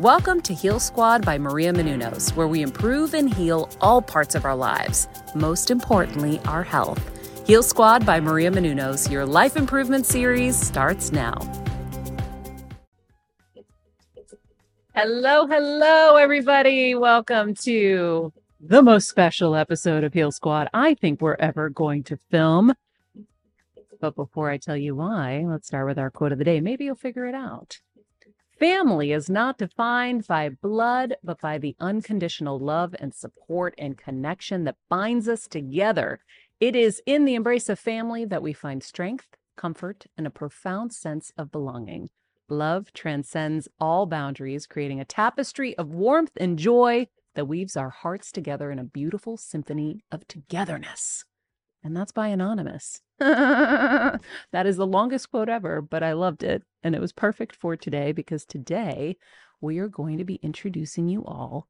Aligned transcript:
Welcome 0.00 0.42
to 0.42 0.52
Heal 0.52 0.78
Squad 0.78 1.24
by 1.24 1.38
Maria 1.38 1.72
Menounos, 1.72 2.36
where 2.36 2.46
we 2.46 2.60
improve 2.60 3.14
and 3.14 3.32
heal 3.32 3.70
all 3.80 4.02
parts 4.02 4.34
of 4.34 4.44
our 4.44 4.54
lives, 4.54 5.08
most 5.34 5.70
importantly, 5.70 6.38
our 6.40 6.62
health. 6.62 7.00
Heal 7.46 7.62
Squad 7.62 8.04
by 8.04 8.20
Maria 8.20 8.50
Menounos, 8.50 9.10
your 9.10 9.24
life 9.24 9.56
improvement 9.56 10.04
series 10.04 10.54
starts 10.54 11.12
now. 11.12 11.38
Hello, 14.94 15.46
hello, 15.46 16.16
everybody. 16.16 16.94
Welcome 16.94 17.54
to 17.62 18.34
the 18.60 18.82
most 18.82 19.08
special 19.08 19.56
episode 19.56 20.04
of 20.04 20.12
Heal 20.12 20.30
Squad 20.30 20.68
I 20.74 20.92
think 20.92 21.22
we're 21.22 21.36
ever 21.36 21.70
going 21.70 22.02
to 22.04 22.18
film. 22.30 22.74
But 23.98 24.14
before 24.14 24.50
I 24.50 24.58
tell 24.58 24.76
you 24.76 24.94
why, 24.94 25.46
let's 25.46 25.68
start 25.68 25.86
with 25.86 25.98
our 25.98 26.10
quote 26.10 26.32
of 26.32 26.38
the 26.38 26.44
day. 26.44 26.60
Maybe 26.60 26.84
you'll 26.84 26.96
figure 26.96 27.26
it 27.26 27.34
out. 27.34 27.80
Family 28.58 29.12
is 29.12 29.28
not 29.28 29.58
defined 29.58 30.26
by 30.26 30.48
blood, 30.48 31.16
but 31.22 31.38
by 31.42 31.58
the 31.58 31.76
unconditional 31.78 32.58
love 32.58 32.94
and 32.98 33.14
support 33.14 33.74
and 33.76 33.98
connection 33.98 34.64
that 34.64 34.78
binds 34.88 35.28
us 35.28 35.46
together. 35.46 36.20
It 36.58 36.74
is 36.74 37.02
in 37.04 37.26
the 37.26 37.34
embrace 37.34 37.68
of 37.68 37.78
family 37.78 38.24
that 38.24 38.42
we 38.42 38.54
find 38.54 38.82
strength, 38.82 39.36
comfort, 39.58 40.06
and 40.16 40.26
a 40.26 40.30
profound 40.30 40.94
sense 40.94 41.32
of 41.36 41.52
belonging. 41.52 42.08
Love 42.48 42.94
transcends 42.94 43.68
all 43.78 44.06
boundaries, 44.06 44.66
creating 44.66 45.00
a 45.00 45.04
tapestry 45.04 45.76
of 45.76 45.92
warmth 45.92 46.32
and 46.38 46.58
joy 46.58 47.08
that 47.34 47.44
weaves 47.44 47.76
our 47.76 47.90
hearts 47.90 48.32
together 48.32 48.70
in 48.70 48.78
a 48.78 48.84
beautiful 48.84 49.36
symphony 49.36 50.00
of 50.10 50.26
togetherness. 50.28 51.26
And 51.86 51.96
that's 51.96 52.10
by 52.10 52.26
Anonymous. 52.26 53.00
that 53.20 54.20
is 54.64 54.76
the 54.76 54.86
longest 54.86 55.30
quote 55.30 55.48
ever, 55.48 55.80
but 55.80 56.02
I 56.02 56.14
loved 56.14 56.42
it. 56.42 56.64
And 56.82 56.96
it 56.96 57.00
was 57.00 57.12
perfect 57.12 57.54
for 57.54 57.76
today 57.76 58.10
because 58.10 58.44
today 58.44 59.16
we 59.60 59.78
are 59.78 59.86
going 59.86 60.18
to 60.18 60.24
be 60.24 60.40
introducing 60.42 61.08
you 61.08 61.24
all 61.24 61.68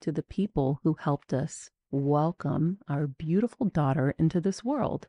to 0.00 0.10
the 0.10 0.22
people 0.22 0.80
who 0.84 0.96
helped 0.98 1.34
us 1.34 1.68
welcome 1.90 2.78
our 2.88 3.06
beautiful 3.06 3.66
daughter 3.66 4.14
into 4.18 4.40
this 4.40 4.64
world. 4.64 5.06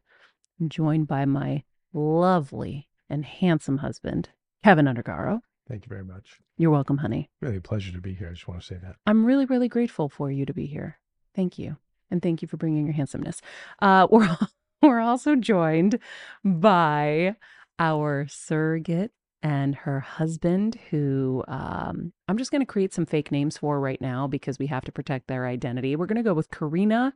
I'm 0.60 0.68
joined 0.68 1.08
by 1.08 1.24
my 1.24 1.64
lovely 1.94 2.90
and 3.10 3.24
handsome 3.24 3.78
husband, 3.78 4.28
Keven 4.62 4.88
Undergaro. 4.88 5.40
Thank 5.70 5.86
you 5.86 5.90
very 5.90 6.04
much. 6.04 6.42
You're 6.58 6.72
welcome, 6.72 6.98
honey. 6.98 7.30
Really 7.40 7.58
a 7.58 7.62
pleasure 7.62 7.94
to 7.94 8.02
be 8.02 8.14
here. 8.14 8.28
I 8.28 8.34
just 8.34 8.50
want 8.50 8.60
to 8.60 8.68
say 8.68 8.78
that. 8.84 8.98
I'm 9.06 9.26
really, 9.26 9.46
really 9.46 9.70
grateful 9.70 10.10
for 10.10 10.30
you 10.30 10.46
to 10.46 10.54
be 10.54 10.66
here. 10.66 11.00
Thank 11.34 11.58
you. 11.58 11.78
And 12.12 12.22
thank 12.22 12.42
you 12.42 12.48
for 12.48 12.58
bringing 12.58 12.86
your 12.86 12.94
handsomeness. 12.94 13.42
Uh, 13.82 14.08
we're, 14.12 14.38
we're 14.82 15.00
also 15.00 15.36
joined 15.36 16.00
by 16.44 17.36
our 17.78 18.28
surrogate 18.30 19.12
and 19.42 19.74
her 19.74 20.02
husband, 20.02 20.78
who 20.90 21.44
um, 21.48 22.12
I'm 22.28 22.38
just 22.38 22.52
going 22.52 22.62
to 22.62 22.66
create 22.66 22.94
some 22.94 23.06
fake 23.06 23.32
names 23.32 23.58
for 23.58 23.80
right 23.80 24.02
now 24.02 24.28
because 24.28 24.60
we 24.60 24.68
have 24.68 24.84
to 24.86 24.92
protect 24.92 25.28
their 25.28 25.48
identity. 25.48 25.96
We're 25.96 26.08
going 26.08 26.18
to 26.18 26.24
go 26.24 26.34
with 26.34 26.52
Karina 26.52 27.14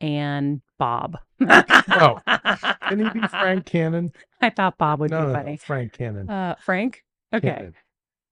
and 0.00 0.60
Bob. 0.78 1.18
oh, 1.40 2.20
can 2.88 2.98
he 2.98 3.20
be 3.20 3.26
Frank 3.28 3.66
Cannon? 3.66 4.12
I 4.40 4.50
thought 4.50 4.78
Bob 4.78 5.00
would 5.00 5.10
no, 5.10 5.20
be 5.20 5.26
no, 5.28 5.32
funny. 5.32 5.52
No, 5.52 5.56
Frank 5.58 5.92
Cannon. 5.92 6.28
Uh, 6.28 6.54
Frank? 6.60 7.04
Okay. 7.34 7.48
Cannon. 7.48 7.74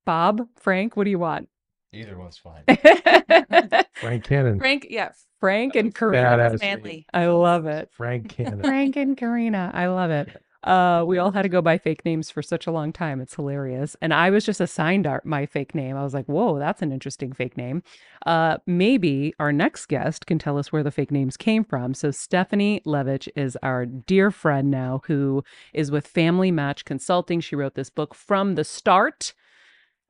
Bob, 0.05 0.47
Frank, 0.57 0.97
what 0.97 1.05
do 1.05 1.11
you 1.11 1.19
want? 1.19 1.49
Either 1.93 2.19
one's 2.19 2.39
fine. 2.39 2.65
Frank 4.01 4.25
Cannon. 4.25 4.59
Frank, 4.59 4.87
yeah, 4.91 5.13
Frank 5.41 5.77
and 5.77 5.95
Karina. 5.95 6.23
Badass 6.23 6.61
Manly. 6.61 7.07
I 7.15 7.27
love 7.27 7.67
it. 7.67 7.91
Frank 7.93 8.29
Cannon. 8.37 8.63
Frank 8.63 8.97
and 8.97 9.17
Karina. 9.17 9.71
I 9.73 9.87
love 9.87 10.11
it. 10.11 10.43
Uh, 10.65 11.05
we 11.07 11.17
all 11.17 11.31
had 11.31 11.43
to 11.43 11.49
go 11.49 11.63
by 11.63 11.79
fake 11.79 12.05
names 12.05 12.29
for 12.29 12.43
such 12.43 12.67
a 12.67 12.73
long 12.73 12.93
time. 12.93 13.21
It's 13.21 13.37
hilarious. 13.37 13.95
And 14.03 14.13
I 14.13 14.31
was 14.31 14.45
just 14.45 14.61
assigned 14.61 15.07
our, 15.07 15.23
my 15.25 15.47
fake 15.47 15.77
name. 15.77 15.97
I 15.97 16.03
was 16.03 16.13
like, 16.13 16.27
whoa, 16.27 16.59
that's 16.59 16.83
an 16.83 16.91
interesting 16.91 17.33
fake 17.33 17.57
name. 17.57 17.85
Uh, 18.27 18.59
maybe 18.67 19.33
our 19.39 19.53
next 19.53 19.87
guest 19.87 20.27
can 20.27 20.41
tell 20.41 20.59
us 20.59 20.73
where 20.73 20.83
the 20.83 20.91
fake 20.91 21.13
names 21.13 21.37
came 21.37 21.63
from. 21.63 21.95
So, 21.95 22.11
Stephanie 22.11 22.83
Levich 22.85 23.29
is 23.37 23.57
our 23.63 23.87
dear 23.87 24.33
friend 24.33 24.69
now 24.69 25.03
who 25.07 25.45
is 25.73 25.93
with 25.93 26.07
Family 26.07 26.51
Match 26.51 26.85
Consulting. 26.85 27.41
She 27.41 27.55
wrote 27.55 27.77
this 27.77 27.91
book 27.91 28.13
from 28.13 28.57
the 28.57 28.65
start. 28.65 29.35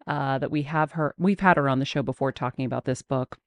Uh, 0.07 0.39
that 0.39 0.53
we 0.53 0.63
have 0.63 0.93
her, 0.93 1.15
we've 1.19 1.41
had 1.41 1.57
her 1.57 1.69
on 1.69 1.81
the 1.81 1.85
show 1.85 2.03
before 2.03 2.31
talking 2.31 2.65
about 2.65 2.85
this 2.85 3.03
book 3.03 3.39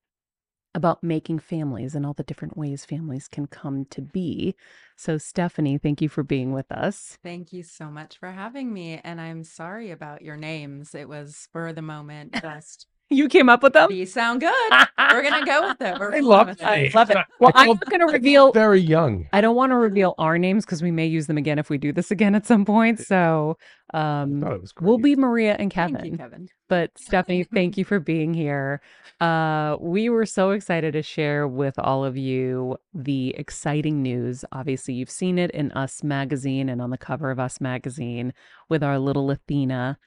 about 0.75 1.03
making 1.03 1.39
families 1.39 1.95
and 1.95 2.05
all 2.05 2.13
the 2.13 2.23
different 2.23 2.55
ways 2.55 2.85
families 2.85 3.27
can 3.27 3.47
come 3.47 3.85
to 3.85 4.01
be. 4.01 4.55
So, 4.95 5.17
Stephanie, 5.17 5.77
thank 5.77 6.01
you 6.01 6.09
for 6.09 6.23
being 6.23 6.53
with 6.53 6.71
us. 6.71 7.17
Thank 7.23 7.53
you 7.53 7.63
so 7.63 7.89
much 7.89 8.17
for 8.17 8.31
having 8.31 8.71
me. 8.71 9.01
And 9.03 9.19
I'm 9.19 9.43
sorry 9.43 9.91
about 9.91 10.21
your 10.21 10.37
names. 10.37 10.93
It 10.93 11.09
was 11.09 11.35
spur 11.35 11.69
of 11.69 11.75
the 11.75 11.81
moment. 11.81 12.35
Just 12.41 12.87
You 13.09 13.27
came 13.27 13.49
up 13.49 13.63
with 13.63 13.73
them? 13.73 13.91
you 13.91 14.05
sound 14.05 14.41
good. 14.41 14.71
We're 14.99 15.23
gonna 15.23 15.45
go 15.45 15.67
with 15.67 15.81
it. 15.81 15.99
We're 15.99 16.15
I 16.15 16.19
love 16.19 16.47
it. 16.49 16.61
I 16.61 16.91
love 16.93 17.09
it. 17.09 17.17
Well, 17.39 17.51
I'm 17.55 17.69
not 17.69 17.89
going 17.89 18.01
to 18.01 18.05
reveal. 18.05 18.51
Very 18.51 18.79
young. 18.79 19.27
I 19.33 19.41
don't 19.41 19.55
want 19.55 19.71
to 19.71 19.75
reveal 19.75 20.13
our 20.17 20.37
names 20.37 20.65
because 20.65 20.83
we 20.83 20.91
may 20.91 21.07
use 21.07 21.27
them 21.27 21.37
again 21.37 21.57
if 21.57 21.69
we 21.69 21.77
do 21.77 21.91
this 21.91 22.11
again 22.11 22.35
at 22.35 22.45
some 22.45 22.65
point. 22.65 22.99
So, 22.99 23.57
um, 23.93 24.41
thought 24.41 24.53
it 24.53 24.61
was 24.61 24.73
we'll 24.79 24.99
be 24.99 25.15
Maria 25.15 25.55
and 25.57 25.71
Keven. 25.71 25.95
Thank 25.95 26.11
you, 26.11 26.17
Keven. 26.17 26.49
But 26.67 26.91
Stephanie, 26.97 27.43
thank 27.43 27.77
you 27.77 27.85
for 27.85 27.99
being 27.99 28.33
here. 28.33 28.81
Uh, 29.19 29.77
we 29.79 30.09
were 30.09 30.25
so 30.25 30.51
excited 30.51 30.93
to 30.93 31.01
share 31.01 31.47
with 31.47 31.79
all 31.79 32.05
of 32.05 32.15
you 32.15 32.77
the 32.93 33.29
exciting 33.37 34.03
news. 34.03 34.45
Obviously, 34.51 34.93
you've 34.93 35.09
seen 35.09 35.39
it 35.39 35.49
in 35.51 35.71
Us 35.71 36.03
Magazine 36.03 36.69
and 36.69 36.81
on 36.81 36.91
the 36.91 36.97
cover 36.97 37.31
of 37.31 37.39
Us 37.39 37.59
Magazine 37.59 38.33
with 38.69 38.83
our 38.83 39.00
little 39.00 39.31
Athena. 39.31 39.97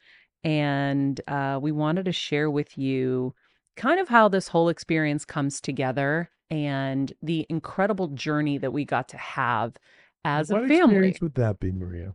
And 0.44 1.20
uh, 1.28 1.58
we 1.62 1.72
wanted 1.72 2.04
to 2.06 2.12
share 2.12 2.50
with 2.50 2.76
you 2.76 3.34
kind 3.76 4.00
of 4.00 4.08
how 4.08 4.28
this 4.28 4.48
whole 4.48 4.68
experience 4.68 5.24
comes 5.24 5.60
together 5.60 6.30
and 6.50 7.12
the 7.22 7.46
incredible 7.48 8.08
journey 8.08 8.58
that 8.58 8.72
we 8.72 8.84
got 8.84 9.08
to 9.08 9.16
have 9.16 9.76
as 10.24 10.50
what 10.50 10.64
a 10.64 10.68
family. 10.68 10.80
What 10.80 10.90
experience 10.90 11.20
would 11.20 11.34
that 11.34 11.60
be, 11.60 11.72
Maria? 11.72 12.14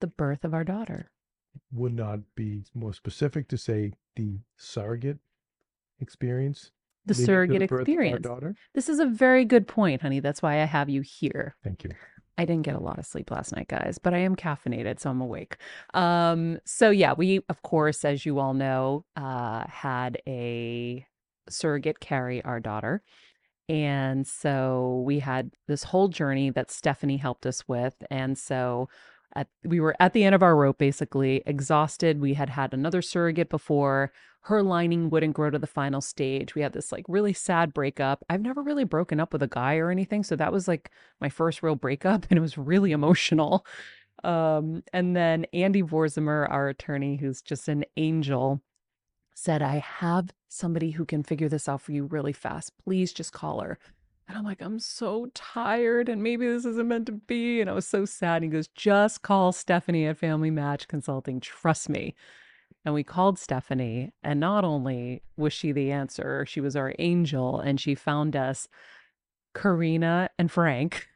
The 0.00 0.06
birth 0.06 0.44
of 0.44 0.54
our 0.54 0.64
daughter. 0.64 1.10
Would 1.72 1.94
not 1.94 2.20
be 2.34 2.62
more 2.74 2.92
specific 2.92 3.48
to 3.48 3.58
say 3.58 3.92
the 4.16 4.38
surrogate 4.56 5.18
experience. 6.00 6.70
The 7.06 7.14
surrogate 7.14 7.68
the 7.68 7.76
experience. 7.76 8.22
daughter. 8.22 8.54
This 8.74 8.88
is 8.88 9.00
a 9.00 9.06
very 9.06 9.44
good 9.44 9.66
point, 9.66 10.02
honey. 10.02 10.20
That's 10.20 10.42
why 10.42 10.62
I 10.62 10.64
have 10.64 10.88
you 10.88 11.02
here. 11.02 11.56
Thank 11.64 11.84
you. 11.84 11.90
I 12.38 12.44
didn't 12.44 12.62
get 12.64 12.76
a 12.76 12.80
lot 12.80 12.98
of 12.98 13.06
sleep 13.06 13.30
last 13.30 13.54
night, 13.54 13.68
guys, 13.68 13.98
but 13.98 14.14
I 14.14 14.18
am 14.18 14.36
caffeinated, 14.36 15.00
so 15.00 15.10
I'm 15.10 15.20
awake. 15.20 15.56
Um, 15.94 16.60
so 16.64 16.90
yeah, 16.90 17.12
we 17.14 17.40
of 17.48 17.62
course, 17.62 18.04
as 18.04 18.24
you 18.24 18.38
all 18.38 18.54
know, 18.54 19.04
uh, 19.16 19.64
had 19.68 20.18
a 20.26 21.04
surrogate 21.48 22.00
carry 22.00 22.42
our 22.44 22.60
daughter, 22.60 23.02
And 23.68 24.26
so 24.26 25.02
we 25.06 25.20
had 25.20 25.52
this 25.68 25.84
whole 25.84 26.08
journey 26.08 26.50
that 26.50 26.70
Stephanie 26.70 27.18
helped 27.18 27.46
us 27.46 27.68
with. 27.68 27.96
And 28.10 28.38
so 28.38 28.88
at, 29.34 29.48
we 29.64 29.80
were 29.80 29.94
at 30.00 30.12
the 30.12 30.24
end 30.24 30.34
of 30.34 30.42
our 30.42 30.56
rope, 30.56 30.78
basically 30.78 31.42
exhausted. 31.46 32.20
We 32.20 32.34
had 32.34 32.50
had 32.50 32.72
another 32.72 33.02
surrogate 33.02 33.50
before. 33.50 34.12
Her 34.42 34.62
lining 34.62 35.10
wouldn't 35.10 35.34
grow 35.34 35.50
to 35.50 35.58
the 35.58 35.66
final 35.66 36.00
stage. 36.00 36.54
We 36.54 36.62
had 36.62 36.72
this 36.72 36.92
like 36.92 37.04
really 37.08 37.32
sad 37.32 37.74
breakup. 37.74 38.24
I've 38.30 38.40
never 38.40 38.62
really 38.62 38.84
broken 38.84 39.20
up 39.20 39.32
with 39.32 39.42
a 39.42 39.48
guy 39.48 39.76
or 39.76 39.90
anything. 39.90 40.22
So 40.22 40.36
that 40.36 40.52
was 40.52 40.66
like 40.66 40.90
my 41.20 41.28
first 41.28 41.62
real 41.62 41.74
breakup 41.74 42.26
and 42.30 42.38
it 42.38 42.42
was 42.42 42.56
really 42.56 42.92
emotional. 42.92 43.66
Um, 44.24 44.82
and 44.92 45.14
then 45.14 45.46
Andy 45.52 45.82
Vorzimer, 45.82 46.50
our 46.50 46.68
attorney, 46.68 47.16
who's 47.16 47.42
just 47.42 47.68
an 47.68 47.84
angel, 47.96 48.62
said, 49.34 49.62
I 49.62 49.78
have 49.78 50.30
somebody 50.48 50.90
who 50.92 51.04
can 51.04 51.22
figure 51.22 51.48
this 51.48 51.68
out 51.68 51.80
for 51.82 51.92
you 51.92 52.06
really 52.06 52.32
fast. 52.32 52.72
Please 52.82 53.12
just 53.12 53.32
call 53.32 53.60
her. 53.60 53.78
And 54.28 54.36
I'm 54.36 54.44
like, 54.44 54.60
I'm 54.60 54.78
so 54.78 55.28
tired 55.34 56.08
and 56.10 56.22
maybe 56.22 56.46
this 56.46 56.66
isn't 56.66 56.86
meant 56.86 57.06
to 57.06 57.12
be. 57.12 57.60
And 57.62 57.70
I 57.70 57.72
was 57.72 57.86
so 57.86 58.04
sad. 58.04 58.42
And 58.42 58.44
he 58.44 58.50
goes, 58.56 58.68
just 58.68 59.22
call 59.22 59.52
Stephanie 59.52 60.06
at 60.06 60.18
Family 60.18 60.50
Match 60.50 60.86
Consulting. 60.86 61.40
Trust 61.40 61.88
me. 61.88 62.14
And 62.84 62.92
we 62.94 63.02
called 63.02 63.38
Stephanie. 63.38 64.12
And 64.22 64.38
not 64.38 64.64
only 64.66 65.22
was 65.38 65.54
she 65.54 65.72
the 65.72 65.90
answer, 65.90 66.44
she 66.46 66.60
was 66.60 66.76
our 66.76 66.94
angel. 66.98 67.58
And 67.58 67.80
she 67.80 67.94
found 67.94 68.36
us 68.36 68.68
Karina 69.54 70.28
and 70.38 70.50
Frank. 70.50 71.08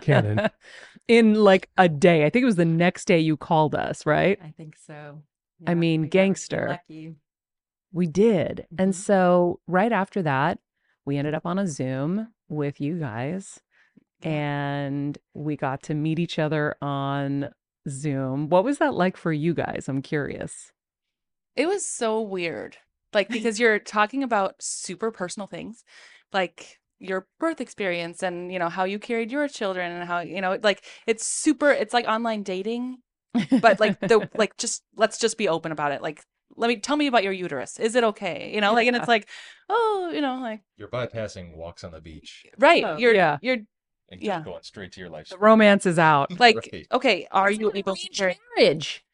Cannon. 0.00 0.48
In 1.08 1.34
like 1.34 1.70
a 1.76 1.88
day. 1.88 2.24
I 2.24 2.30
think 2.30 2.44
it 2.44 2.46
was 2.46 2.54
the 2.56 2.64
next 2.64 3.06
day 3.06 3.18
you 3.18 3.36
called 3.36 3.74
us, 3.74 4.06
right? 4.06 4.38
I 4.42 4.52
think 4.56 4.76
so. 4.76 5.22
I 5.66 5.74
mean, 5.74 6.02
we 6.02 6.06
got 6.06 6.18
really 6.18 6.26
gangster. 6.28 6.66
lucky. 6.68 7.14
We 7.92 8.06
did. 8.06 8.66
And 8.78 8.92
Mhm. 8.92 8.96
so 8.96 9.60
right 9.66 9.90
after 9.90 10.22
that, 10.22 10.60
we 11.04 11.16
ended 11.16 11.34
up 11.34 11.46
on 11.46 11.58
a 11.58 11.66
Zoom 11.66 12.28
with 12.48 12.80
you 12.80 12.98
guys 12.98 13.60
and 14.22 15.16
we 15.34 15.56
got 15.56 15.82
to 15.84 15.94
meet 15.94 16.18
each 16.18 16.38
other 16.38 16.76
on 16.82 17.50
Zoom. 17.88 18.48
What 18.48 18.64
was 18.64 18.78
that 18.78 18.94
like 18.94 19.16
for 19.16 19.32
you 19.32 19.54
guys? 19.54 19.86
I'm 19.88 20.02
curious. 20.02 20.72
It 21.56 21.66
was 21.66 21.86
so 21.86 22.20
weird. 22.20 22.76
Like 23.12 23.28
because 23.30 23.58
you're 23.58 23.78
talking 23.78 24.22
about 24.22 24.56
super 24.60 25.10
personal 25.10 25.46
things, 25.46 25.84
like 26.32 26.78
your 26.98 27.26
birth 27.38 27.60
experience 27.60 28.22
and 28.22 28.52
you 28.52 28.58
know 28.58 28.68
how 28.68 28.84
you 28.84 28.98
carried 28.98 29.32
your 29.32 29.48
children 29.48 29.90
and 29.90 30.06
how 30.06 30.20
you 30.20 30.38
know 30.42 30.58
like 30.62 30.84
it's 31.06 31.26
super 31.26 31.70
it's 31.70 31.94
like 31.94 32.06
online 32.06 32.42
dating, 32.42 32.98
but 33.60 33.80
like 33.80 33.98
the 34.00 34.28
like 34.36 34.56
just 34.58 34.82
let's 34.96 35.18
just 35.18 35.38
be 35.38 35.48
open 35.48 35.72
about 35.72 35.92
it. 35.92 36.02
Like 36.02 36.22
let 36.56 36.68
me 36.68 36.76
tell 36.76 36.96
me 36.96 37.06
about 37.06 37.24
your 37.24 37.32
uterus. 37.32 37.78
Is 37.78 37.94
it 37.94 38.04
okay? 38.04 38.52
You 38.54 38.60
know, 38.60 38.72
like 38.74 38.86
and 38.86 38.96
it's 38.96 39.08
like, 39.08 39.28
oh, 39.68 40.10
you 40.12 40.20
know, 40.20 40.38
like 40.40 40.60
You're 40.76 40.88
bypassing 40.88 41.56
walks 41.56 41.84
on 41.84 41.92
the 41.92 42.00
beach 42.00 42.46
right, 42.58 42.84
Oh, 42.84 42.96
you're 42.96 43.14
yeah. 43.14 43.38
you're 43.42 43.58
and 44.10 44.20
Yeah. 44.22 44.42
going 44.42 44.62
straight 44.62 44.92
to 44.92 45.00
your 45.00 45.10
life. 45.10 45.28
the 45.28 45.38
romance 45.38 45.86
is 45.86 45.98
out. 45.98 46.30
like 46.40 46.56
Right. 46.56 46.86
okay, 46.92 47.26
are 47.30 47.50
It's 47.50 47.60
you 47.60 47.72
able 47.74 47.94
to 47.94 48.00
arranged 48.02 48.18
carry 48.18 48.38
marriage? 48.56 49.04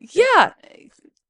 Yeah. 0.00 0.54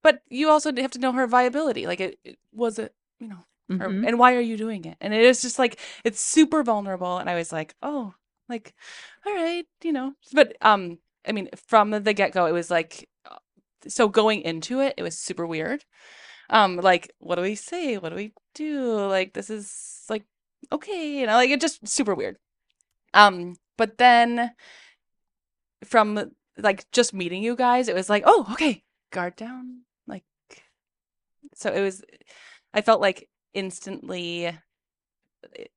But 0.02 0.22
you 0.28 0.48
also 0.48 0.72
have 0.76 0.90
to 0.92 0.98
know 0.98 1.12
her 1.12 1.26
viability. 1.26 1.86
Like 1.86 2.00
it, 2.00 2.18
it 2.24 2.38
was 2.52 2.78
it, 2.78 2.94
you 3.18 3.28
know, 3.28 3.44
or, 3.68 3.88
Mhm. 3.90 4.06
and 4.06 4.18
why 4.18 4.34
are 4.34 4.40
you 4.40 4.56
doing 4.56 4.84
it? 4.84 4.96
And 5.00 5.12
it 5.12 5.22
is 5.22 5.42
just 5.42 5.58
like 5.58 5.78
it's 6.04 6.20
super 6.20 6.62
vulnerable. 6.62 7.18
And 7.18 7.28
I 7.28 7.34
was 7.34 7.52
like, 7.52 7.74
oh, 7.82 8.14
like, 8.48 8.74
all 9.26 9.34
right, 9.34 9.66
you 9.82 9.92
know. 9.92 10.14
But 10.32 10.56
um, 10.62 10.98
I 11.26 11.32
mean, 11.32 11.50
from 11.66 11.90
the 11.90 12.14
get 12.14 12.32
go, 12.32 12.46
it 12.46 12.52
was 12.52 12.70
like, 12.70 13.08
so 13.88 14.08
going 14.08 14.42
into 14.42 14.80
it, 14.80 14.94
it 14.96 15.02
was 15.02 15.18
super 15.18 15.46
weird. 15.46 15.84
Um, 16.48 16.76
like, 16.76 17.12
what 17.18 17.36
do 17.36 17.42
we 17.42 17.54
say? 17.54 17.96
What 17.96 18.10
do 18.10 18.16
we 18.16 18.32
do? 18.54 19.06
Like, 19.06 19.32
this 19.34 19.50
is 19.50 20.04
like 20.08 20.24
okay, 20.72 21.18
you 21.20 21.26
know, 21.26 21.34
like 21.34 21.50
it 21.50 21.60
just 21.60 21.86
super 21.88 22.14
weird. 22.14 22.36
Um, 23.14 23.56
but 23.76 23.98
then 23.98 24.52
from 25.84 26.30
like 26.58 26.90
just 26.92 27.14
meeting 27.14 27.42
you 27.42 27.56
guys, 27.56 27.88
it 27.88 27.94
was 27.94 28.10
like, 28.10 28.24
oh, 28.26 28.46
okay, 28.52 28.84
guard 29.10 29.36
down. 29.36 29.82
Like, 30.06 30.24
so 31.54 31.72
it 31.72 31.80
was, 31.80 32.02
I 32.74 32.82
felt 32.82 33.00
like 33.00 33.28
instantly 33.54 34.46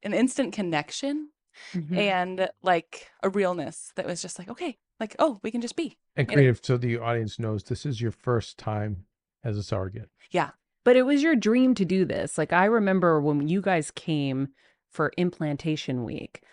an 0.04 0.14
instant 0.14 0.54
connection 0.54 1.30
Mhm. 1.74 1.96
and 1.98 2.50
like 2.64 3.10
a 3.22 3.30
realness 3.30 3.92
that 3.96 4.06
was 4.08 4.22
just 4.22 4.40
like, 4.40 4.50
okay, 4.50 4.78
like, 5.00 5.16
oh, 5.20 5.40
we 5.44 5.52
can 5.52 5.62
just 5.62 5.76
be. 5.76 5.98
And 6.16 6.28
You 6.28 6.32
know- 6.32 6.42
creative, 6.42 6.60
so 6.64 6.78
the 6.78 6.98
audience 6.98 7.40
knows 7.40 7.64
this 7.64 7.86
is 7.86 8.02
your 8.02 8.12
first 8.12 8.58
time 8.58 9.06
as 9.44 9.58
a 9.58 9.64
surrogate. 9.64 10.10
Yeah 10.32 10.52
but 10.84 10.96
it 10.96 11.04
was 11.04 11.24
your 11.24 11.36
dream 11.36 11.74
to 11.76 11.86
do 11.86 12.06
this. 12.06 12.38
Like 12.38 12.54
I 12.54 12.66
remember 12.66 13.22
when 13.22 13.48
you 13.48 13.62
guys 13.62 13.92
came 13.92 14.50
for 14.92 15.14
implantation 15.18 16.04
week 16.04 16.44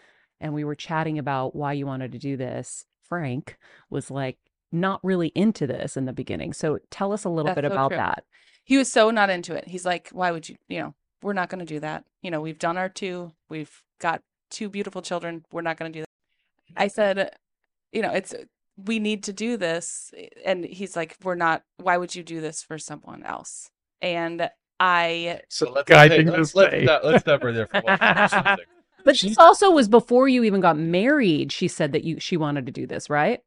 and 0.40 0.54
we 0.54 0.64
were 0.64 0.74
chatting 0.74 1.18
about 1.18 1.54
why 1.54 1.72
you 1.72 1.86
wanted 1.86 2.12
to 2.12 2.18
do 2.18 2.36
this. 2.36 2.86
Frank 3.02 3.58
was 3.90 4.10
like 4.10 4.38
not 4.72 5.00
really 5.02 5.28
into 5.34 5.66
this 5.66 5.96
in 5.96 6.04
the 6.04 6.12
beginning. 6.12 6.52
So 6.52 6.78
tell 6.90 7.12
us 7.12 7.24
a 7.24 7.28
little 7.28 7.46
That's 7.54 7.62
bit 7.62 7.68
so 7.68 7.72
about 7.72 7.88
true. 7.88 7.96
that. 7.96 8.24
He 8.64 8.76
was 8.76 8.90
so 8.90 9.10
not 9.10 9.30
into 9.30 9.54
it. 9.54 9.66
He's 9.66 9.84
like, 9.84 10.10
why 10.12 10.30
would 10.30 10.48
you, 10.48 10.56
you 10.68 10.78
know, 10.78 10.94
we're 11.22 11.32
not 11.32 11.50
going 11.50 11.58
to 11.58 11.64
do 11.64 11.80
that. 11.80 12.04
You 12.22 12.30
know, 12.30 12.40
we've 12.40 12.58
done 12.58 12.78
our 12.78 12.88
two, 12.88 13.32
we've 13.48 13.82
got 13.98 14.22
two 14.48 14.68
beautiful 14.68 15.02
children. 15.02 15.44
We're 15.50 15.62
not 15.62 15.76
going 15.76 15.92
to 15.92 15.98
do 15.98 16.02
that. 16.02 16.80
I 16.82 16.86
said, 16.86 17.34
you 17.92 18.02
know, 18.02 18.12
it's, 18.12 18.34
we 18.76 18.98
need 18.98 19.24
to 19.24 19.32
do 19.32 19.56
this. 19.56 20.12
And 20.44 20.64
he's 20.64 20.96
like, 20.96 21.16
we're 21.22 21.34
not, 21.34 21.62
why 21.78 21.96
would 21.96 22.14
you 22.14 22.22
do 22.22 22.40
this 22.40 22.62
for 22.62 22.78
someone 22.78 23.22
else? 23.24 23.70
And 24.02 24.50
I, 24.80 25.42
So 25.48 25.70
let's, 25.72 25.88
Guy 25.88 26.08
hey, 26.08 26.16
thing 26.16 26.26
to 26.32 26.32
let's, 26.32 26.54
let's, 26.54 26.76
stop, 26.82 27.02
let's 27.04 27.20
stop 27.20 27.44
right 27.44 27.54
there 27.54 27.66
for 27.66 27.80
one 27.80 27.98
second. 28.28 28.66
But 29.04 29.16
She- 29.16 29.28
this 29.28 29.38
also 29.38 29.70
was 29.70 29.88
before 29.88 30.28
you 30.28 30.44
even 30.44 30.60
got 30.60 30.78
married. 30.78 31.52
She 31.52 31.68
said 31.68 31.92
that 31.92 32.04
you 32.04 32.20
she 32.20 32.36
wanted 32.36 32.66
to 32.66 32.72
do 32.72 32.86
this, 32.86 33.10
right? 33.10 33.40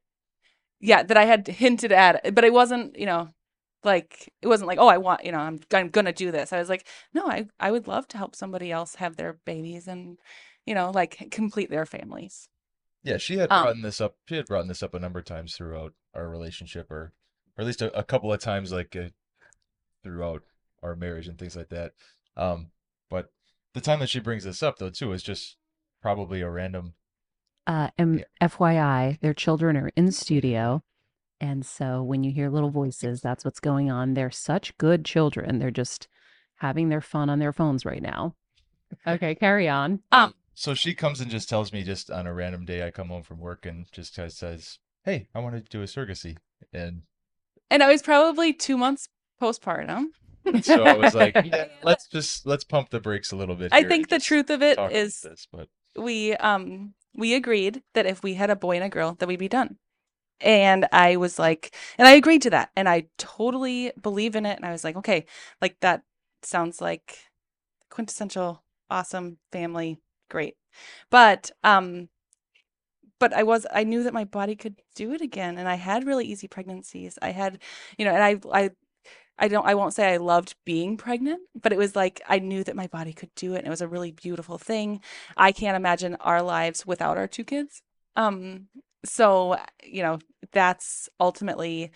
yeah, 0.80 1.04
that 1.04 1.18
I 1.18 1.26
had 1.26 1.48
hinted 1.48 1.92
at, 1.92 2.36
but 2.36 2.44
it 2.44 2.54
wasn't, 2.54 2.98
you 2.98 3.06
know, 3.06 3.30
like, 3.84 4.32
it 4.42 4.48
wasn't 4.48 4.68
like, 4.68 4.80
oh, 4.80 4.88
I 4.88 4.98
want, 4.98 5.26
you 5.26 5.32
know, 5.32 5.40
I'm, 5.40 5.60
I'm 5.74 5.90
going 5.90 6.06
to 6.06 6.14
do 6.14 6.32
this. 6.32 6.54
I 6.54 6.60
was 6.60 6.70
like, 6.70 6.88
no, 7.14 7.28
I, 7.28 7.48
I 7.60 7.72
would 7.72 7.88
love 7.88 8.08
to 8.10 8.18
help 8.18 8.36
somebody 8.36 8.72
else 8.72 8.96
have 8.96 9.16
their 9.18 9.40
babies 9.46 9.88
and, 9.88 10.18
you 10.66 10.76
know, 10.76 10.92
like 10.92 11.30
complete 11.32 11.70
their 11.70 11.86
families. 11.86 12.50
Yeah, 13.04 13.18
she 13.18 13.38
had 13.38 13.52
Um, 13.52 13.64
brought 13.64 13.82
this 13.82 14.02
up. 14.02 14.16
She 14.28 14.36
had 14.36 14.46
brought 14.46 14.68
this 14.68 14.82
up 14.84 14.94
a 14.94 15.00
number 15.00 15.20
of 15.20 15.26
times 15.26 15.56
throughout 15.56 15.94
our 16.14 16.30
relationship, 16.30 16.90
or, 16.90 17.14
or 17.58 17.62
at 17.62 17.66
least 17.66 17.82
a, 17.82 17.98
a 17.98 18.04
couple 18.04 18.32
of 18.32 18.40
times, 18.40 18.72
like 18.72 18.96
uh, 18.96 19.10
throughout 20.04 20.44
our 20.82 20.96
marriage 20.96 21.28
and 21.28 21.38
things 21.38 21.56
like 21.56 21.70
that. 21.70 21.94
Um, 22.36 22.72
but 23.10 23.32
the 23.74 23.82
time 23.82 24.00
that 24.00 24.10
she 24.10 24.20
brings 24.20 24.44
this 24.44 24.64
up, 24.64 24.78
though, 24.78 24.90
too, 24.90 25.12
is 25.12 25.24
just 25.24 25.58
probably 26.02 26.42
a 26.42 26.50
random. 26.50 26.94
Uh, 27.66 27.90
and 27.98 28.26
FYI, 28.42 29.20
their 29.22 29.34
children 29.34 29.78
are 29.78 29.92
in 29.96 30.12
studio. 30.12 30.84
And 31.40 31.66
so 31.66 32.02
when 32.04 32.24
you 32.24 32.32
hear 32.32 32.50
little 32.50 32.70
voices, 32.70 33.22
that's 33.22 33.44
what's 33.44 33.60
going 33.60 33.92
on. 33.92 34.14
They're 34.14 34.32
such 34.32 34.78
good 34.78 35.04
children. 35.04 35.60
They're 35.60 35.72
just 35.72 36.08
having 36.58 36.90
their 36.90 37.02
fun 37.02 37.30
on 37.30 37.40
their 37.40 37.52
phones 37.54 37.86
right 37.86 38.02
now. 38.02 38.36
Okay, 39.08 39.36
carry 39.36 39.68
on. 39.68 40.00
Um, 40.12 40.34
So 40.56 40.74
she 40.74 40.94
comes 40.94 41.20
and 41.20 41.32
just 41.32 41.50
tells 41.50 41.74
me 41.74 41.84
just 41.84 42.12
on 42.12 42.28
a 42.28 42.34
random 42.34 42.66
day 42.66 42.86
I 42.86 42.92
come 42.92 43.08
home 43.10 43.24
from 43.24 43.40
work 43.40 43.66
and 43.66 43.92
just 43.92 44.16
kinda 44.16 44.30
says, 44.30 44.80
"Hey, 45.04 45.28
I 45.34 45.40
want 45.40 45.56
to 45.56 45.62
do 45.62 45.82
a 45.82 45.86
surrogacy," 45.86 46.38
and 46.72 47.04
and 47.70 47.82
I 47.82 47.92
was 47.92 48.02
probably 48.02 48.54
two 48.54 48.78
months 48.78 49.10
postpartum. 49.42 50.08
so 50.62 50.84
I 50.84 50.98
was 50.98 51.16
like, 51.16 51.36
yeah, 51.44 51.66
"Let's 51.84 52.08
just 52.08 52.46
let's 52.46 52.64
pump 52.64 52.90
the 52.90 53.00
brakes 53.00 53.32
a 53.32 53.36
little 53.36 53.56
bit." 53.56 53.74
I 53.74 53.84
think 53.84 54.10
the 54.10 54.20
truth 54.20 54.50
of 54.50 54.62
it 54.62 54.76
talk 54.76 54.92
about 54.92 54.98
is 54.98 55.22
this, 55.22 55.48
but 55.52 55.68
we 55.98 56.36
um 56.36 56.94
we 57.16 57.34
agreed 57.34 57.84
that 57.94 58.06
if 58.06 58.24
we 58.24 58.34
had 58.36 58.50
a 58.50 58.56
boy 58.56 58.76
and 58.76 58.84
a 58.84 58.90
girl 58.90 59.16
that 59.20 59.28
we'd 59.28 59.40
be 59.40 59.48
done. 59.48 59.78
And 60.42 60.88
I 60.92 61.16
was 61.16 61.40
like 61.40 61.76
and 61.98 62.08
I 62.08 62.12
agreed 62.14 62.42
to 62.44 62.50
that 62.52 62.72
and 62.76 62.90
I 62.90 63.08
totally 63.18 63.92
believe 64.02 64.36
in 64.36 64.46
it 64.46 64.58
and 64.58 64.66
I 64.66 64.72
was 64.72 64.84
like, 64.84 64.96
okay, 64.98 65.26
like 65.62 65.78
that 65.82 66.04
sounds 66.42 66.82
like 66.82 67.18
quintessential 67.90 68.64
awesome 68.90 69.38
family, 69.52 70.00
great. 70.34 70.56
But 71.12 71.52
um 71.64 72.10
but 73.20 73.34
I 73.34 73.44
was 73.44 73.66
I 73.72 73.84
knew 73.84 74.04
that 74.04 74.14
my 74.14 74.26
body 74.26 74.56
could 74.56 74.76
do 74.96 75.14
it 75.14 75.22
again 75.22 75.58
and 75.58 75.68
I 75.70 75.76
had 75.76 76.06
really 76.06 76.26
easy 76.26 76.48
pregnancies. 76.48 77.18
I 77.22 77.32
had, 77.32 77.60
you 77.98 78.06
know, 78.06 78.14
and 78.14 78.24
I 78.24 78.64
I 78.64 78.72
I 79.40 79.48
don't 79.50 79.68
I 79.68 79.76
won't 79.76 79.94
say 79.94 80.14
I 80.14 80.18
loved 80.18 80.56
being 80.66 80.98
pregnant, 80.98 81.42
but 81.62 81.74
it 81.74 81.78
was 81.80 81.96
like 81.96 82.22
I 82.28 82.40
knew 82.40 82.64
that 82.66 82.76
my 82.76 82.88
body 82.88 83.14
could 83.14 83.34
do 83.36 83.56
it 83.56 83.60
and 83.60 83.68
it 83.68 83.72
was 83.72 83.82
a 83.82 83.88
really 83.88 84.12
beautiful 84.12 84.58
thing. 84.60 85.02
I 85.38 85.52
can't 85.54 85.78
imagine 85.78 86.16
our 86.22 86.42
lives 86.44 86.86
without 86.86 87.18
our 87.18 87.28
two 87.28 87.46
kids. 87.46 87.82
Um 88.16 88.68
so, 89.06 89.58
you 89.84 90.04
know, 90.04 90.20
that's 90.54 91.10
ultimately 91.20 91.92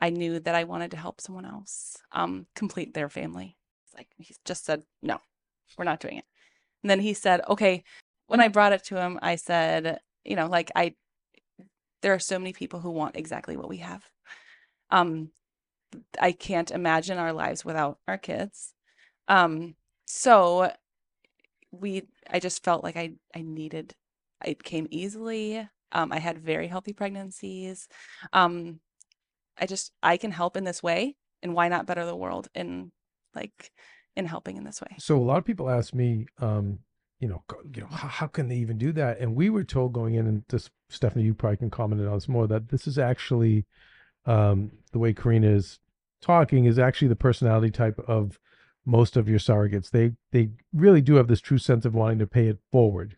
I 0.00 0.10
knew 0.10 0.40
that 0.40 0.54
I 0.56 0.64
wanted 0.64 0.92
to 0.92 0.98
help 0.98 1.20
someone 1.20 1.46
else 1.46 1.98
um 2.12 2.46
complete 2.56 2.94
their 2.94 3.10
family. 3.10 3.56
It's 3.86 3.94
like 3.96 4.08
he 4.18 4.34
just 4.44 4.64
said, 4.66 4.84
"No. 5.02 5.18
We're 5.78 5.84
not 5.86 6.00
doing 6.00 6.18
it." 6.18 6.24
And 6.82 6.90
then 6.90 7.00
he 7.00 7.14
said, 7.14 7.42
"Okay." 7.48 7.84
When 8.28 8.40
I 8.40 8.48
brought 8.48 8.72
it 8.74 8.84
to 8.84 9.00
him, 9.00 9.18
I 9.22 9.36
said, 9.36 10.00
you 10.24 10.36
know, 10.36 10.48
like 10.48 10.70
I 10.76 10.94
there 12.02 12.14
are 12.14 12.18
so 12.18 12.38
many 12.38 12.52
people 12.52 12.80
who 12.80 12.90
want 12.90 13.16
exactly 13.16 13.56
what 13.56 13.68
we 13.68 13.78
have. 13.78 14.04
Um 14.90 15.30
I 16.20 16.32
can't 16.32 16.70
imagine 16.70 17.18
our 17.18 17.32
lives 17.32 17.64
without 17.64 17.98
our 18.08 18.18
kids. 18.18 18.74
Um 19.28 19.76
so 20.06 20.72
we 21.70 22.04
I 22.30 22.40
just 22.40 22.64
felt 22.64 22.84
like 22.84 22.96
I 22.96 23.12
I 23.34 23.42
needed 23.42 23.94
it 24.44 24.62
came 24.62 24.86
easily. 24.90 25.68
Um, 25.92 26.12
I 26.12 26.18
had 26.18 26.38
very 26.38 26.68
healthy 26.68 26.92
pregnancies. 26.92 27.88
Um, 28.32 28.80
I 29.58 29.66
just 29.66 29.92
I 30.02 30.16
can 30.16 30.30
help 30.32 30.56
in 30.56 30.64
this 30.64 30.82
way, 30.82 31.16
and 31.42 31.54
why 31.54 31.68
not 31.68 31.86
better 31.86 32.04
the 32.06 32.16
world 32.16 32.48
in 32.54 32.92
like 33.34 33.72
in 34.18 34.26
helping 34.26 34.56
in 34.56 34.64
this 34.64 34.80
way? 34.82 34.96
So 34.98 35.16
a 35.16 35.22
lot 35.22 35.38
of 35.38 35.44
people 35.44 35.70
ask 35.70 35.94
me, 35.94 36.26
um, 36.38 36.80
you 37.20 37.28
know, 37.28 37.42
you 37.74 37.82
know, 37.82 37.88
how, 37.88 38.08
how 38.08 38.26
can 38.26 38.48
they 38.48 38.56
even 38.56 38.76
do 38.76 38.92
that? 38.92 39.18
And 39.20 39.34
we 39.34 39.48
were 39.48 39.64
told 39.64 39.92
going 39.92 40.14
in, 40.14 40.26
and 40.26 40.44
this 40.48 40.70
Stephanie, 40.90 41.24
you 41.24 41.34
probably 41.34 41.56
can 41.56 41.70
comment 41.70 42.06
on 42.06 42.14
this 42.14 42.28
more, 42.28 42.46
that 42.48 42.68
this 42.68 42.86
is 42.86 42.98
actually 42.98 43.64
um, 44.26 44.72
the 44.92 44.98
way 44.98 45.12
Karina 45.12 45.48
is 45.48 45.78
talking 46.20 46.64
is 46.64 46.78
actually 46.78 47.08
the 47.08 47.16
personality 47.16 47.70
type 47.70 47.98
of 48.08 48.38
most 48.84 49.16
of 49.16 49.28
your 49.28 49.38
surrogates. 49.38 49.90
They 49.90 50.12
they 50.32 50.50
really 50.72 51.00
do 51.00 51.14
have 51.16 51.28
this 51.28 51.40
true 51.40 51.58
sense 51.58 51.84
of 51.84 51.94
wanting 51.94 52.18
to 52.18 52.26
pay 52.26 52.48
it 52.48 52.58
forward. 52.72 53.17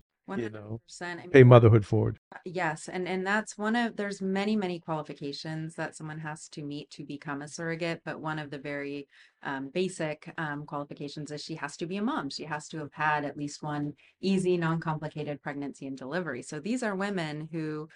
You 0.39 0.49
know, 0.49 0.81
100%. 0.89 1.19
I 1.19 1.27
pay 1.27 1.43
motherhood 1.43 1.85
forward. 1.85 2.19
Yes, 2.45 2.87
and 2.87 3.07
and 3.07 3.25
that's 3.25 3.57
one 3.57 3.75
of 3.75 3.95
there's 3.95 4.21
many 4.21 4.55
many 4.55 4.79
qualifications 4.79 5.75
that 5.75 5.95
someone 5.95 6.19
has 6.19 6.47
to 6.49 6.63
meet 6.63 6.89
to 6.91 7.03
become 7.03 7.41
a 7.41 7.47
surrogate, 7.47 8.01
but 8.05 8.19
one 8.19 8.39
of 8.39 8.49
the 8.49 8.57
very 8.57 9.07
um, 9.43 9.69
basic 9.69 10.33
um, 10.37 10.65
qualifications 10.65 11.31
is 11.31 11.43
she 11.43 11.55
has 11.55 11.75
to 11.77 11.85
be 11.85 11.97
a 11.97 12.01
mom. 12.01 12.29
She 12.29 12.45
has 12.45 12.67
to 12.69 12.77
have 12.79 12.93
had 12.93 13.25
at 13.25 13.37
least 13.37 13.63
one 13.63 13.93
easy, 14.21 14.57
non-complicated 14.57 15.41
pregnancy 15.41 15.87
and 15.87 15.97
delivery. 15.97 16.41
So 16.41 16.59
these 16.59 16.83
are 16.83 16.95
women 16.95 17.49
who 17.51 17.89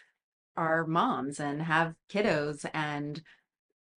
are 0.57 0.85
moms 0.85 1.39
and 1.39 1.61
have 1.61 1.95
kiddos 2.09 2.65
and 2.73 3.21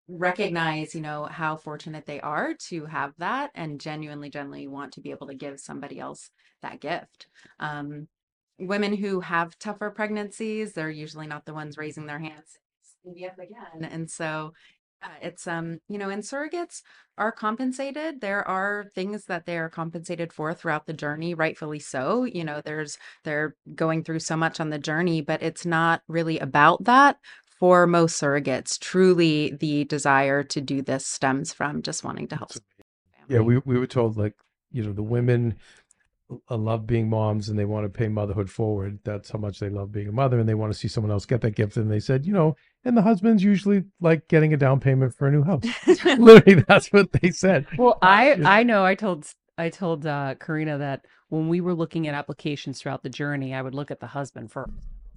recognize, 0.08 0.94
you 0.94 1.00
know, 1.00 1.24
how 1.24 1.56
fortunate 1.56 2.06
they 2.06 2.20
are 2.20 2.54
to 2.54 2.86
have 2.86 3.12
that 3.18 3.50
and 3.54 3.80
genuinely, 3.80 4.30
genuinely 4.30 4.68
want 4.68 4.92
to 4.92 5.00
be 5.00 5.10
able 5.10 5.26
to 5.26 5.34
give 5.34 5.58
somebody 5.58 5.98
else 5.98 6.30
that 6.62 6.80
gift. 6.80 7.26
Um, 7.58 8.08
women 8.58 8.94
who 8.94 9.20
have 9.20 9.58
tougher 9.58 9.90
pregnancies, 9.90 10.72
they're 10.72 10.90
usually 10.90 11.26
not 11.26 11.44
the 11.44 11.54
ones 11.54 11.78
raising 11.78 12.06
their 12.06 12.18
hands 12.18 12.58
yet 13.14 13.36
again. 13.38 13.88
And 13.90 14.10
so 14.10 14.52
uh, 15.02 15.08
it's 15.20 15.46
um 15.46 15.78
you 15.88 15.98
know 15.98 16.08
and 16.08 16.22
surrogates 16.22 16.80
are 17.18 17.30
compensated 17.30 18.20
there 18.22 18.46
are 18.48 18.86
things 18.94 19.26
that 19.26 19.44
they 19.44 19.58
are 19.58 19.68
compensated 19.68 20.32
for 20.32 20.54
throughout 20.54 20.86
the 20.86 20.92
journey 20.94 21.34
rightfully 21.34 21.78
so 21.78 22.24
you 22.24 22.42
know 22.42 22.62
there's 22.64 22.96
they're 23.22 23.54
going 23.74 24.02
through 24.02 24.18
so 24.18 24.36
much 24.36 24.58
on 24.58 24.70
the 24.70 24.78
journey 24.78 25.20
but 25.20 25.42
it's 25.42 25.66
not 25.66 26.00
really 26.08 26.38
about 26.38 26.82
that 26.84 27.18
for 27.60 27.86
most 27.86 28.20
surrogates 28.20 28.78
truly 28.78 29.54
the 29.60 29.84
desire 29.84 30.42
to 30.42 30.62
do 30.62 30.80
this 30.80 31.06
stems 31.06 31.52
from 31.52 31.82
just 31.82 32.02
wanting 32.02 32.26
to 32.26 32.36
help 32.36 32.52
Yeah, 33.28 33.40
we 33.40 33.58
we 33.58 33.78
were 33.78 33.86
told 33.86 34.16
like 34.16 34.34
you 34.72 34.82
know 34.82 34.92
the 34.92 35.02
women 35.02 35.56
love 36.50 36.86
being 36.86 37.08
moms 37.08 37.48
and 37.48 37.58
they 37.58 37.64
want 37.64 37.84
to 37.84 37.88
pay 37.88 38.08
motherhood 38.08 38.50
forward. 38.50 38.98
That's 39.04 39.30
how 39.30 39.38
much 39.38 39.60
they 39.60 39.68
love 39.68 39.92
being 39.92 40.08
a 40.08 40.12
mother, 40.12 40.38
and 40.38 40.48
they 40.48 40.54
want 40.54 40.72
to 40.72 40.78
see 40.78 40.88
someone 40.88 41.10
else 41.10 41.26
get 41.26 41.40
that 41.42 41.54
gift. 41.54 41.76
And 41.76 41.90
they 41.90 42.00
said, 42.00 42.26
you 42.26 42.32
know, 42.32 42.56
and 42.84 42.96
the 42.96 43.02
husbands 43.02 43.42
usually 43.42 43.84
like 44.00 44.28
getting 44.28 44.52
a 44.52 44.56
down 44.56 44.80
payment 44.80 45.14
for 45.14 45.28
a 45.28 45.30
new 45.30 45.42
house. 45.42 45.64
Literally, 46.04 46.64
that's 46.66 46.92
what 46.92 47.12
they 47.12 47.30
said. 47.30 47.66
Well, 47.78 47.98
I 48.02 48.32
I 48.32 48.62
know 48.62 48.84
I 48.84 48.94
told 48.94 49.26
I 49.58 49.70
told 49.70 50.06
uh, 50.06 50.34
Karina 50.38 50.78
that 50.78 51.06
when 51.28 51.48
we 51.48 51.60
were 51.60 51.74
looking 51.74 52.06
at 52.08 52.14
applications 52.14 52.80
throughout 52.80 53.02
the 53.02 53.10
journey, 53.10 53.54
I 53.54 53.62
would 53.62 53.74
look 53.74 53.90
at 53.90 54.00
the 54.00 54.06
husband 54.06 54.52
first. 54.52 54.70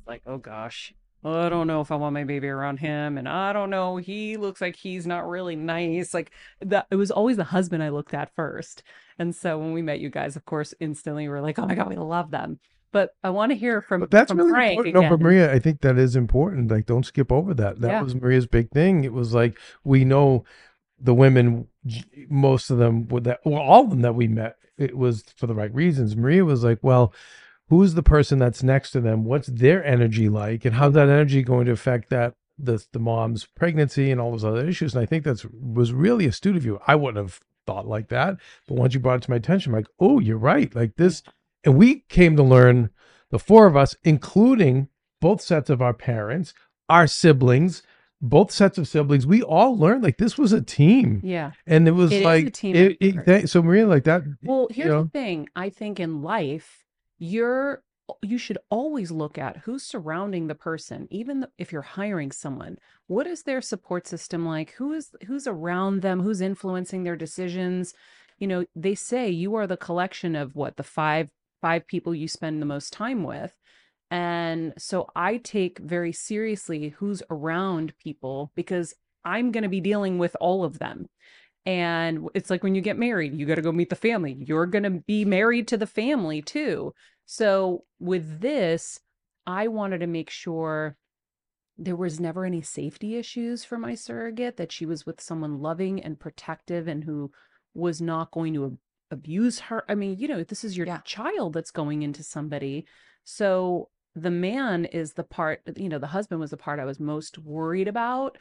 Like, 0.07 0.21
oh 0.25 0.37
gosh, 0.37 0.93
I 1.23 1.49
don't 1.49 1.67
know 1.67 1.81
if 1.81 1.91
I 1.91 1.95
want 1.95 2.13
my 2.13 2.23
baby 2.23 2.47
around 2.47 2.77
him, 2.77 3.17
and 3.17 3.27
I 3.27 3.51
don't 3.51 3.69
know, 3.69 3.97
he 3.97 4.37
looks 4.37 4.61
like 4.61 4.75
he's 4.77 5.05
not 5.05 5.27
really 5.27 5.55
nice. 5.55 6.13
Like 6.13 6.31
that, 6.61 6.87
it 6.89 6.95
was 6.95 7.11
always 7.11 7.37
the 7.37 7.43
husband 7.43 7.83
I 7.83 7.89
looked 7.89 8.13
at 8.13 8.33
first. 8.35 8.83
And 9.17 9.35
so 9.35 9.57
when 9.57 9.73
we 9.73 9.81
met 9.81 9.99
you 9.99 10.09
guys, 10.09 10.35
of 10.35 10.45
course, 10.45 10.73
instantly 10.79 11.23
we 11.23 11.29
were 11.29 11.41
like, 11.41 11.59
oh 11.59 11.65
my 11.65 11.75
god, 11.75 11.89
we 11.89 11.97
love 11.97 12.31
them. 12.31 12.59
But 12.91 13.13
I 13.23 13.29
want 13.29 13.51
to 13.51 13.57
hear 13.57 13.81
from 13.81 13.99
But 14.01 14.11
that's 14.11 14.31
from 14.31 14.39
really 14.39 14.51
Frank 14.51 14.71
important. 14.71 14.95
No, 14.95 15.09
but. 15.09 15.19
Maria, 15.19 15.53
I 15.53 15.59
think 15.59 15.81
that 15.81 15.97
is 15.97 16.15
important. 16.15 16.71
Like, 16.71 16.85
don't 16.85 17.05
skip 17.05 17.31
over 17.31 17.53
that. 17.53 17.81
That 17.81 17.87
Yeah. 17.89 18.01
was 18.01 18.15
Maria's 18.15 18.47
big 18.47 18.71
thing. 18.71 19.03
It 19.03 19.13
was 19.13 19.33
like 19.33 19.59
we 19.83 20.05
know 20.05 20.45
the 20.99 21.13
women, 21.13 21.67
most 22.29 22.69
of 22.69 22.77
them, 22.77 23.07
with 23.09 23.25
that, 23.25 23.41
well, 23.45 23.61
all 23.61 23.83
of 23.83 23.89
them 23.89 24.01
that 24.01 24.15
we 24.15 24.27
met, 24.27 24.55
it 24.77 24.97
was 24.97 25.23
for 25.35 25.47
the 25.47 25.53
right 25.53 25.73
reasons. 25.73 26.15
Maria 26.15 26.43
was 26.43 26.63
like, 26.63 26.79
well, 26.81 27.13
who's 27.69 27.93
the 27.93 28.03
person 28.03 28.39
that's 28.39 28.61
next 28.63 28.91
to 28.91 29.01
them? 29.01 29.23
What's 29.25 29.47
their 29.47 29.83
energy 29.85 30.29
like, 30.29 30.65
and 30.65 30.75
how's 30.75 30.93
that 30.93 31.09
energy 31.09 31.41
going 31.43 31.65
to 31.67 31.71
affect 31.71 32.09
that 32.09 32.35
the 32.57 32.83
the 32.91 32.99
mom's 32.99 33.45
pregnancy 33.45 34.11
and 34.11 34.19
all 34.19 34.31
those 34.31 34.43
other 34.45 34.67
issues? 34.67 34.93
And 34.93 35.01
I 35.01 35.05
think 35.05 35.23
that's 35.23 35.45
was 35.45 35.93
really 35.93 36.25
astute 36.25 36.55
of 36.57 36.65
you. 36.65 36.79
I 36.87 36.95
wouldn't 36.95 37.23
have 37.23 37.39
thought 37.65 37.87
like 37.87 38.09
that, 38.09 38.37
but 38.67 38.75
once 38.77 38.93
you 38.93 38.99
brought 38.99 39.17
it 39.17 39.21
to 39.23 39.29
my 39.31 39.37
attention, 39.37 39.71
I'm 39.71 39.77
like, 39.79 39.87
oh, 39.99 40.19
you're 40.19 40.37
right. 40.37 40.73
Like 40.75 40.95
this, 40.97 41.21
and 41.63 41.77
we 41.77 42.01
came 42.09 42.35
to 42.35 42.43
learn 42.43 42.89
the 43.31 43.39
four 43.39 43.67
of 43.67 43.77
us, 43.77 43.95
including 44.03 44.89
both 45.21 45.41
sets 45.41 45.69
of 45.69 45.81
our 45.81 45.93
parents, 45.93 46.53
our 46.87 47.05
siblings, 47.05 47.83
both 48.21 48.51
sets 48.51 48.77
of 48.77 48.87
siblings, 48.87 49.25
we 49.27 49.41
all 49.43 49.77
learned 49.77 50.01
like 50.03 50.17
this 50.17 50.37
was 50.37 50.51
a 50.51 50.61
team, 50.61 51.21
Yeah. 51.23 51.51
and 51.67 51.87
it 51.87 51.91
was 51.91 52.11
It 52.11 52.23
like 52.23 52.53
team 52.53 52.75
it- 52.75 52.97
it- 52.99 53.49
so 53.49 53.61
Maria, 53.61 53.87
like 53.87 54.03
that. 54.05 54.23
Well, 54.43 54.67
you 54.71 54.75
here's 54.75 54.87
know, 54.89 55.03
the 55.03 55.09
thing. 55.09 55.47
I 55.55 55.69
think 55.69 55.99
in 55.99 56.21
life, 56.23 56.83
you're 57.19 57.83
you 58.23 58.39
should 58.39 58.57
always 58.71 59.11
look 59.11 59.37
at 59.37 59.57
who's 59.57 59.83
surrounding 59.83 60.47
the 60.47 60.55
person, 60.55 61.07
even 61.11 61.45
if 61.59 61.71
you're 61.71 61.83
hiring 61.83 62.31
someone. 62.31 62.77
What 63.05 63.27
is 63.27 63.43
their 63.43 63.61
support 63.61 64.07
system 64.07 64.45
like? 64.45 64.71
Who 64.71 64.93
is 64.93 65.11
who's 65.27 65.45
around 65.45 66.01
them? 66.01 66.21
Who's 66.21 66.41
influencing 66.41 67.03
their 67.03 67.15
decisions? 67.15 67.93
You 68.39 68.47
know, 68.47 68.65
they 68.75 68.95
say 68.95 69.29
you 69.29 69.55
are 69.55 69.67
the 69.67 69.77
collection 69.77 70.35
of 70.35 70.55
what 70.55 70.77
the 70.77 70.83
five 70.83 71.29
five 71.61 71.85
people 71.87 72.15
you 72.15 72.27
spend 72.27 72.61
the 72.61 72.65
most 72.65 72.93
time 72.93 73.23
with. 73.23 73.53
And 74.11 74.73
so 74.77 75.09
I 75.15 75.37
take 75.37 75.79
very 75.79 76.11
seriously 76.11 76.89
who's 76.97 77.21
around 77.29 77.93
people 77.99 78.51
because 78.55 78.95
I'm 79.23 79.51
going 79.51 79.63
to 79.63 79.69
be 79.69 79.81
dealing 79.81 80.17
with 80.17 80.35
all 80.39 80.63
of 80.63 80.79
them. 80.79 81.07
And 81.65 82.29
it's 82.33 82.49
like 82.49 82.63
when 82.63 82.73
you 82.73 82.81
get 82.81 82.97
married, 82.97 83.37
you 83.37 83.45
got 83.45 83.55
to 83.55 83.61
go 83.61 83.71
meet 83.71 83.89
the 83.89 83.95
family. 83.95 84.37
You're 84.39 84.65
going 84.65 84.83
to 84.83 85.03
be 85.05 85.25
married 85.25 85.67
to 85.67 85.77
the 85.77 85.85
family 85.85 86.41
too. 86.41 86.93
So 87.25 87.83
with 87.99 88.39
this, 88.39 88.99
I 89.45 89.67
wanted 89.67 89.99
to 89.99 90.07
make 90.07 90.29
sure 90.29 90.97
there 91.77 91.95
was 91.95 92.19
never 92.19 92.43
any 92.43 92.61
safety 92.61 93.15
issues 93.15 93.63
for 93.63 93.77
my 93.77 93.95
surrogate, 93.95 94.57
that 94.57 94.71
she 94.71 94.85
was 94.85 95.05
with 95.05 95.21
someone 95.21 95.59
loving 95.59 96.01
and 96.01 96.19
protective 96.19 96.87
and 96.87 97.03
who 97.03 97.31
was 97.73 98.01
not 98.01 98.31
going 98.31 98.53
to 98.53 98.65
ab- 98.65 98.77
abuse 99.11 99.59
her. 99.59 99.83
I 99.87 99.95
mean, 99.95 100.17
you 100.17 100.27
know, 100.27 100.43
this 100.43 100.63
is 100.63 100.75
your 100.75 100.87
Yeah. 100.87 101.01
child 101.05 101.53
that's 101.53 101.71
going 101.71 102.01
into 102.03 102.23
somebody. 102.23 102.85
So 103.23 103.89
the 104.15 104.31
man 104.31 104.85
is 104.85 105.13
the 105.13 105.23
part, 105.23 105.61
you 105.77 105.87
know, 105.87 105.99
the 105.99 106.07
husband 106.07 106.41
was 106.41 106.49
the 106.49 106.57
part 106.57 106.79
I 106.79 106.85
was 106.85 106.99
most 106.99 107.37
worried 107.37 107.87
about 107.87 108.37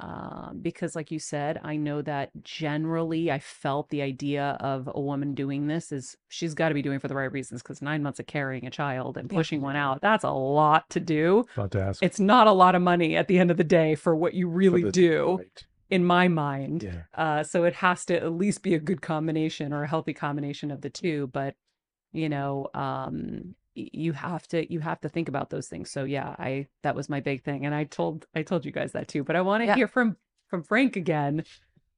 um, 0.00 0.58
because 0.62 0.96
like 0.96 1.10
you 1.10 1.18
said 1.18 1.60
i 1.62 1.76
know 1.76 2.02
that 2.02 2.30
generally 2.42 3.30
i 3.30 3.38
felt 3.38 3.88
the 3.90 4.02
idea 4.02 4.56
of 4.60 4.88
a 4.94 5.00
woman 5.00 5.34
doing 5.34 5.66
this 5.66 5.92
is 5.92 6.16
she's 6.28 6.54
got 6.54 6.68
to 6.68 6.74
be 6.74 6.82
doing 6.82 6.96
it 6.96 7.00
for 7.02 7.08
the 7.08 7.14
right 7.14 7.30
reasons 7.32 7.62
because 7.62 7.82
nine 7.82 8.02
months 8.02 8.18
of 8.18 8.26
carrying 8.26 8.66
a 8.66 8.70
child 8.70 9.16
and 9.16 9.30
Yeah. 9.30 9.36
pushing 9.38 9.60
one 9.60 9.76
out 9.76 10.00
that's 10.00 10.24
a 10.24 10.30
lot 10.30 10.88
to 10.90 11.00
do 11.00 11.44
about 11.56 11.70
to 11.72 11.82
ask. 11.82 12.02
it's 12.02 12.18
not 12.20 12.46
a 12.46 12.52
lot 12.52 12.74
of 12.74 12.82
money 12.82 13.16
at 13.16 13.28
the 13.28 13.38
end 13.38 13.50
of 13.50 13.56
the 13.56 13.64
day 13.64 13.94
for 13.94 14.14
what 14.16 14.34
you 14.34 14.48
really 14.48 14.82
the- 14.84 14.92
do 14.92 15.36
right. 15.38 15.64
in 15.90 16.04
my 16.04 16.26
mind 16.28 16.82
Yeah. 16.82 17.02
uh, 17.14 17.42
so 17.42 17.64
it 17.64 17.74
has 17.74 18.04
to 18.06 18.16
at 18.16 18.32
least 18.32 18.62
be 18.62 18.74
a 18.74 18.78
good 18.80 19.02
combination 19.02 19.72
or 19.72 19.82
a 19.84 19.88
healthy 19.88 20.14
combination 20.14 20.70
of 20.70 20.80
the 20.80 20.90
two. 20.90 21.28
But 21.32 21.54
you 22.14 22.28
know, 22.28 22.68
um, 22.74 23.54
you 23.74 24.12
have 24.12 24.46
to 24.48 24.70
you 24.72 24.80
have 24.80 25.00
to 25.00 25.08
think 25.08 25.28
about 25.28 25.50
those 25.50 25.68
things. 25.68 25.90
So 25.90 26.04
yeah, 26.04 26.34
I 26.38 26.66
that 26.82 26.94
was 26.94 27.08
my 27.08 27.20
big 27.20 27.42
thing, 27.42 27.64
and 27.66 27.74
I 27.74 27.84
told 27.84 28.26
I 28.34 28.42
told 28.42 28.64
you 28.64 28.72
guys 28.72 28.92
that 28.92 29.08
too. 29.08 29.24
But 29.24 29.36
I 29.36 29.40
want 29.40 29.62
to 29.62 29.66
Yeah. 29.66 29.74
hear 29.76 29.88
from 29.88 30.16
from 30.48 30.62
Frank 30.62 30.96
again 30.96 31.44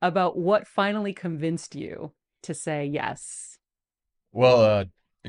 about 0.02 0.36
what 0.38 0.66
finally 0.66 1.12
convinced 1.12 1.74
you 1.74 2.12
to 2.42 2.54
say 2.54 2.84
yes. 2.84 3.58
Well, 4.32 4.62
uh, 4.62 4.84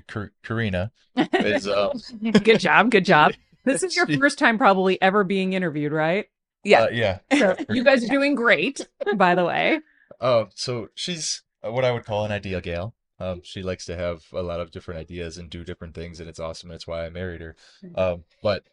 Kar- 0.07 0.33
Karina 0.43 0.91
is 1.15 1.67
um, 1.67 1.91
good 2.43 2.59
job, 2.59 2.91
good 2.91 3.05
job. 3.05 3.33
This 3.63 3.83
is 3.83 3.95
your 3.97 4.07
first 4.07 4.37
time 4.37 4.57
probably 4.57 5.01
ever 5.01 5.23
being 5.23 5.53
interviewed, 5.53 5.91
right? 5.91 6.25
Yeah. 6.63 6.83
uh, 6.83 6.89
yeah. 6.91 7.19
So 7.37 7.55
you 7.69 7.83
guys 7.83 8.03
are 8.03 8.09
doing 8.11 8.35
great, 8.35 8.87
by 9.15 9.35
the 9.35 9.45
way. 9.45 9.79
Uh, 10.19 10.45
so 10.55 10.87
she's 10.95 11.43
uh, 11.65 11.71
what 11.71 11.85
I 11.85 11.91
would 11.91 12.05
call 12.05 12.25
an 12.25 12.31
ideal 12.31 12.61
gal. 12.61 12.93
Um, 13.19 13.41
she 13.43 13.63
likes 13.63 13.85
to 13.85 13.95
have 13.95 14.25
a 14.33 14.41
lot 14.41 14.59
of 14.59 14.71
different 14.71 14.99
ideas 14.99 15.37
and 15.37 15.49
do 15.49 15.63
different 15.63 15.95
things, 15.95 16.19
and 16.19 16.29
it's 16.29 16.39
awesome. 16.39 16.69
That's 16.69 16.87
why 16.87 17.05
I 17.05 17.09
married 17.09 17.41
her. 17.41 17.55
Um, 17.95 18.23
but 18.43 18.63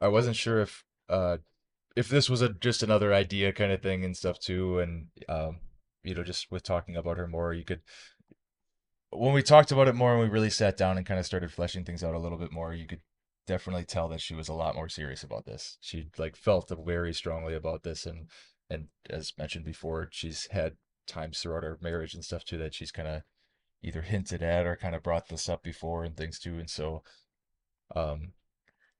I 0.00 0.08
wasn't 0.08 0.36
sure 0.36 0.60
if 0.60 0.84
uh, 1.08 1.38
if 1.96 2.08
this 2.08 2.30
was 2.30 2.42
a 2.42 2.48
just 2.50 2.82
another 2.82 3.12
idea 3.12 3.52
kind 3.52 3.72
of 3.72 3.82
thing 3.82 4.04
and 4.04 4.16
stuff 4.16 4.38
too. 4.38 4.78
And 4.78 5.08
um, 5.28 5.58
you 6.02 6.14
know, 6.14 6.22
just 6.22 6.50
with 6.50 6.62
talking 6.62 6.96
about 6.96 7.18
her 7.18 7.26
more, 7.26 7.52
you 7.52 7.64
could 7.64 7.80
when 9.10 9.32
we 9.32 9.42
talked 9.42 9.72
about 9.72 9.88
it 9.88 9.94
more 9.94 10.12
and 10.12 10.20
we 10.20 10.28
really 10.28 10.50
sat 10.50 10.76
down 10.76 10.96
and 10.96 11.06
kind 11.06 11.18
of 11.18 11.26
started 11.26 11.52
fleshing 11.52 11.84
things 11.84 12.04
out 12.04 12.14
a 12.14 12.18
little 12.18 12.38
bit 12.38 12.52
more, 12.52 12.74
you 12.74 12.86
could 12.86 13.00
definitely 13.46 13.84
tell 13.84 14.08
that 14.08 14.20
she 14.20 14.34
was 14.34 14.48
a 14.48 14.54
lot 14.54 14.74
more 14.74 14.88
serious 14.88 15.22
about 15.22 15.46
this. 15.46 15.78
She 15.80 16.08
like 16.18 16.36
felt 16.36 16.70
very 16.84 17.14
strongly 17.14 17.54
about 17.54 17.82
this 17.82 18.06
and 18.06 18.28
and 18.70 18.88
as 19.08 19.32
mentioned 19.38 19.64
before, 19.64 20.08
she's 20.10 20.46
had 20.50 20.76
times 21.06 21.40
throughout 21.40 21.64
our 21.64 21.78
marriage 21.80 22.14
and 22.14 22.24
stuff 22.24 22.44
too 22.44 22.58
that 22.58 22.74
she's 22.74 22.92
kind 22.92 23.08
of 23.08 23.22
either 23.82 24.02
hinted 24.02 24.42
at 24.42 24.66
or 24.66 24.76
kind 24.76 24.94
of 24.94 25.02
brought 25.02 25.28
this 25.28 25.48
up 25.48 25.62
before 25.62 26.04
and 26.04 26.16
things 26.16 26.38
too. 26.38 26.58
And 26.58 26.70
so 26.70 27.02
um 27.94 28.32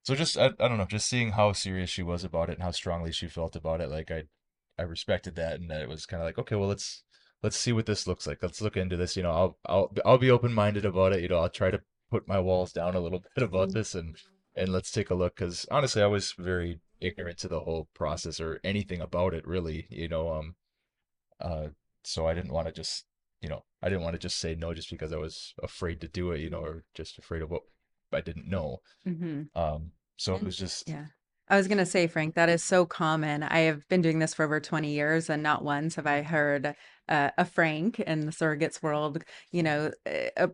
so 0.03 0.15
just 0.15 0.39
I, 0.39 0.47
I 0.61 0.69
don't 0.69 0.79
know, 0.79 0.87
just 0.87 1.09
seeing 1.09 1.33
how 1.33 1.53
serious 1.53 1.91
she 1.91 2.03
was 2.03 2.25
about 2.25 2.49
it 2.49 2.55
and 2.55 2.63
how 2.63 2.71
strongly 2.71 3.13
she 3.13 3.27
felt 3.27 3.57
about 3.57 3.81
it, 3.81 3.91
like 3.91 4.11
I 4.11 4.25
I 4.79 4.83
respected 4.83 5.35
that 5.37 5.61
and 5.61 5.71
that 5.71 5.83
it 5.83 5.89
was 5.89 6.07
kind 6.07 6.23
of 6.23 6.27
like, 6.27 6.39
okay, 6.39 6.55
well 6.55 6.69
let's 6.69 7.03
let's 7.43 7.57
see 7.57 7.73
what 7.73 7.87
this 7.87 8.07
looks 8.07 8.27
like. 8.27 8.39
Let's 8.43 8.61
look 8.61 8.77
into 8.77 8.97
this. 8.97 9.17
You 9.17 9.23
know, 9.23 9.33
I'll 9.33 9.59
I'll 9.67 9.93
I'll 10.05 10.19
be 10.19 10.31
open 10.31 10.53
minded 10.53 10.85
about 10.85 11.13
it. 11.13 11.23
You 11.23 11.29
know, 11.29 11.39
I'll 11.39 11.49
try 11.49 11.71
to 11.71 11.83
put 12.11 12.29
my 12.29 12.41
walls 12.41 12.73
down 12.73 12.95
a 12.95 13.01
little 13.01 13.23
bit 13.35 13.45
about 13.45 13.73
this 13.73 13.95
and 13.95 14.17
and 14.57 14.73
let's 14.73 14.91
take 14.91 15.11
a 15.11 15.15
look 15.15 15.37
because 15.37 15.67
honestly, 15.71 16.03
I 16.03 16.07
was 16.07 16.33
very 16.39 16.81
ignorant 17.01 17.39
to 17.39 17.49
the 17.49 17.61
whole 17.61 17.89
process 17.95 18.41
or 18.41 18.61
anything 18.65 19.01
about 19.01 19.35
it 19.35 19.47
really. 19.47 19.87
You 19.91 20.09
know, 20.09 20.33
um, 20.33 20.55
uh, 21.41 21.69
so 22.03 22.27
I 22.27 22.35
didn't 22.35 22.53
want 22.53 22.67
to 22.67 22.73
just 22.73 23.05
you 23.41 23.49
know 23.49 23.65
I 23.83 23.89
didn't 23.89 24.03
want 24.03 24.15
to 24.15 24.19
just 24.19 24.39
say 24.39 24.55
no 24.55 24.75
just 24.75 24.91
because 24.91 25.13
I 25.13 25.19
was 25.19 25.55
afraid 25.63 26.01
to 26.01 26.09
do 26.09 26.33
it. 26.33 26.41
You 26.41 26.51
know, 26.51 26.61
or 26.61 26.85
just 26.95 27.19
afraid 27.19 27.43
of 27.43 27.51
what 27.51 27.63
I 28.13 28.21
didn't 28.21 28.49
know. 28.49 28.79
hmm 29.05 29.43
Um, 29.55 29.93
so 30.17 30.35
it 30.37 30.43
was 30.43 30.57
just 30.57 30.89
Yeah. 30.89 31.07
I 31.51 31.57
was 31.57 31.67
going 31.67 31.79
to 31.79 31.87
say, 31.87 32.07
Frank, 32.09 32.35
that 32.35 32.51
is 32.51 32.63
so 32.63 32.85
common. 32.85 33.43
I 33.43 33.61
have 33.61 33.89
been 33.89 34.03
doing 34.03 34.19
this 34.19 34.35
for 34.35 34.45
over 34.45 34.61
20 34.61 34.91
years, 34.91 35.31
and 35.31 35.43
not 35.43 35.65
once 35.65 35.95
have 35.95 36.07
I 36.07 36.21
heard 36.21 36.75
uh, 37.09 37.31
a 37.39 37.45
Frank 37.47 38.01
in 38.01 38.27
the 38.27 38.33
surrogates 38.33 38.83
world, 38.83 39.25
you 39.51 39.63
know, 39.63 39.91
uh, 40.07 40.29
uh, 40.37 40.49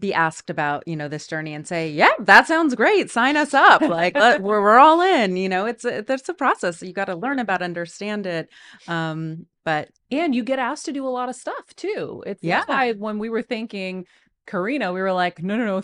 be 0.00 0.12
asked 0.12 0.50
about, 0.50 0.82
you 0.88 0.96
know, 0.96 1.06
this 1.06 1.28
journey 1.28 1.54
and 1.54 1.64
say, 1.66 1.88
"Yeah, 1.90 2.10
that 2.18 2.48
sounds 2.48 2.74
great. 2.74 3.08
Sign 3.08 3.36
us 3.36 3.54
up. 3.54 3.82
Like 3.82 4.16
let, 4.16 4.42
we're 4.42 4.60
we're 4.60 4.78
all 4.78 5.00
in." 5.00 5.36
You 5.36 5.48
know, 5.48 5.66
it's 5.66 5.84
a, 5.84 5.98
it's 6.12 6.28
a 6.28 6.34
process. 6.34 6.82
You 6.82 6.92
got 6.92 7.04
to 7.04 7.14
learn 7.14 7.38
about, 7.38 7.62
understand 7.62 8.26
it. 8.26 8.48
Um, 8.88 9.46
but 9.64 9.90
And 10.10 10.34
you 10.34 10.42
get 10.44 10.58
asked 10.58 10.84
to 10.86 10.92
do 10.92 11.06
a 11.06 11.10
lot 11.10 11.28
of 11.28 11.36
stuff 11.36 11.74
too. 11.76 12.22
It's 12.26 12.42
Yeah. 12.42 12.58
that's 12.58 12.68
why 12.68 12.92
when 12.92 13.18
we 13.18 13.28
were 13.28 13.42
thinking 13.42 14.06
Karina, 14.46 14.92
we 14.92 15.00
were 15.00 15.12
like, 15.12 15.42
no, 15.42 15.56
no, 15.56 15.64
no, 15.64 15.82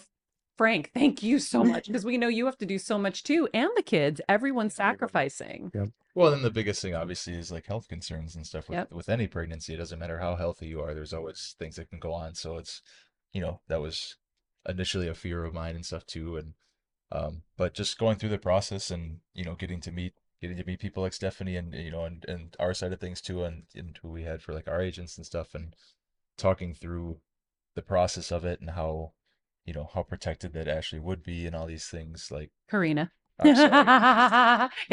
Frank, 0.57 0.91
thank 0.95 1.23
you 1.23 1.39
so 1.39 1.63
much 1.65 1.87
because 1.89 2.05
we 2.05 2.19
know 2.19 2.29
you 2.29 2.47
have 2.47 2.59
to 2.59 2.67
do 2.67 2.79
so 2.79 2.99
much 2.99 3.23
too, 3.23 3.49
and 3.55 3.71
the 3.77 3.83
kids, 3.83 4.21
everyone's 4.29 4.75
sacrificing. 4.75 5.71
Well, 6.15 6.33
then 6.33 6.43
the 6.43 6.51
biggest 6.51 6.83
thing 6.83 6.97
obviously 6.97 7.35
is 7.35 7.53
like 7.53 7.67
health 7.67 7.87
concerns 7.87 8.35
and 8.35 8.45
stuff 8.45 8.69
with, 8.69 8.79
Yep. 8.79 8.93
with 8.93 9.09
any 9.09 9.29
pregnancy. 9.29 9.75
It 9.75 9.77
doesn't 9.77 10.01
matter 10.01 10.19
how 10.19 10.35
healthy 10.35 10.67
you 10.67 10.81
are, 10.81 10.93
there's 10.95 11.13
always 11.15 11.55
things 11.61 11.77
that 11.77 11.89
can 11.91 12.01
go 12.01 12.13
on. 12.13 12.35
So 12.35 12.57
it's, 12.59 12.83
you 13.33 13.41
know, 13.41 13.61
that 13.69 13.81
was 13.81 14.17
initially 14.69 15.07
a 15.07 15.15
fear 15.15 15.45
of 15.45 15.55
mine 15.55 15.77
and 15.77 15.87
stuff 15.87 16.05
too. 16.05 16.37
And, 16.37 16.55
um, 17.13 17.43
but 17.57 17.73
just 17.75 17.99
going 17.99 18.17
through 18.17 18.31
the 18.31 18.39
process 18.39 18.91
and, 18.91 19.21
you 19.33 19.45
know, 19.45 19.55
getting 19.55 19.81
to 19.83 19.93
meet, 19.93 20.15
getting 20.41 20.57
to 20.57 20.65
meet 20.65 20.81
people 20.81 21.03
like 21.03 21.13
Stephanie 21.13 21.57
and, 21.57 21.75
you 21.75 21.91
know, 21.91 22.05
and, 22.05 22.25
and 22.29 22.57
our 22.61 22.75
side 22.75 22.93
of 22.93 23.01
things 23.01 23.21
too, 23.21 23.45
and, 23.45 23.65
and 23.75 23.99
who 24.03 24.09
we 24.09 24.23
had 24.23 24.43
for 24.43 24.53
like 24.55 24.69
our 24.69 24.81
agents 24.81 25.17
and 25.17 25.27
stuff 25.27 25.55
and 25.55 25.75
talking 26.37 26.75
through 26.75 27.19
the 27.75 27.83
process 27.83 28.31
of 28.31 28.45
it 28.45 28.61
and 28.61 28.71
how, 28.71 29.13
you 29.65 29.73
know, 29.75 29.91
how 29.95 30.03
protected 30.03 30.53
that 30.53 30.69
Ashley 30.69 30.99
would 30.99 31.23
be 31.23 31.47
and 31.47 31.55
all 31.55 31.67
these 31.67 31.87
things. 31.89 32.29
Like, 32.31 32.51
Karina. 32.71 33.11
It's 33.45 33.61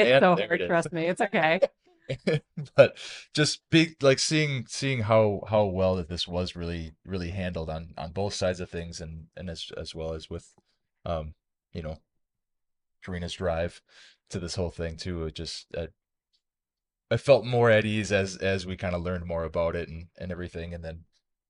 Yeah, 0.09 0.19
so 0.19 0.35
hard, 0.35 0.51
it 0.51 0.61
is. 0.61 0.67
trust 0.67 0.91
me. 0.93 1.05
It's 1.07 1.21
okay. 1.21 1.59
but 2.75 2.97
just 3.33 3.61
big 3.71 3.95
like 4.03 4.19
seeing 4.19 4.65
seeing 4.67 5.01
how 5.01 5.41
how 5.49 5.65
well 5.65 5.95
that 5.95 6.07
this 6.07 6.27
was 6.27 6.55
really 6.55 6.93
really 7.05 7.31
handled 7.31 7.69
on 7.69 7.93
on 7.97 8.11
both 8.11 8.33
sides 8.33 8.59
of 8.59 8.69
things 8.69 9.01
and 9.01 9.25
and 9.35 9.49
as 9.49 9.71
as 9.75 9.95
well 9.95 10.13
as 10.13 10.29
with 10.29 10.53
um 11.05 11.33
you 11.73 11.81
know 11.81 11.97
Karina's 13.03 13.33
drive 13.33 13.81
to 14.29 14.39
this 14.39 14.55
whole 14.55 14.69
thing 14.71 14.97
too 14.97 15.25
it 15.25 15.35
just 15.35 15.67
uh, 15.77 15.87
I 17.11 17.17
felt 17.17 17.45
more 17.45 17.69
at 17.69 17.85
ease 17.85 18.11
as 18.11 18.35
as 18.37 18.65
we 18.65 18.75
kind 18.75 18.95
of 18.95 19.01
learned 19.03 19.25
more 19.25 19.43
about 19.43 19.75
it 19.75 19.87
and 19.89 20.07
and 20.17 20.31
everything 20.31 20.73
and 20.73 20.83
then 20.83 21.05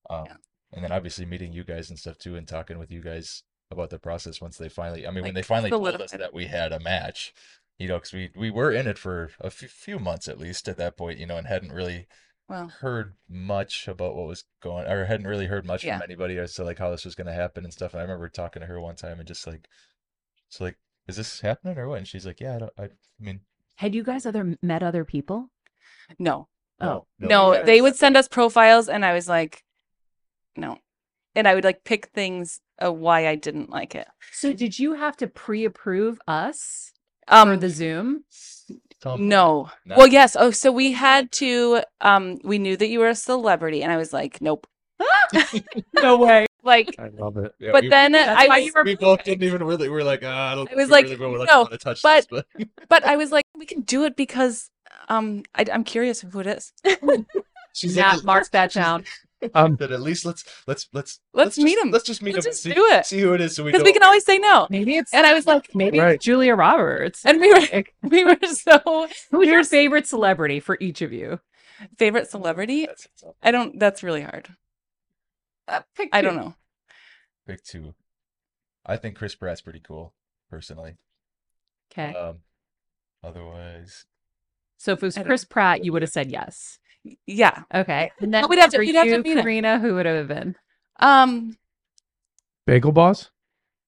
um 0.09 0.25
Yeah. 0.27 0.35
and 0.73 0.83
then 0.83 0.91
obviously 0.91 1.25
meeting 1.25 1.53
you 1.53 1.63
guys 1.63 1.89
and 1.89 1.97
stuff 1.97 2.17
too 2.17 2.35
and 2.35 2.47
talking 2.47 2.77
with 2.77 2.91
you 2.91 3.01
guys 3.01 3.43
about 3.71 3.89
the 3.89 3.99
process 3.99 4.41
once 4.41 4.57
they 4.57 4.69
finally 4.69 5.07
I 5.07 5.11
mean 5.11 5.23
when 5.23 5.33
they 5.33 5.41
finally 5.41 5.69
told 5.69 5.88
us 5.88 6.11
that 6.11 6.33
we 6.33 6.45
had 6.47 6.71
a 6.71 6.79
match 6.79 7.33
you 7.79 7.88
know 7.88 7.95
because 7.95 8.13
we 8.13 8.31
we 8.35 8.51
were 8.51 8.71
in 8.71 8.88
it 8.88 8.97
for 8.97 9.31
a 9.39 9.49
few, 9.49 9.67
few 9.67 9.99
months 9.99 10.27
at 10.27 10.38
least 10.39 10.67
at 10.67 10.77
that 10.77 10.97
point 10.97 11.17
you 11.19 11.25
know 11.25 11.38
and 11.38 11.47
hadn't 11.47 11.71
really 11.71 12.07
Well, 12.47 12.67
heard 12.67 13.15
much 13.29 13.88
about 13.88 14.15
what 14.15 14.27
was 14.27 14.43
going 14.61 14.85
on 14.85 14.91
or 14.91 15.05
hadn't 15.05 15.27
really 15.27 15.47
heard 15.47 15.65
much 15.65 15.83
Yeah. 15.83 15.95
from 15.97 16.03
anybody 16.03 16.38
as 16.38 16.53
to 16.55 16.63
like 16.63 16.77
how 16.79 16.91
this 16.91 17.05
was 17.05 17.15
going 17.15 17.27
to 17.27 17.33
happen 17.33 17.63
and 17.63 17.73
stuff 17.73 17.93
and 17.93 17.99
i 18.01 18.03
remember 18.03 18.27
talking 18.29 18.59
to 18.59 18.67
her 18.67 18.79
one 18.79 18.95
time 18.97 19.19
and 19.19 19.27
just 19.27 19.47
like 19.47 19.67
it's 20.47 20.59
like 20.61 20.77
is 21.07 21.17
this 21.17 21.41
happening 21.41 21.77
or 21.77 21.87
what 21.87 21.97
and 21.99 22.07
she's 22.07 22.25
like 22.25 22.39
yeah 22.39 22.55
i 22.55 22.59
don't 22.59 22.73
i, 22.77 22.83
I 22.83 22.89
mean 23.19 23.41
Had 23.75 23.93
you 23.95 24.03
guys 24.03 24.25
other 24.25 24.57
met 24.61 24.83
other 24.83 25.03
people? 25.05 25.49
no, 26.19 26.47
Oh, 26.81 27.05
no, 27.19 27.51
we 27.51 27.57
had- 27.57 27.65
they 27.65 27.81
would 27.81 27.95
send 27.95 28.17
us 28.17 28.27
profiles, 28.27 28.89
and 28.89 29.05
I 29.05 29.13
was 29.13 29.27
like, 29.29 29.63
no, 30.57 30.77
and 31.35 31.47
I 31.47 31.55
would 31.55 31.63
like 31.63 31.83
pick 31.85 32.07
things 32.07 32.59
uh, 32.83 32.91
why 32.91 33.27
I 33.27 33.35
didn't 33.35 33.69
like 33.69 33.95
it. 33.95 34.07
So 34.33 34.51
did 34.53 34.77
you 34.77 34.93
have 34.95 35.15
to 35.17 35.27
pre-approve 35.27 36.19
us 36.27 36.91
Um, 37.29 37.47
for 37.49 37.57
the 37.57 37.69
Zoom? 37.69 38.25
some- 39.01 39.27
no. 39.29 39.69
Not- 39.85 39.97
Well, 39.97 40.07
yes. 40.07 40.35
Oh, 40.37 40.51
so 40.51 40.69
we 40.71 40.91
had 40.91 41.31
to. 41.33 41.81
Um, 42.01 42.39
we 42.43 42.57
knew 42.59 42.75
that 42.77 42.87
you 42.89 42.99
were 42.99 43.09
a 43.09 43.15
celebrity, 43.15 43.81
and 43.83 43.91
I 43.91 43.97
was 43.97 44.11
like, 44.11 44.41
nope. 44.41 44.67
no 45.95 46.17
way. 46.17 46.45
Like, 46.65 46.95
I 46.99 47.10
love 47.10 47.38
it. 47.38 47.54
yeah, 47.60 47.71
but 47.71 47.84
we, 47.84 47.89
then 47.89 48.15
I 48.15 48.47
was, 48.47 48.73
we 48.84 48.95
both 48.95 49.23
didn't 49.23 49.43
even 49.43 49.63
really 49.63 49.88
we 49.88 49.95
were 49.95 50.04
like 50.04 50.21
ah, 50.25 50.51
i 50.51 50.56
don't 50.56 50.63
I 50.67 50.71
think 50.71 50.78
was 50.82 50.89
like, 50.89 51.06
really 51.06 51.38
would 51.38 51.47
no, 51.47 51.60
want 51.62 51.71
to 51.71 51.78
touch 51.78 52.01
but- 52.01 52.28
this 52.30 52.43
but 52.58 52.67
but 52.89 53.06
I 53.06 53.15
was 53.17 53.32
like, 53.32 53.45
we 53.56 53.65
can 53.67 53.82
do 53.82 54.04
it 54.04 54.15
because 54.15 54.71
um, 55.08 55.43
I, 55.54 55.65
I'm 55.71 55.84
curious 55.84 56.21
who 56.21 56.39
it 56.39 56.47
is. 56.47 56.73
she's 57.73 57.95
Matt, 57.95 58.17
like, 58.17 58.25
mark 58.25 58.49
that 58.51 58.71
she's- 58.71 58.84
down. 58.84 59.04
Um, 59.54 59.75
that 59.75 59.91
at 59.91 60.01
least 60.01 60.25
let's 60.25 60.43
let's 60.65 60.88
let's 60.91 61.19
Let's 61.34 61.58
meet 61.60 61.73
just- 61.75 61.86
him. 61.86 61.91
let's 61.91 62.04
just 62.06 62.21
meet 62.23 62.34
Let's 62.34 62.45
him 62.47 62.49
and 62.49 62.54
just 62.56 62.63
see, 62.63 62.73
do 62.73 62.86
it. 62.86 63.06
see 63.06 63.19
who 63.19 63.34
it 63.34 63.41
is 63.41 63.56
so 63.56 63.63
we 63.63 63.71
Because 63.71 63.84
we 63.84 63.93
can 63.93 64.01
always 64.01 64.25
say 64.25 64.39
no. 64.39 64.65
Maybe 64.71 64.95
it's 64.97 65.13
And 65.13 65.28
I 65.28 65.36
was 65.36 65.45
like, 65.45 65.75
maybe 65.75 65.99
Right. 65.99 66.15
it's 66.15 66.25
Julia 66.25 66.56
Roberts. 66.56 67.23
and 67.25 67.39
we 67.39 67.54
were 67.54 67.60
Like, 67.60 67.93
we 68.01 68.23
were 68.23 68.38
so 68.47 69.08
Who's 69.30 69.47
your 69.47 69.63
favorite 69.63 70.08
celebrity 70.08 70.60
for 70.60 70.78
each 70.80 71.04
of 71.04 71.13
you? 71.13 71.39
favorite 71.99 72.28
celebrity. 72.32 72.88
That's 72.88 73.06
it's 73.06 73.23
up. 73.23 73.36
I 73.43 73.51
don't. 73.51 73.78
That's 73.78 74.01
really 74.01 74.21
hard. 74.23 74.47
Uh, 75.67 75.82
pick 75.95 76.10
I 76.13 76.21
don't 76.21 76.36
know. 76.36 76.54
pick 77.47 77.63
two 77.63 77.93
i 78.86 78.97
think 78.97 79.15
chris 79.15 79.34
pratt's 79.36 79.62
pretty 79.62 79.80
cool 79.80 80.13
personally 80.49 80.97
Okay. 81.91 82.13
um 82.13 82.38
otherwise 83.23 84.06
so 84.78 84.91
if 84.93 85.01
it 85.01 85.06
was 85.06 85.17
Chris 85.17 85.45
Pratt, 85.45 85.84
you 85.86 85.93
would 85.93 86.01
have 86.04 86.12
said 86.12 86.30
yes. 86.30 86.78
Yeah. 87.25 87.63
Okay. 87.73 88.12
And 88.19 88.34
then 88.34 88.47
we'd 88.49 88.60
have 88.60 88.69
to- 88.71 88.78
for 88.78 88.82
we'd 88.82 88.93
have 88.93 89.06
to 89.06 89.12
you, 89.12 89.23
meet 89.23 89.38
him. 89.38 89.41
Karina, 89.43 89.80
who 89.80 89.95
would 89.95 90.06
have 90.06 90.28
been? 90.28 90.56
Um. 90.99 91.58
Bagel 92.67 92.91
Boss? 92.91 93.32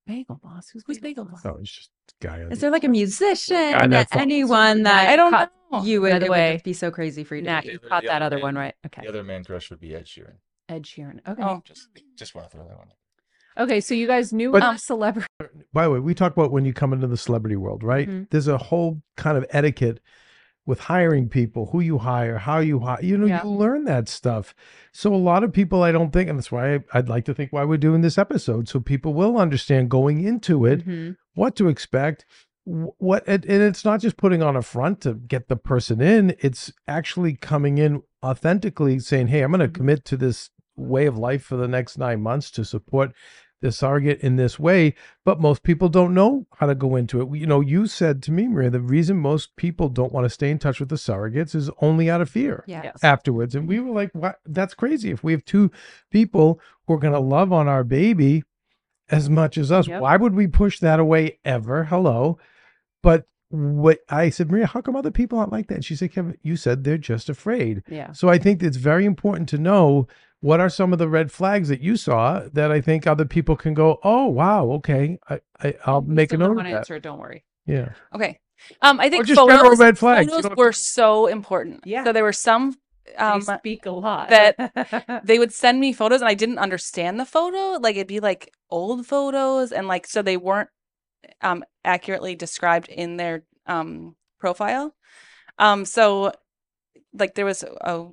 Bagel 0.07 0.39
Boss. 0.41 0.69
Who's, 0.69 0.83
Who's 0.87 0.99
Bagel 0.99 1.25
Boss? 1.25 1.45
Oh, 1.45 1.57
it's 1.59 1.69
just 1.71 1.89
guy. 2.21 2.39
is 2.49 2.61
there 2.61 2.71
like 2.71 2.85
a 2.85 2.87
musician, 2.89 3.89
that 3.91 4.07
anyone 4.15 4.83
that 4.83 5.09
I 5.09 5.15
don't 5.17 5.31
know. 5.31 5.83
you 5.83 5.99
would, 6.01 6.13
By 6.13 6.19
the 6.19 6.25
it 6.27 6.31
way, 6.31 6.53
would 6.53 6.63
be 6.63 6.73
so 6.73 6.89
crazy 6.89 7.23
for 7.25 7.35
you 7.35 7.41
to 7.41 7.47
Nat, 7.47 7.65
you 7.65 7.77
caught 7.79 8.03
that 8.05 8.21
other 8.21 8.37
man- 8.37 8.43
one 8.43 8.55
right. 8.55 8.75
Okay. 8.85 9.01
the 9.03 9.09
other 9.09 9.23
man 9.23 9.43
crush 9.43 9.69
would 9.69 9.81
be 9.81 9.93
ed 9.93 10.05
sheeran 10.05 10.35
Ed 10.69 10.83
Sheeran. 10.83 11.19
Okay. 11.27 11.41
Oh. 11.43 11.61
just 11.65 11.87
just 12.15 12.35
want 12.35 12.49
to 12.49 12.57
throw 12.57 12.67
that 12.67 12.77
one 12.77 12.87
Okay. 13.59 13.79
So 13.81 13.93
you 13.95 14.05
guys 14.07 14.31
knew 14.33 14.51
But- 14.51 14.75
a 14.75 14.77
celebrity. 14.77 15.27
By 15.73 15.85
the 15.85 15.91
way, 15.91 15.99
we 15.99 16.13
talk 16.13 16.31
about 16.33 16.51
when 16.51 16.63
you 16.65 16.73
come 16.73 16.93
into 16.93 17.07
the 17.07 17.17
celebrity 17.17 17.55
world, 17.55 17.83
right? 17.83 18.07
Mhm. 18.07 18.29
There's 18.29 18.47
a 18.47 18.57
whole 18.57 19.01
kind 19.15 19.37
of 19.37 19.45
etiquette 19.49 19.99
with 20.65 20.81
hiring 20.81 21.29
people, 21.29 21.67
who 21.71 21.79
you 21.79 21.97
hire, 21.99 22.37
how 22.39 22.59
you 22.59 22.79
hire. 22.79 23.01
You 23.01 23.17
know, 23.17 23.25
Yeah. 23.25 23.43
you 23.43 23.49
learn 23.49 23.85
that 23.85 24.09
stuff. 24.09 24.53
So 24.91 25.13
a 25.13 25.15
lot 25.15 25.43
of 25.43 25.53
people, 25.53 25.81
I 25.81 25.91
don't 25.93 26.11
think, 26.11 26.29
and 26.29 26.37
that's 26.37 26.51
why 26.51 26.75
I, 26.75 26.79
I'd 26.93 27.07
like 27.09 27.23
to 27.25 27.33
think 27.33 27.51
why 27.53 27.63
we're 27.63 27.77
doing 27.77 28.01
this 28.01 28.17
episode, 28.17 28.67
so 28.67 28.79
people 28.81 29.13
will 29.13 29.37
understand 29.37 29.89
going 29.89 30.21
into 30.23 30.65
it 30.65 30.85
Mhm. 30.85 31.15
what 31.35 31.55
to 31.55 31.69
expect. 31.69 32.25
What 32.65 33.23
and 33.27 33.45
and 33.45 33.61
it's 33.63 33.85
not 33.85 34.01
just 34.01 34.17
putting 34.17 34.43
on 34.43 34.57
a 34.57 34.61
front 34.61 34.99
to 35.01 35.13
get 35.13 35.47
the 35.47 35.55
person 35.55 36.01
in; 36.01 36.35
it's 36.39 36.73
actually 36.85 37.33
coming 37.37 37.77
in 37.77 38.03
authentically, 38.21 38.99
saying, 38.99 39.27
"Hey, 39.27 39.41
I'm 39.41 39.51
going 39.51 39.61
to 39.61 39.69
Mhm. 39.69 39.73
commit 39.73 40.03
to 40.05 40.17
this 40.17 40.49
way 40.77 41.05
of 41.05 41.17
life 41.17 41.43
for 41.43 41.57
the 41.57 41.67
next 41.67 41.97
nine 41.97 42.21
months 42.21 42.49
to 42.51 42.63
support 42.63 43.11
the 43.59 43.71
surrogate 43.71 44.21
in 44.21 44.35
this 44.35 44.59
way." 44.59 44.93
But 45.25 45.41
most 45.41 45.63
people 45.63 45.89
don't 45.89 46.13
know 46.13 46.45
how 46.57 46.67
to 46.67 46.75
go 46.75 46.95
into 46.95 47.19
it. 47.21 47.39
You 47.39 47.47
know, 47.47 47.59
you 47.59 47.87
said 47.87 48.21
to 48.23 48.31
me, 48.31 48.47
Maria, 48.47 48.69
the 48.69 48.79
reason 48.79 49.17
most 49.17 49.55
people 49.55 49.89
don't 49.89 50.13
want 50.13 50.25
to 50.25 50.29
stay 50.29 50.51
in 50.51 50.59
touch 50.59 50.79
with 50.79 50.89
the 50.89 50.95
surrogates 50.95 51.55
is 51.55 51.71
only 51.81 52.09
out 52.09 52.21
of 52.21 52.29
fear 52.29 52.63
Yes. 52.67 53.03
afterwards. 53.03 53.55
And 53.55 53.67
we 53.67 53.79
were 53.79 53.91
like, 53.91 54.11
what? 54.13 54.39
That's 54.45 54.75
crazy. 54.75 55.09
If 55.09 55.23
we 55.23 55.31
have 55.31 55.43
two 55.43 55.71
people 56.11 56.59
who 56.85 56.93
are 56.93 56.99
going 56.99 57.13
to 57.13 57.19
love 57.19 57.51
on 57.51 57.67
our 57.67 57.83
baby 57.83 58.43
as 59.09 59.29
much 59.29 59.57
as 59.57 59.71
us, 59.71 59.87
Yep. 59.87 60.01
why 60.01 60.17
would 60.17 60.35
we 60.35 60.47
push 60.47 60.79
that 60.79 60.99
away 60.99 61.39
ever? 61.43 61.85
Hello. 61.85 62.37
But 63.01 63.25
what 63.49 63.99
I 64.09 64.29
said, 64.29 64.51
Maria, 64.51 64.67
how 64.67 64.81
come 64.81 64.95
other 64.95 65.11
people 65.11 65.39
aren't 65.39 65.51
like 65.53 65.67
that? 65.67 65.75
And 65.75 65.85
she 65.85 65.95
said, 65.95 66.11
Keven, 66.11 66.37
you 66.43 66.57
said 66.57 66.83
they're 66.83 66.97
just 66.97 67.29
afraid. 67.29 67.81
Yeah. 67.89 68.11
So 68.11 68.27
I 68.29 68.37
think 68.37 68.61
it's 68.61 68.77
very 68.77 69.05
important 69.05 69.47
to 69.49 69.57
know 69.57 70.07
what 70.41 70.59
are 70.59 70.69
some 70.69 70.93
of 70.93 70.99
the 70.99 71.09
red 71.09 71.31
flags 71.31 71.69
that 71.69 71.81
you 71.81 71.97
saw 71.97 72.41
that 72.53 72.71
I 72.71 72.79
think 72.81 73.07
other 73.07 73.25
people 73.25 73.55
can 73.55 73.73
go, 73.73 73.99
oh, 74.03 74.25
wow, 74.27 74.65
okay, 74.73 75.17
I, 75.29 75.39
I, 75.61 75.73
I'll 75.85 76.01
make 76.01 76.31
a 76.31 76.35
still 76.35 76.39
don't 76.39 76.47
note 76.47 76.51
of 76.51 76.57
wanna 76.57 76.69
that. 76.71 76.77
answer 76.77 76.95
it, 76.95 77.03
Don't 77.03 77.19
worry. 77.19 77.43
Yeah. 77.65 77.89
Okay. 78.13 78.39
Um. 78.81 78.99
I 78.99 79.09
think 79.09 79.25
just 79.25 79.39
general 79.39 79.59
photos, 79.65 79.79
red 79.79 79.97
flags. 79.97 80.31
Photos 80.31 80.55
were 80.57 80.71
so 80.71 81.27
important. 81.27 81.81
Yeah. 81.85 82.03
So 82.03 82.13
there 82.13 82.23
were 82.23 82.33
some. 82.33 82.75
Um. 83.17 83.41
they 83.41 83.57
speak 83.57 83.85
a 83.85 83.91
lot. 83.91 84.29
that 84.29 85.21
they 85.23 85.37
would 85.37 85.53
send 85.53 85.79
me 85.79 85.93
photos 85.93 86.21
and 86.21 86.29
I 86.29 86.33
didn't 86.33 86.57
understand 86.57 87.19
the 87.19 87.25
photo. 87.25 87.79
Like 87.79 87.95
it'd 87.95 88.07
be 88.07 88.19
like 88.19 88.51
old 88.69 89.05
photos 89.05 89.71
and 89.71 89.87
like 89.87 90.07
so 90.07 90.21
they 90.21 90.37
weren't 90.37 90.69
um 91.41 91.63
accurately 91.83 92.35
described 92.35 92.89
in 92.89 93.17
their 93.17 93.43
um 93.67 94.15
profile. 94.39 94.95
Um 95.59 95.85
so 95.85 96.31
like 97.13 97.35
there 97.35 97.45
was 97.45 97.63
a 97.63 98.07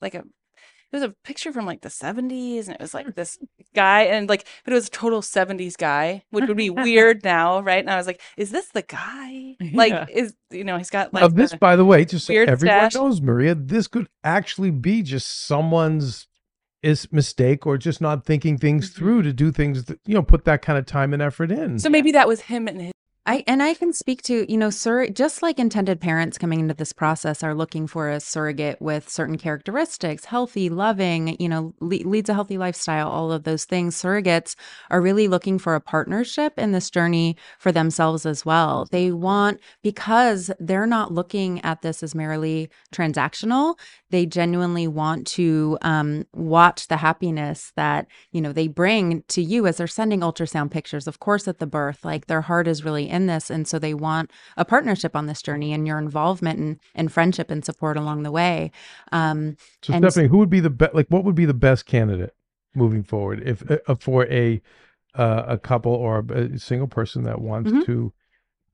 like 0.00 0.14
a 0.14 0.24
it 0.92 0.96
was 0.96 1.02
a 1.02 1.14
picture 1.24 1.52
from 1.52 1.66
like 1.66 1.82
the 1.82 1.88
70s 1.88 2.66
and 2.66 2.74
it 2.74 2.80
was 2.80 2.94
like 2.94 3.14
this 3.14 3.38
guy 3.74 4.02
and 4.02 4.28
like 4.28 4.44
but 4.64 4.72
it 4.72 4.74
was 4.74 4.88
a 4.88 4.90
total 4.90 5.20
70s 5.22 5.76
guy 5.76 6.22
which 6.30 6.46
would 6.48 6.56
be 6.56 6.70
weird 6.86 7.22
now 7.24 7.60
right 7.60 7.78
and 7.80 7.90
i 7.90 7.96
was 7.96 8.06
like 8.06 8.20
is 8.36 8.50
this 8.50 8.68
the 8.68 8.82
guy 8.82 9.56
like 9.72 9.92
Yeah. 9.92 10.06
is 10.10 10.34
you 10.50 10.64
know 10.64 10.76
he's 10.78 10.90
got 10.90 11.14
like 11.14 11.22
Now, 11.22 11.28
this, 11.28 11.54
by 11.54 11.76
the 11.76 11.84
way, 11.84 12.04
just 12.04 12.26
so 12.26 12.34
everyone 12.34 12.90
stash. 12.90 12.94
knows, 12.94 13.20
Maria, 13.20 13.54
this 13.54 13.86
could 13.86 14.08
actually 14.24 14.70
be 14.72 15.02
just 15.02 15.46
someone's 15.46 16.26
is 16.82 17.12
mistake 17.12 17.66
or 17.66 17.76
just 17.76 18.00
not 18.00 18.24
thinking 18.24 18.56
things 18.56 18.90
Mhm. 18.90 18.94
through 18.96 19.22
to 19.22 19.32
do 19.32 19.52
things 19.52 19.84
that 19.84 20.00
you 20.06 20.14
know 20.14 20.22
put 20.22 20.44
that 20.46 20.62
kind 20.62 20.78
of 20.78 20.86
time 20.86 21.12
and 21.12 21.22
effort 21.22 21.52
in. 21.52 21.78
so 21.78 21.88
maybe 21.90 22.10
that 22.12 22.26
was 22.26 22.40
him 22.42 22.66
and 22.66 22.80
his 22.80 22.92
I 23.30 23.44
and 23.46 23.62
I 23.62 23.74
can 23.74 23.92
speak 23.92 24.22
to, 24.22 24.44
you 24.50 24.58
know, 24.58 24.70
sur- 24.70 25.06
just 25.06 25.40
like 25.40 25.60
intended 25.60 26.00
parents 26.00 26.36
coming 26.36 26.58
into 26.58 26.74
this 26.74 26.92
process 26.92 27.44
are 27.44 27.54
looking 27.54 27.86
for 27.86 28.10
a 28.10 28.18
surrogate 28.18 28.82
with 28.82 29.08
certain 29.08 29.38
characteristics, 29.38 30.24
healthy, 30.24 30.68
loving, 30.68 31.36
you 31.38 31.48
know, 31.48 31.72
le- 31.78 32.08
leads 32.08 32.28
a 32.28 32.34
healthy 32.34 32.58
lifestyle, 32.58 33.08
all 33.08 33.30
of 33.30 33.44
those 33.44 33.66
things. 33.66 33.94
Surrogates 33.94 34.56
are 34.90 35.00
really 35.00 35.28
looking 35.28 35.60
for 35.60 35.76
a 35.76 35.80
partnership 35.80 36.54
in 36.58 36.72
this 36.72 36.90
journey 36.90 37.36
for 37.60 37.70
themselves 37.70 38.26
as 38.26 38.44
well. 38.44 38.88
They 38.90 39.12
want 39.12 39.60
because 39.80 40.50
they're 40.58 40.84
not 40.84 41.12
looking 41.12 41.60
at 41.60 41.82
this 41.82 42.02
as 42.02 42.16
merely 42.16 42.68
transactional. 42.92 43.78
They 44.10 44.26
genuinely 44.26 44.88
want 44.88 45.24
to 45.28 45.78
um, 45.82 46.26
watch 46.34 46.88
the 46.88 46.96
happiness 46.96 47.72
that 47.76 48.08
you 48.32 48.40
know 48.40 48.52
they 48.52 48.66
bring 48.66 49.22
to 49.28 49.40
you 49.40 49.68
as 49.68 49.76
they're 49.76 49.86
sending 49.86 50.18
ultrasound 50.18 50.72
pictures. 50.72 51.06
Of 51.06 51.20
course, 51.20 51.46
at 51.46 51.60
the 51.60 51.66
birth, 51.68 52.04
like 52.04 52.26
their 52.26 52.40
heart 52.40 52.66
is 52.66 52.84
really 52.84 53.08
in 53.08 53.19
this. 53.26 53.50
And 53.50 53.66
so 53.68 53.78
they 53.78 53.94
want 53.94 54.30
a 54.56 54.64
partnership 54.64 55.14
on 55.16 55.26
this 55.26 55.42
journey 55.42 55.72
and 55.72 55.86
your 55.86 55.98
involvement 55.98 56.58
and, 56.58 56.80
and 56.94 57.12
friendship 57.12 57.50
and 57.50 57.64
support 57.64 57.96
along 57.96 58.22
the 58.22 58.30
way. 58.32 58.70
Um, 59.12 59.56
So 59.82 59.92
Stephanie, 59.96 60.28
who 60.28 60.38
would 60.38 60.50
be 60.50 60.60
the 60.60 60.70
best? 60.70 60.94
Like, 60.94 61.08
what 61.08 61.24
would 61.24 61.34
be 61.34 61.46
the 61.46 61.54
best 61.54 61.86
candidate 61.86 62.34
moving 62.74 63.02
forward 63.02 63.42
if 63.44 63.62
uh, 63.70 63.94
for 63.96 64.26
a 64.26 64.60
uh, 65.14 65.44
a 65.48 65.58
couple 65.58 65.92
or 65.92 66.24
a, 66.28 66.54
a 66.54 66.58
single 66.58 66.86
person 66.86 67.24
that 67.24 67.40
wants 67.40 67.72
Mhm. 67.72 67.84
to 67.86 68.12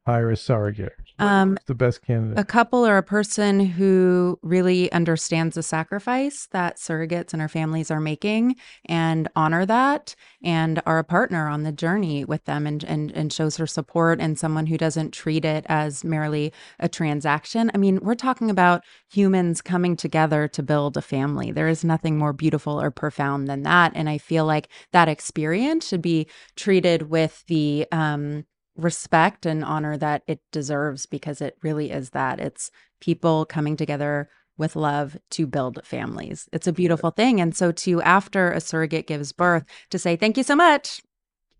hire 0.06 0.30
a 0.30 0.36
surrogate? 0.36 0.92
Um, 1.18 1.58
the 1.66 1.74
best 1.74 2.02
candidate? 2.02 2.38
a 2.38 2.44
couple 2.44 2.86
or 2.86 2.98
a 2.98 3.02
person 3.02 3.58
who 3.60 4.38
really 4.42 4.92
understands 4.92 5.54
the 5.54 5.62
sacrifice 5.62 6.46
that 6.52 6.76
surrogates 6.76 7.32
and 7.32 7.40
our 7.40 7.48
families 7.48 7.90
are 7.90 8.00
making 8.00 8.56
and 8.84 9.26
honor 9.34 9.64
that 9.64 10.14
and 10.42 10.82
are 10.84 10.98
a 10.98 11.04
partner 11.04 11.48
on 11.48 11.62
the 11.62 11.72
journey 11.72 12.24
with 12.24 12.44
them 12.44 12.66
and, 12.66 12.84
and, 12.84 13.10
and 13.12 13.32
shows 13.32 13.56
her 13.56 13.66
support 13.66 14.20
and 14.20 14.38
someone 14.38 14.66
who 14.66 14.76
doesn't 14.76 15.12
treat 15.12 15.44
it 15.44 15.64
as 15.68 16.04
merely 16.04 16.52
a 16.78 16.88
transaction. 16.88 17.70
I 17.74 17.78
mean, 17.78 17.98
we're 18.02 18.14
talking 18.14 18.50
about 18.50 18.84
humans 19.10 19.62
coming 19.62 19.96
together 19.96 20.46
to 20.48 20.62
build 20.62 20.96
a 20.96 21.02
family. 21.02 21.50
There 21.50 21.68
is 21.68 21.82
nothing 21.82 22.18
more 22.18 22.32
beautiful 22.32 22.80
or 22.80 22.90
profound 22.90 23.48
than 23.48 23.62
that. 23.62 23.92
And 23.94 24.08
I 24.08 24.18
feel 24.18 24.44
like 24.44 24.68
that 24.92 25.08
experience 25.08 25.88
should 25.88 26.02
be 26.02 26.28
treated 26.56 27.08
with 27.10 27.42
the, 27.48 27.86
um, 27.90 28.44
respect 28.76 29.46
and 29.46 29.64
honor 29.64 29.96
that 29.96 30.22
it 30.26 30.40
deserves 30.52 31.06
because 31.06 31.40
it 31.40 31.56
really 31.62 31.90
is 31.90 32.10
that. 32.10 32.40
It's 32.40 32.70
people 33.00 33.44
coming 33.46 33.76
together 33.76 34.28
with 34.58 34.76
love 34.76 35.16
to 35.30 35.46
build 35.46 35.80
families. 35.84 36.48
It's 36.52 36.66
a 36.66 36.72
beautiful 36.72 37.10
thing. 37.10 37.40
And 37.40 37.54
so 37.54 37.72
to 37.72 38.00
after 38.02 38.50
a 38.52 38.60
surrogate 38.60 39.06
gives 39.06 39.32
birth 39.32 39.64
to 39.90 39.98
say 39.98 40.16
thank 40.16 40.36
you 40.36 40.42
so 40.42 40.56
much. 40.56 41.02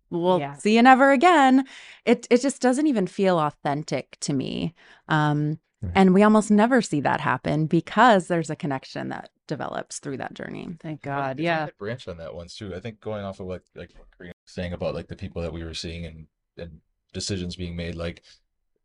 We'll 0.09 0.39
Yeah. 0.39 0.55
see 0.55 0.75
you 0.75 0.81
never 0.81 1.11
again. 1.11 1.65
It 2.05 2.27
it 2.29 2.41
just 2.41 2.61
doesn't 2.61 2.87
even 2.87 3.07
feel 3.07 3.37
authentic 3.39 4.17
to 4.21 4.33
me. 4.33 4.73
Um 5.07 5.59
Right. 5.79 5.91
and 5.93 6.13
we 6.15 6.23
almost 6.23 6.49
never 6.49 6.81
see 6.81 7.01
that 7.01 7.21
happen 7.21 7.67
because 7.67 8.27
there's 8.27 8.49
a 8.49 8.55
connection 8.55 9.09
that 9.09 9.29
develops 9.45 9.99
through 9.99 10.17
that 10.17 10.33
journey. 10.33 10.75
Thank 10.79 11.03
God. 11.03 11.39
if 11.39 11.43
Yeah. 11.43 11.67
branch 11.77 12.07
on 12.07 12.17
that 12.17 12.33
one 12.33 12.47
too. 12.47 12.73
I 12.75 12.79
think 12.79 12.99
going 12.99 13.23
off 13.23 13.39
of 13.39 13.45
what 13.45 13.61
like 13.75 13.91
what 13.95 14.07
Karina 14.17 14.33
was 14.43 14.51
saying 14.51 14.73
about 14.73 14.95
like 14.95 15.07
the 15.07 15.15
people 15.15 15.43
that 15.43 15.53
we 15.53 15.63
were 15.63 15.75
seeing 15.75 16.05
and 16.05 16.25
and 16.57 16.81
decisions 17.21 17.55
being 17.55 17.75
made, 17.75 17.95
like 17.95 18.21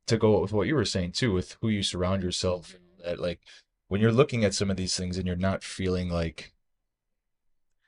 to 0.07 0.17
go 0.17 0.41
with 0.41 0.53
what 0.53 0.67
you 0.67 0.75
were 0.75 0.85
saying 0.95 1.13
too, 1.13 1.33
with 1.33 1.57
who 1.61 1.69
you 1.69 1.83
surround 1.83 2.23
yourself. 2.23 2.75
That 3.05 3.19
like 3.21 3.41
when 3.89 4.01
you're 4.01 4.19
looking 4.21 4.45
at 4.45 4.55
some 4.55 4.71
of 4.71 4.77
these 4.77 4.97
things 4.97 5.17
and 5.19 5.27
you're 5.27 5.37
not 5.49 5.63
feeling 5.63 6.09
like 6.09 6.53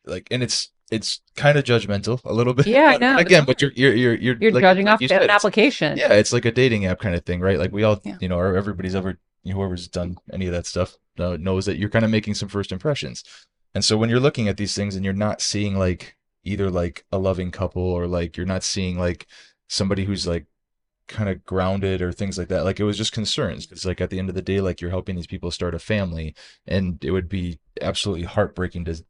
like 0.04 0.28
and 0.30 0.42
it's 0.42 0.70
it's 0.90 1.22
kind 1.34 1.56
of 1.58 1.64
judgmental 1.64 2.20
a 2.24 2.32
little 2.32 2.54
bit. 2.58 2.66
Yeah, 2.66 2.92
I 2.94 2.98
know, 2.98 3.16
Again, 3.18 3.44
but 3.46 3.60
you're 3.62 3.72
you're 3.72 3.94
you're 3.94 4.14
you're, 4.14 4.36
You're 4.40 4.52
like- 4.52 4.62
judging 4.62 4.86
like 4.86 4.94
off 4.94 5.00
you 5.00 5.06
an 5.06 5.08
said, 5.08 5.22
it's- 5.22 5.34
application. 5.34 5.96
yeah, 5.96 6.12
it's 6.12 6.32
like 6.32 6.44
a 6.44 6.52
dating 6.52 6.86
app 6.86 6.98
kind 7.00 7.14
of 7.14 7.24
thing, 7.24 7.40
right? 7.40 7.58
Like 7.58 7.72
we 7.72 7.82
all, 7.84 8.00
Yeah. 8.04 8.16
you 8.20 8.28
know, 8.28 8.38
or 8.38 8.56
everybody's 8.56 8.94
ever, 8.94 9.18
whoever's 9.44 9.88
done 9.88 10.18
any 10.32 10.46
of 10.46 10.52
that 10.52 10.66
stuff 10.66 10.96
uh, 11.18 11.36
knows 11.40 11.64
that 11.66 11.78
you're 11.78 11.88
kind 11.88 12.04
of 12.04 12.10
making 12.10 12.34
some 12.34 12.48
first 12.48 12.70
impressions. 12.70 13.24
And 13.74 13.84
so 13.84 13.96
when 13.96 14.08
you're 14.10 14.20
looking 14.20 14.46
at 14.48 14.56
these 14.56 14.74
things 14.74 14.94
and 14.94 15.04
you're 15.04 15.14
not 15.14 15.40
seeing 15.40 15.76
like 15.76 16.16
either 16.44 16.70
like 16.70 17.04
a 17.10 17.18
loving 17.18 17.50
couple 17.50 17.82
or 17.82 18.06
like 18.06 18.36
you're 18.36 18.46
not 18.46 18.62
seeing 18.62 18.98
like 18.98 19.26
somebody 19.68 20.04
who's 20.04 20.26
like 20.26 20.46
kind 21.06 21.28
of 21.28 21.44
grounded 21.44 22.00
or 22.00 22.12
things 22.12 22.38
like 22.38 22.48
that, 22.48 22.64
like 22.64 22.80
it 22.80 22.84
was 22.84 22.96
just 22.96 23.12
concerns. 23.12 23.68
It's 23.70 23.84
like 23.84 24.00
at 24.00 24.10
the 24.10 24.18
end 24.18 24.28
of 24.28 24.34
the 24.34 24.42
day, 24.42 24.60
like 24.60 24.80
you're 24.80 24.90
helping 24.90 25.16
these 25.16 25.26
people 25.26 25.50
start 25.50 25.74
a 25.74 25.78
family, 25.78 26.34
and 26.66 27.02
it 27.04 27.10
would 27.10 27.28
be 27.28 27.58
absolutely 27.80 28.24
heartbreaking 28.24 28.84
to 28.86 29.04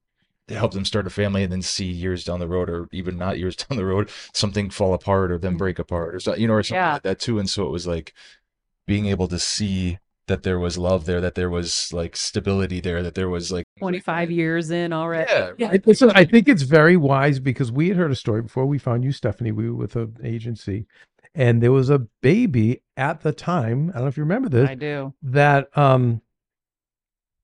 to 0.48 0.54
help 0.54 0.72
them 0.72 0.84
start 0.84 1.06
a 1.06 1.10
family 1.10 1.42
and 1.42 1.50
then 1.52 1.62
see 1.62 1.86
years 1.86 2.24
down 2.24 2.38
the 2.38 2.48
road 2.48 2.68
or 2.68 2.88
even 2.92 3.16
not 3.16 3.38
years 3.38 3.56
down 3.64 3.78
the 3.78 3.84
road 3.84 4.10
something 4.32 4.70
fall 4.70 4.92
apart 4.94 5.32
or 5.32 5.38
them 5.38 5.52
mm-hmm. 5.52 5.58
break 5.58 5.78
apart 5.78 6.14
or 6.14 6.20
so, 6.20 6.34
you 6.34 6.46
know 6.46 6.54
or 6.54 6.62
something 6.62 6.82
Yeah. 6.82 6.92
like 6.94 7.02
that 7.02 7.18
too 7.18 7.38
and 7.38 7.48
so 7.48 7.64
it 7.66 7.70
was 7.70 7.86
like 7.86 8.12
being 8.86 9.06
able 9.06 9.28
to 9.28 9.38
see 9.38 9.98
that 10.26 10.42
there 10.42 10.58
was 10.58 10.76
love 10.76 11.06
there 11.06 11.20
that 11.20 11.34
there 11.34 11.50
was 11.50 11.92
like 11.92 12.16
stability 12.16 12.80
there 12.80 13.02
that 13.02 13.14
there 13.14 13.28
was 13.28 13.50
like 13.50 13.63
25 13.84 14.30
years 14.30 14.70
in 14.70 14.92
already. 14.92 15.30
yeah, 15.58 15.70
I, 15.72 15.80
listen, 15.84 16.10
I 16.14 16.24
think 16.24 16.48
it's 16.48 16.62
very 16.62 16.96
wise 16.96 17.40
because 17.40 17.72
we 17.72 17.88
had 17.88 17.96
heard 17.96 18.10
a 18.12 18.16
story 18.16 18.42
before 18.42 18.66
we 18.66 18.78
found 18.78 19.04
you, 19.04 19.12
Stephanie. 19.12 19.52
We 19.52 19.68
were 19.68 19.76
with 19.76 19.96
an 19.96 20.16
agency, 20.22 20.86
and 21.34 21.62
there 21.62 21.72
was 21.72 21.90
a 21.90 21.98
baby 22.22 22.82
at 22.96 23.22
the 23.22 23.32
time. 23.32 23.90
I 23.90 23.94
don't 23.94 24.02
know 24.02 24.08
if 24.08 24.16
you 24.16 24.22
remember 24.22 24.48
this. 24.48 24.68
I 24.68 24.74
do. 24.74 25.12
that 25.22 25.76
um 25.76 26.20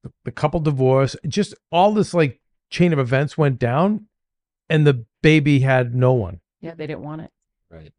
the- 0.02 0.12
the 0.24 0.32
couple 0.32 0.60
divorced 0.60 1.16
just 1.28 1.54
all 1.70 1.92
this 1.92 2.14
like 2.14 2.40
chain 2.70 2.92
of 2.92 2.98
events 2.98 3.36
went 3.36 3.58
down 3.58 4.06
and 4.70 4.86
the 4.86 5.04
baby 5.22 5.58
had 5.60 5.94
no 5.94 6.12
one 6.14 6.40
Yeah, 6.62 6.74
they 6.74 6.86
didn't 6.86 7.02
want 7.02 7.20
it, 7.22 7.30
right 7.70 7.92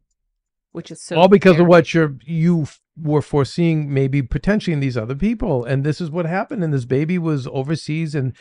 which 0.72 0.90
is 0.90 1.00
so 1.00 1.16
all 1.16 1.28
because 1.28 1.52
scary. 1.52 1.62
of 1.64 1.68
what 1.68 1.94
you're 1.94 2.16
you 2.24 2.62
f- 2.62 2.80
were 2.96 3.22
foreseeing 3.22 3.92
maybe 3.92 4.22
potentially 4.22 4.74
in 4.74 4.80
these 4.80 4.96
other 4.96 5.14
people 5.14 5.64
and 5.64 5.82
this 5.82 6.00
is 6.00 6.10
what 6.10 6.26
happened 6.26 6.62
and 6.62 6.74
this 6.74 6.84
baby 6.84 7.18
was 7.18 7.46
overseas 7.46 8.14
and 8.14 8.36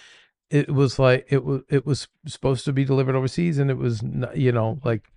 it 0.50 0.70
was 0.70 1.00
like 1.00 1.26
it 1.30 1.46
was 1.46 1.62
it 1.70 1.86
was 1.86 2.10
supposed 2.28 2.66
to 2.66 2.74
be 2.74 2.84
delivered 2.84 3.16
overseas 3.16 3.58
and 3.58 3.72
it 3.72 3.78
was 3.78 4.04
you 4.36 4.52
know 4.52 4.80
like 4.84 5.08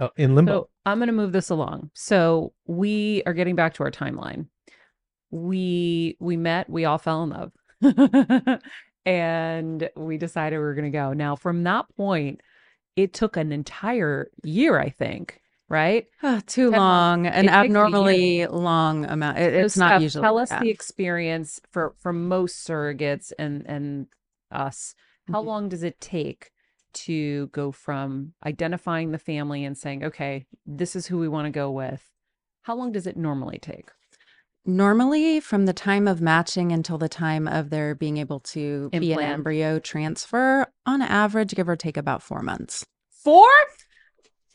uh, 0.00 0.08
in 0.16 0.34
limbo 0.34 0.52
So 0.52 0.68
I'm 0.86 0.98
going 0.98 1.08
to 1.08 1.12
move 1.12 1.32
this 1.32 1.50
along. 1.50 1.90
So 1.94 2.52
we 2.66 3.22
are 3.26 3.34
getting 3.34 3.54
back 3.54 3.74
to 3.74 3.84
our 3.84 3.90
timeline. 3.90 4.46
We 5.30 6.16
we 6.18 6.36
met, 6.36 6.68
we 6.68 6.84
all 6.84 6.98
fell 6.98 7.22
in 7.22 7.30
love. 7.30 7.52
and 9.06 9.88
we 9.96 10.18
decided 10.18 10.56
we 10.56 10.62
were 10.62 10.74
going 10.74 10.90
to 10.90 10.98
go. 10.98 11.12
Now 11.12 11.36
from 11.36 11.64
that 11.64 11.84
point, 11.96 12.40
it 12.96 13.12
took 13.12 13.36
an 13.36 13.52
entire 13.52 14.30
year, 14.42 14.78
I 14.78 14.88
think, 14.90 15.40
right? 15.70 16.06
Ah, 16.22 16.42
too 16.46 16.70
10 16.70 16.78
long, 16.78 17.26
an 17.26 17.48
abnormally 17.48 18.46
long 18.46 19.06
amount. 19.06 19.38
It- 19.38 19.52
So 19.54 19.64
it's 19.64 19.76
not 19.78 19.88
Steph, 19.92 20.02
usually. 20.02 20.22
Tell 20.22 20.38
us 20.38 20.50
yeah. 20.50 20.60
the 20.60 20.68
experience 20.70 21.60
for 21.70 21.94
for 21.98 22.12
most 22.12 22.66
surrogates 22.68 23.32
and 23.38 23.64
and 23.66 24.06
us. 24.50 24.94
How 25.32 25.42
Mhm. 25.42 25.46
long 25.46 25.68
does 25.70 25.82
it 25.84 26.00
take 26.00 26.50
to 26.92 27.46
go 27.48 27.70
from 27.70 28.34
identifying 28.44 29.12
the 29.12 29.18
family 29.18 29.64
and 29.64 29.78
saying, 29.78 30.02
okay, 30.04 30.44
this 30.66 30.96
is 30.96 31.06
who 31.06 31.18
we 31.18 31.28
want 31.28 31.46
to 31.46 31.50
go 31.52 31.70
with? 31.70 32.10
How 32.62 32.74
long 32.74 32.90
does 32.90 33.06
it 33.06 33.16
normally 33.16 33.58
take? 33.60 33.90
Normally, 34.66 35.40
from 35.40 35.64
the 35.66 35.72
time 35.72 36.06
of 36.06 36.20
matching 36.20 36.70
until 36.72 36.98
the 36.98 37.08
time 37.08 37.48
of 37.48 37.70
their 37.70 37.94
being 37.94 38.18
able 38.18 38.40
to 38.40 38.90
be 38.90 39.12
an 39.12 39.20
embryo 39.20 39.78
transfer, 39.78 40.66
on 40.84 41.00
average, 41.00 41.54
give 41.54 41.68
or 41.68 41.76
take 41.76 41.96
about 41.96 42.22
four 42.22 42.42
months. 42.42 42.84
Four? 43.10 43.48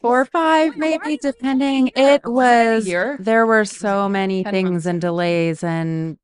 Four 0.06 0.22
or 0.22 0.26
five, 0.26 0.78
maybe, 0.78 1.18
depending. 1.18 1.92
It 1.96 2.22
was, 2.26 2.86
there 2.86 3.46
were 3.48 3.66
so 3.66 4.08
many 4.08 4.44
things 4.44 4.86
and 4.86 5.02
delays 5.02 5.64
and 5.64 6.20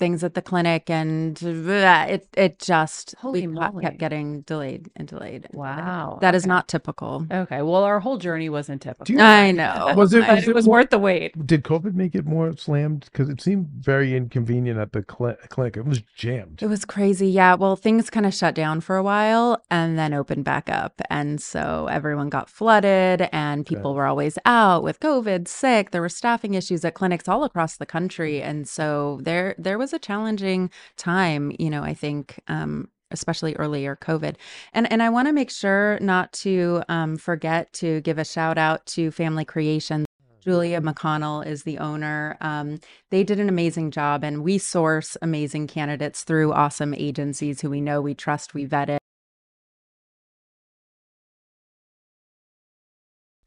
things 0.00 0.24
at 0.24 0.34
the 0.34 0.42
clinic, 0.42 0.90
and 0.90 1.38
blah, 1.38 2.02
it 2.14 2.26
it 2.36 2.58
just 2.58 3.14
Holy 3.18 3.46
we 3.46 3.54
kept- 3.54 3.72
moly. 3.74 3.84
kept 3.84 3.98
getting 3.98 4.40
delayed 4.40 4.90
and 4.96 5.06
delayed. 5.06 5.46
Wow. 5.52 6.18
That 6.20 6.34
is 6.34 6.42
okay. 6.44 6.48
not 6.48 6.66
typical. 6.66 7.26
Okay. 7.30 7.62
Well, 7.62 7.84
our 7.84 8.00
whole 8.00 8.18
journey 8.18 8.48
wasn't 8.48 8.82
typical. 8.82 9.14
You- 9.14 9.20
I 9.20 9.52
know. 9.52 9.92
Was 9.96 10.12
it- 10.14 10.26
was 10.26 10.42
it 10.44 10.48
it 10.48 10.54
was 10.56 10.66
more- 10.66 10.78
worth 10.78 10.90
the 10.90 10.98
wait. 10.98 11.46
did 11.46 11.62
covid 11.62 11.94
make 11.94 12.14
it 12.16 12.24
more 12.26 12.56
slammed 12.56 13.02
because 13.12 13.28
it 13.28 13.40
seemed 13.40 13.68
very 13.92 14.16
inconvenient 14.16 14.78
at 14.78 14.92
the 14.92 15.04
cl- 15.08 15.36
clinic 15.50 15.76
it 15.76 15.84
was 15.84 16.00
jammed 16.16 16.62
It 16.62 16.66
was 16.68 16.84
crazy. 16.84 17.28
Yeah. 17.28 17.54
Well, 17.54 17.76
things 17.76 18.10
kind 18.10 18.26
of 18.26 18.34
shut 18.34 18.54
down 18.54 18.80
for 18.80 18.96
a 18.96 19.02
while 19.02 19.62
and 19.70 19.98
then 19.98 20.14
opened 20.14 20.44
back 20.44 20.68
up. 20.70 21.00
And 21.10 21.40
so 21.40 21.86
everyone 21.90 22.30
got 22.30 22.48
flooded 22.48 23.28
and 23.32 23.66
people 23.66 23.94
were 23.94 24.06
always 24.06 24.38
out 24.46 24.82
with 24.82 24.98
COVID, 25.00 25.46
sick. 25.46 25.90
There 25.90 26.00
were 26.00 26.08
staffing 26.08 26.54
issues 26.54 26.84
at 26.84 26.94
clinics 26.94 27.28
all 27.28 27.44
across 27.44 27.76
the 27.76 27.86
country. 27.86 28.40
And 28.42 28.66
so 28.68 29.18
there 29.22 29.54
there 29.58 29.78
was 29.78 29.89
a 29.92 29.98
challenging 29.98 30.70
time, 30.96 31.52
you 31.58 31.70
know, 31.70 31.82
I 31.82 31.94
think 31.94 32.40
um 32.48 32.88
especially 33.12 33.54
earlier 33.56 33.96
COVID. 33.96 34.36
And 34.72 34.90
and 34.92 35.02
I 35.02 35.10
want 35.10 35.28
to 35.28 35.32
make 35.32 35.50
sure 35.50 35.98
not 36.00 36.32
to 36.34 36.82
um 36.88 37.16
forget 37.16 37.72
to 37.74 38.00
give 38.02 38.18
a 38.18 38.24
shout 38.24 38.58
out 38.58 38.86
to 38.86 39.10
Family 39.10 39.44
Creation. 39.44 40.06
Julia 40.42 40.80
McConnell 40.80 41.46
is 41.46 41.64
the 41.64 41.76
owner. 41.78 42.38
Um, 42.40 42.80
they 43.10 43.22
did 43.24 43.38
an 43.38 43.50
amazing 43.50 43.90
job, 43.90 44.24
and 44.24 44.42
we 44.42 44.56
source 44.56 45.14
amazing 45.20 45.66
candidates 45.66 46.24
through 46.24 46.54
awesome 46.54 46.94
agencies 46.94 47.60
who 47.60 47.68
we 47.68 47.82
know, 47.82 48.00
we 48.00 48.14
trust, 48.14 48.54
we 48.54 48.66
vetted. 48.66 48.99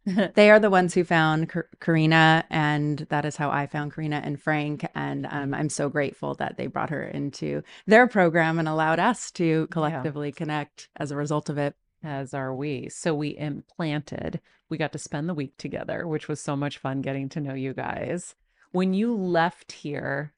they 0.35 0.49
are 0.49 0.59
the 0.59 0.69
ones 0.69 0.93
who 0.93 1.03
found 1.03 1.49
Kar- 1.49 1.69
Karina, 1.79 2.43
and 2.49 2.99
that 3.09 3.25
is 3.25 3.37
how 3.37 3.49
I 3.49 3.67
found 3.67 3.93
Karina 3.93 4.21
and 4.23 4.41
Frank. 4.41 4.85
And 4.95 5.27
um, 5.29 5.53
I'm 5.53 5.69
so 5.69 5.89
grateful 5.89 6.33
that 6.35 6.57
they 6.57 6.67
brought 6.67 6.89
her 6.89 7.03
into 7.03 7.63
their 7.87 8.07
program 8.07 8.59
and 8.59 8.67
allowed 8.67 8.99
us 8.99 9.31
to 9.31 9.67
collectively 9.67 10.31
connect 10.31 10.89
as 10.97 11.11
a 11.11 11.15
result 11.15 11.49
of 11.49 11.57
it. 11.57 11.75
As 12.03 12.33
are 12.33 12.53
we. 12.53 12.89
So 12.89 13.15
we 13.15 13.37
implanted. 13.37 14.41
We 14.69 14.77
got 14.77 14.91
to 14.91 14.99
spend 14.99 15.29
the 15.29 15.33
week 15.33 15.55
together, 15.57 16.05
which 16.05 16.27
was 16.27 16.41
so 16.41 16.53
much 16.53 16.77
fun 16.77 17.01
getting 17.01 17.29
to 17.29 17.39
know 17.39 17.53
you 17.53 17.73
guys. 17.73 18.35
When 18.73 18.93
you 18.93 19.15
left 19.15 19.71
here 19.71 20.33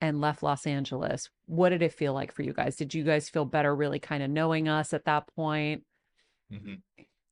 and 0.00 0.22
left 0.22 0.42
Los 0.42 0.66
Angeles, 0.66 1.28
what 1.44 1.68
did 1.68 1.82
it 1.82 1.92
feel 1.92 2.14
like 2.14 2.32
for 2.32 2.42
you 2.42 2.54
guys? 2.54 2.76
Did 2.76 2.94
you 2.94 3.04
guys 3.04 3.28
feel 3.28 3.44
better 3.44 3.74
really 3.74 3.98
kind 3.98 4.22
of 4.22 4.30
knowing 4.30 4.68
us 4.68 4.94
at 4.94 5.04
that 5.04 5.26
point? 5.34 5.84
hmm 6.50 6.74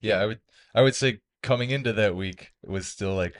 Yeah, 0.02 0.20
I 0.20 0.26
would 0.26 0.40
I 0.74 0.82
would 0.82 0.94
say 0.94 1.20
coming 1.44 1.70
into 1.70 1.92
that 1.92 2.16
week 2.16 2.52
it 2.62 2.70
was 2.70 2.88
still 2.88 3.14
like, 3.14 3.36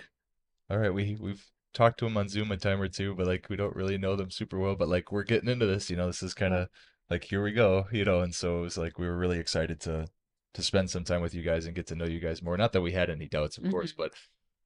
all 0.71 0.79
right, 0.79 0.93
we 0.93 1.17
we've 1.19 1.45
talked 1.73 1.99
to 1.99 2.05
them 2.05 2.17
on 2.17 2.29
Zoom 2.29 2.53
a 2.53 2.57
time 2.57 2.81
or 2.81 2.88
two, 2.88 3.14
but 3.14 3.27
like 3.27 3.49
we 3.49 3.57
don't 3.57 3.75
really 3.75 3.99
know 3.99 4.14
them 4.14 4.31
super 4.31 4.59
well. 4.59 4.77
But 4.77 4.88
like 4.88 5.11
we're 5.11 5.25
getting 5.25 5.49
into 5.49 5.67
this, 5.67 5.90
you 5.90 5.97
know, 5.97 6.07
this 6.07 6.23
is 6.23 6.35
kind 6.35 6.55
of 6.55 6.69
like 7.11 7.25
here 7.25 7.43
we 7.43 7.53
go, 7.53 7.87
you 7.90 8.05
know. 8.05 8.21
And 8.21 8.35
so 8.35 8.59
it 8.59 8.62
was 8.62 8.79
like 8.79 8.99
we 8.99 9.07
were 9.07 9.17
really 9.17 9.38
excited 9.38 9.81
to 9.81 10.07
to 10.53 10.62
spend 10.62 10.90
some 10.90 11.03
time 11.05 11.23
with 11.23 11.35
you 11.35 11.43
guys 11.43 11.67
and 11.67 11.75
get 11.75 11.87
to 11.88 11.97
know 11.97 12.05
you 12.05 12.21
guys 12.21 12.43
more. 12.43 12.57
Not 12.57 12.73
that 12.73 12.83
we 12.83 12.93
had 12.93 13.11
any 13.11 13.27
doubts, 13.27 13.59
of 13.59 13.69
course, 13.71 13.93
but 13.93 14.12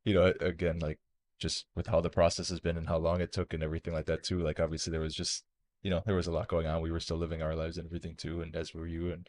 you 0.05 0.14
know, 0.14 0.35
again, 0.40 0.81
like 0.81 0.98
just 1.38 1.66
with 1.77 1.87
how 1.87 2.01
the 2.01 2.11
process 2.11 2.48
has 2.51 2.61
been 2.61 2.77
and 2.77 2.88
how 2.88 2.98
long 2.98 3.20
it 3.20 3.33
took 3.33 3.55
and 3.55 3.62
everything 3.62 3.94
like 3.94 4.07
that 4.07 4.24
too. 4.24 4.40
Like 4.40 4.59
obviously 4.59 4.90
there 4.90 5.01
was 5.01 5.14
just 5.14 5.44
you 5.83 5.90
know 5.90 6.03
there 6.05 6.16
was 6.16 6.27
a 6.27 6.33
lot 6.33 6.48
going 6.48 6.66
on. 6.66 6.83
We 6.83 6.90
were 6.90 7.01
still 7.01 7.18
living 7.18 7.40
our 7.40 7.55
lives 7.55 7.79
and 7.79 7.87
everything 7.87 8.16
too, 8.16 8.42
and 8.42 8.55
as 8.57 8.74
were 8.74 8.87
you. 8.87 9.12
And 9.12 9.29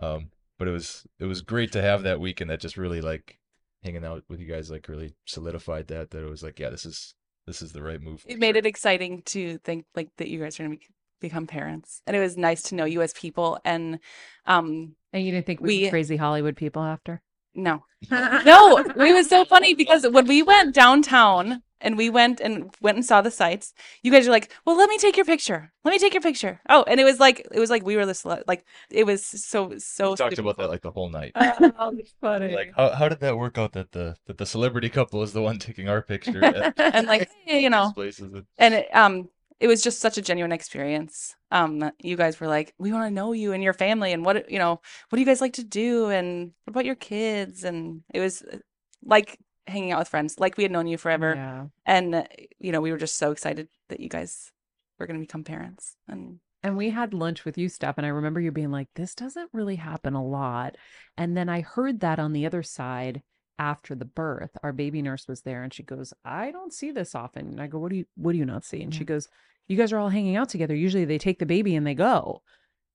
um, 0.00 0.30
but 0.58 0.68
it 0.68 0.72
was 0.72 1.06
it 1.18 1.24
was 1.24 1.42
great 1.42 1.72
to 1.72 1.82
have 1.82 2.02
that 2.02 2.20
weekend 2.20 2.50
that 2.50 2.60
just 2.60 2.76
really 2.76 3.00
like 3.00 3.38
hanging 3.82 4.04
out 4.04 4.24
with 4.28 4.40
you 4.40 4.46
guys 4.46 4.70
like 4.70 4.88
really 4.88 5.14
solidified 5.26 5.86
that 5.88 6.10
that 6.10 6.22
it 6.24 6.30
was 6.30 6.42
like 6.42 6.58
yeah 6.58 6.70
this 6.70 6.84
is 6.86 7.14
this 7.46 7.62
is 7.62 7.72
the 7.72 7.82
right 7.82 8.00
move. 8.02 8.24
It 8.26 8.38
made 8.40 8.54
sure. 8.54 8.58
it 8.58 8.66
exciting 8.66 9.22
to 9.26 9.58
think 9.58 9.84
like 9.94 10.08
that 10.16 10.28
you 10.28 10.40
guys 10.40 10.58
are 10.58 10.64
going 10.64 10.72
to 10.72 10.78
be, 10.78 10.86
become 11.20 11.46
parents, 11.46 12.02
and 12.06 12.16
it 12.16 12.20
was 12.20 12.36
nice 12.36 12.62
to 12.64 12.74
know 12.74 12.84
you 12.86 13.02
as 13.02 13.12
people. 13.12 13.58
And 13.64 14.00
um, 14.46 14.96
And 15.12 15.24
you 15.24 15.30
didn't 15.30 15.46
think 15.46 15.60
we, 15.60 15.78
We- 15.78 15.84
were 15.84 15.90
crazy 15.90 16.16
Hollywood 16.16 16.56
people 16.56 16.82
after? 16.82 17.22
no, 17.54 17.84
no, 18.10 18.78
it 18.78 18.96
was 19.14 19.28
so 19.28 19.44
funny 19.44 19.74
because 19.74 20.06
when 20.08 20.26
we 20.26 20.42
went 20.42 20.74
downtown 20.74 21.62
and 21.80 21.96
we 21.96 22.08
went 22.10 22.40
and 22.40 22.74
went 22.80 22.96
and 22.96 23.04
saw 23.04 23.20
the 23.20 23.30
sights, 23.30 23.72
you 24.02 24.10
guys 24.10 24.26
are 24.26 24.30
like, 24.30 24.50
"Well, 24.64 24.76
let 24.76 24.88
me 24.88 24.98
take 24.98 25.16
your 25.16 25.26
picture. 25.26 25.72
Let 25.84 25.90
me 25.92 25.98
take 25.98 26.14
your 26.14 26.22
picture." 26.22 26.60
Oh, 26.68 26.84
and 26.86 26.98
it 27.00 27.04
was 27.04 27.20
like 27.20 27.46
it 27.52 27.58
was 27.60 27.70
like 27.70 27.84
we 27.84 27.96
were 27.96 28.06
the 28.06 28.14
cele- 28.14 28.42
like 28.46 28.64
it 28.90 29.04
was 29.04 29.24
so 29.24 29.76
so. 29.78 30.10
We 30.10 30.16
talked 30.16 30.36
super 30.36 30.48
about 30.48 30.56
that 30.58 30.68
like 30.70 30.82
the 30.82 30.90
whole 30.90 31.10
night. 31.10 31.32
Oh, 31.34 31.92
that's 31.96 32.14
funny. 32.20 32.54
Like 32.54 32.72
how 32.76 32.90
how 32.90 33.08
did 33.08 33.20
that 33.20 33.36
work 33.36 33.58
out 33.58 33.72
that 33.72 33.92
the 33.92 34.16
that 34.26 34.38
the 34.38 34.46
celebrity 34.46 34.88
couple 34.88 35.22
is 35.22 35.32
the 35.32 35.42
one 35.42 35.58
taking 35.58 35.88
our 35.88 36.02
picture 36.02 36.44
at 36.44 36.74
and 36.94 37.06
like 37.06 37.30
hey, 37.46 37.60
you 37.62 37.70
know 37.70 37.92
places? 37.94 38.32
and- 38.32 38.46
and 38.58 38.74
it, 38.74 38.88
um 38.94 39.28
it 39.58 39.68
was 39.68 39.82
just 39.82 40.00
such 40.00 40.18
a 40.18 40.22
genuine 40.22 40.52
experience 40.52 41.34
um 41.50 41.90
you 41.98 42.14
guys 42.14 42.38
were 42.40 42.46
like 42.46 42.74
we 42.78 42.92
want 42.92 43.06
to 43.08 43.10
know 43.14 43.32
you 43.32 43.52
and 43.52 43.62
your 43.62 43.72
family 43.72 44.12
and 44.12 44.22
what 44.24 44.50
you 44.50 44.58
know 44.58 44.72
what 45.08 45.16
do 45.16 45.20
you 45.20 45.26
guys 45.26 45.40
like 45.40 45.54
to 45.54 45.64
do 45.64 46.10
and 46.10 46.52
what 46.64 46.72
about 46.72 46.84
your 46.84 46.94
kids 46.94 47.64
and 47.64 48.02
it 48.12 48.20
was 48.20 48.42
like 49.02 49.38
hanging 49.66 49.92
out 49.92 49.98
with 49.98 50.08
friends 50.08 50.38
like 50.38 50.56
we 50.56 50.62
had 50.64 50.72
known 50.72 50.86
you 50.86 50.96
forever 50.98 51.34
Yeah. 51.34 51.66
and 51.84 52.14
uh, 52.14 52.24
you 52.58 52.72
know 52.72 52.80
we 52.80 52.90
were 52.92 52.98
just 52.98 53.16
so 53.16 53.30
excited 53.32 53.68
that 53.88 54.00
you 54.00 54.08
guys 54.08 54.52
were 54.98 55.06
going 55.06 55.18
to 55.20 55.26
become 55.26 55.44
parents 55.44 55.96
and 56.08 56.40
And 56.62 56.76
we 56.76 56.90
had 56.90 57.12
lunch 57.14 57.44
with 57.44 57.56
you, 57.58 57.68
Steph, 57.68 57.98
and 57.98 58.06
I 58.06 58.10
remember 58.10 58.40
you 58.40 58.50
being 58.50 58.72
like, 58.72 58.88
this 58.94 59.14
doesn't 59.14 59.50
really 59.52 59.76
happen 59.76 60.14
a 60.14 60.24
lot. 60.24 60.76
And 61.16 61.36
then 61.36 61.48
I 61.48 61.60
heard 61.60 62.00
that 62.00 62.18
on 62.18 62.32
the 62.32 62.46
other 62.46 62.62
side 62.62 63.22
after 63.58 63.94
the 63.94 64.04
birth, 64.04 64.50
our 64.62 64.72
baby 64.72 65.00
nurse 65.02 65.28
was 65.28 65.42
there 65.42 65.62
and 65.62 65.72
she 65.72 65.82
goes, 65.82 66.12
I 66.24 66.50
don't 66.50 66.72
see 66.72 66.90
this 66.90 67.14
often. 67.14 67.46
And 67.48 67.60
I 67.60 67.66
go, 67.68 67.78
What 67.78 67.90
do 67.90 67.96
you 67.96 68.06
what 68.16 68.32
do 68.32 68.38
you 68.38 68.46
not 68.46 68.64
see? 68.64 68.82
And 68.82 68.94
she 68.94 69.04
goes, 69.04 69.28
You 69.68 69.76
guys 69.76 69.92
are 69.92 69.98
all 69.98 70.08
hanging 70.10 70.36
out 70.36 70.48
together. 70.48 70.74
Usually 70.74 71.04
they 71.04 71.18
take 71.18 71.38
the 71.38 71.46
baby 71.46 71.76
and 71.76 71.86
they 71.86 71.94
go. 71.94 72.42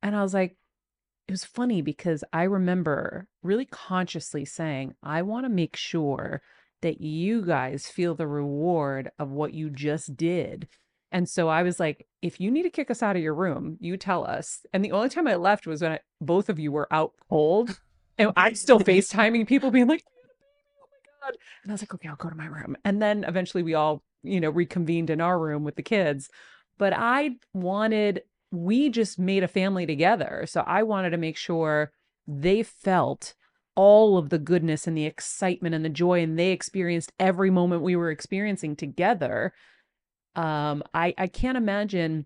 And 0.04 0.16
I 0.16 0.22
was 0.24 0.34
like, 0.34 0.58
it 1.28 1.32
was 1.32 1.46
funny 1.46 1.82
because 1.82 2.24
I 2.34 2.44
remember 2.44 3.28
really 3.44 3.66
consciously 3.66 4.44
saying, 4.46 4.96
I 5.04 5.22
want 5.22 5.46
to 5.46 5.50
make 5.50 5.76
sure 5.78 6.42
that 6.82 7.02
you 7.02 7.44
guys 7.44 7.88
feel 7.88 8.16
the 8.16 8.28
reward 8.28 9.12
of 9.20 9.32
what 9.32 9.54
you 9.54 9.70
just 9.70 10.16
did. 10.16 10.68
And 11.12 11.28
so 11.28 11.50
I 11.50 11.64
was 11.64 11.80
like, 11.80 12.08
if 12.22 12.40
you 12.40 12.50
need 12.50 12.64
to 12.64 12.70
kick 12.70 12.90
us 12.90 13.04
out 13.04 13.16
of 13.16 13.22
your 13.22 13.34
room, 13.34 13.78
you 13.80 13.98
tell 13.98 14.26
us. 14.26 14.66
And 14.74 14.84
the 14.84 14.94
only 14.94 15.10
time 15.10 15.28
I 15.28 15.36
left 15.36 15.68
was 15.68 15.82
when 15.82 15.94
I, 15.94 16.00
both 16.22 16.50
of 16.50 16.58
you 16.58 16.72
were 16.72 16.92
out 16.92 17.14
cold. 17.30 17.80
And 18.18 18.32
I'm 18.36 18.56
still 18.56 18.80
FaceTiming 18.82 19.48
people 19.48 19.72
being 19.72 19.88
like, 19.88 20.04
oh 20.08 20.88
my 20.90 21.28
God. 21.28 21.38
And 21.64 21.72
I 21.72 21.74
was 21.74 21.82
like, 21.82 21.94
okay, 21.94 22.08
I'll 22.08 22.16
go 22.16 22.30
to 22.30 22.36
my 22.36 22.46
room. 22.46 22.78
And 22.86 23.02
then 23.02 23.26
eventually 23.26 23.64
we 23.64 23.74
all, 23.74 24.04
you 24.24 24.40
know, 24.40 24.50
reconvened 24.50 25.10
in 25.10 25.20
our 25.20 25.38
room 25.38 25.64
with 25.64 25.76
the 25.76 25.84
kids. 25.84 26.30
But 26.78 26.94
I 26.96 27.32
wanted, 27.54 28.24
we 28.52 28.90
just 28.90 29.20
made 29.20 29.44
a 29.44 29.50
family 29.50 29.86
together. 29.86 30.46
So 30.48 30.62
I 30.62 30.84
wanted 30.84 31.10
to 31.10 31.18
make 31.18 31.38
sure 31.38 31.92
they 32.26 32.64
felt 32.64 33.34
all 33.76 34.18
of 34.18 34.30
the 34.30 34.40
goodness 34.40 34.88
and 34.88 34.98
the 34.98 35.06
excitement 35.06 35.76
and 35.76 35.84
the 35.86 35.90
joy 35.90 36.22
and 36.22 36.38
they 36.38 36.52
experienced 36.52 37.12
every 37.20 37.50
moment 37.50 37.82
we 37.82 37.96
were 37.96 38.12
experiencing 38.12 38.76
together. 38.76 39.54
Um 40.36 40.84
i 40.94 41.14
i 41.18 41.28
can't 41.28 41.58
imagine 41.58 42.26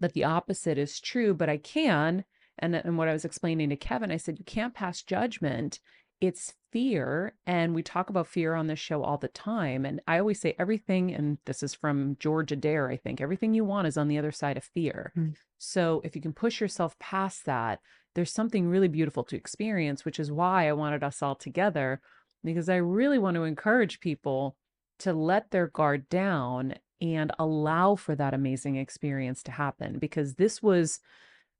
that 0.00 0.12
the 0.12 0.24
opposite 0.24 0.78
is 0.78 1.00
true 1.00 1.34
but 1.34 1.48
i 1.48 1.56
can. 1.56 2.24
And 2.58 2.74
and 2.74 2.98
what 2.98 3.08
i 3.08 3.12
was 3.12 3.24
explaining 3.24 3.70
to 3.70 3.76
keven 3.76 4.10
i 4.10 4.16
said 4.16 4.38
you 4.38 4.44
can't 4.44 4.74
pass 4.74 5.02
judgment. 5.02 5.80
It's 6.20 6.54
fear 6.72 7.34
and 7.46 7.74
we 7.74 7.82
talk 7.82 8.08
about 8.10 8.26
fear 8.26 8.54
on 8.54 8.66
this 8.66 8.78
show 8.78 9.02
all 9.02 9.18
the 9.18 9.28
time 9.28 9.84
and 9.84 10.00
i 10.08 10.18
always 10.18 10.40
say 10.40 10.54
everything 10.58 11.12
and 11.14 11.38
this 11.44 11.62
is 11.62 11.74
from 11.74 12.16
george 12.18 12.50
addair 12.50 12.90
i 12.90 12.96
think 12.96 13.20
everything 13.20 13.52
you 13.54 13.64
want 13.64 13.86
is 13.86 13.96
on 13.98 14.08
the 14.08 14.18
other 14.18 14.32
side 14.32 14.56
of 14.56 14.64
fear 14.64 15.12
Mm. 15.16 15.34
so 15.58 16.00
if 16.02 16.16
you 16.16 16.22
can 16.22 16.32
push 16.32 16.60
yourself 16.60 16.98
past 16.98 17.44
that 17.44 17.78
there's 18.14 18.32
something 18.32 18.68
really 18.68 18.88
beautiful 18.88 19.22
to 19.24 19.36
experience 19.36 20.04
which 20.04 20.18
is 20.18 20.32
why 20.32 20.68
i 20.68 20.72
wanted 20.72 21.04
us 21.04 21.22
all 21.22 21.34
together 21.34 22.00
because 22.42 22.68
i 22.68 22.76
really 22.76 23.18
want 23.18 23.34
to 23.34 23.44
encourage 23.44 24.00
people 24.00 24.56
to 24.98 25.12
let 25.12 25.50
their 25.50 25.66
guard 25.66 26.08
down 26.08 26.74
and 27.00 27.32
allow 27.38 27.96
for 27.96 28.14
that 28.14 28.32
amazing 28.32 28.76
experience 28.76 29.42
to 29.42 29.50
happen 29.50 29.98
because 29.98 30.34
this 30.36 30.62
was 30.62 31.00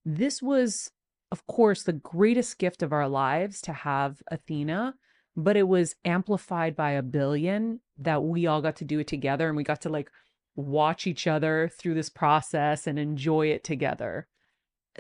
this 0.05 0.40
was 0.40 0.90
of 1.33 1.45
course 1.47 1.83
the 1.83 1.92
greatest 1.92 2.59
gift 2.59 2.83
of 2.83 2.92
our 2.92 3.09
lives 3.09 3.61
to 3.62 3.73
have 3.73 4.23
Athena 4.31 4.95
but 5.35 5.57
it 5.57 5.66
was 5.66 5.97
amplified 6.05 6.77
by 6.77 6.90
a 6.90 7.03
billion 7.03 7.81
that 7.99 8.23
we 8.23 8.47
all 8.47 8.61
got 8.61 8.77
to 8.77 8.85
do 8.85 8.99
it 8.99 9.07
together 9.07 9.49
and 9.49 9.57
we 9.57 9.64
got 9.64 9.81
to 9.81 9.88
like 9.88 10.11
watch 10.55 11.07
each 11.07 11.27
other 11.27 11.71
through 11.79 11.95
this 11.95 12.11
process 12.11 12.87
and 12.87 12.99
enjoy 12.99 13.47
it 13.47 13.64
together 13.64 14.29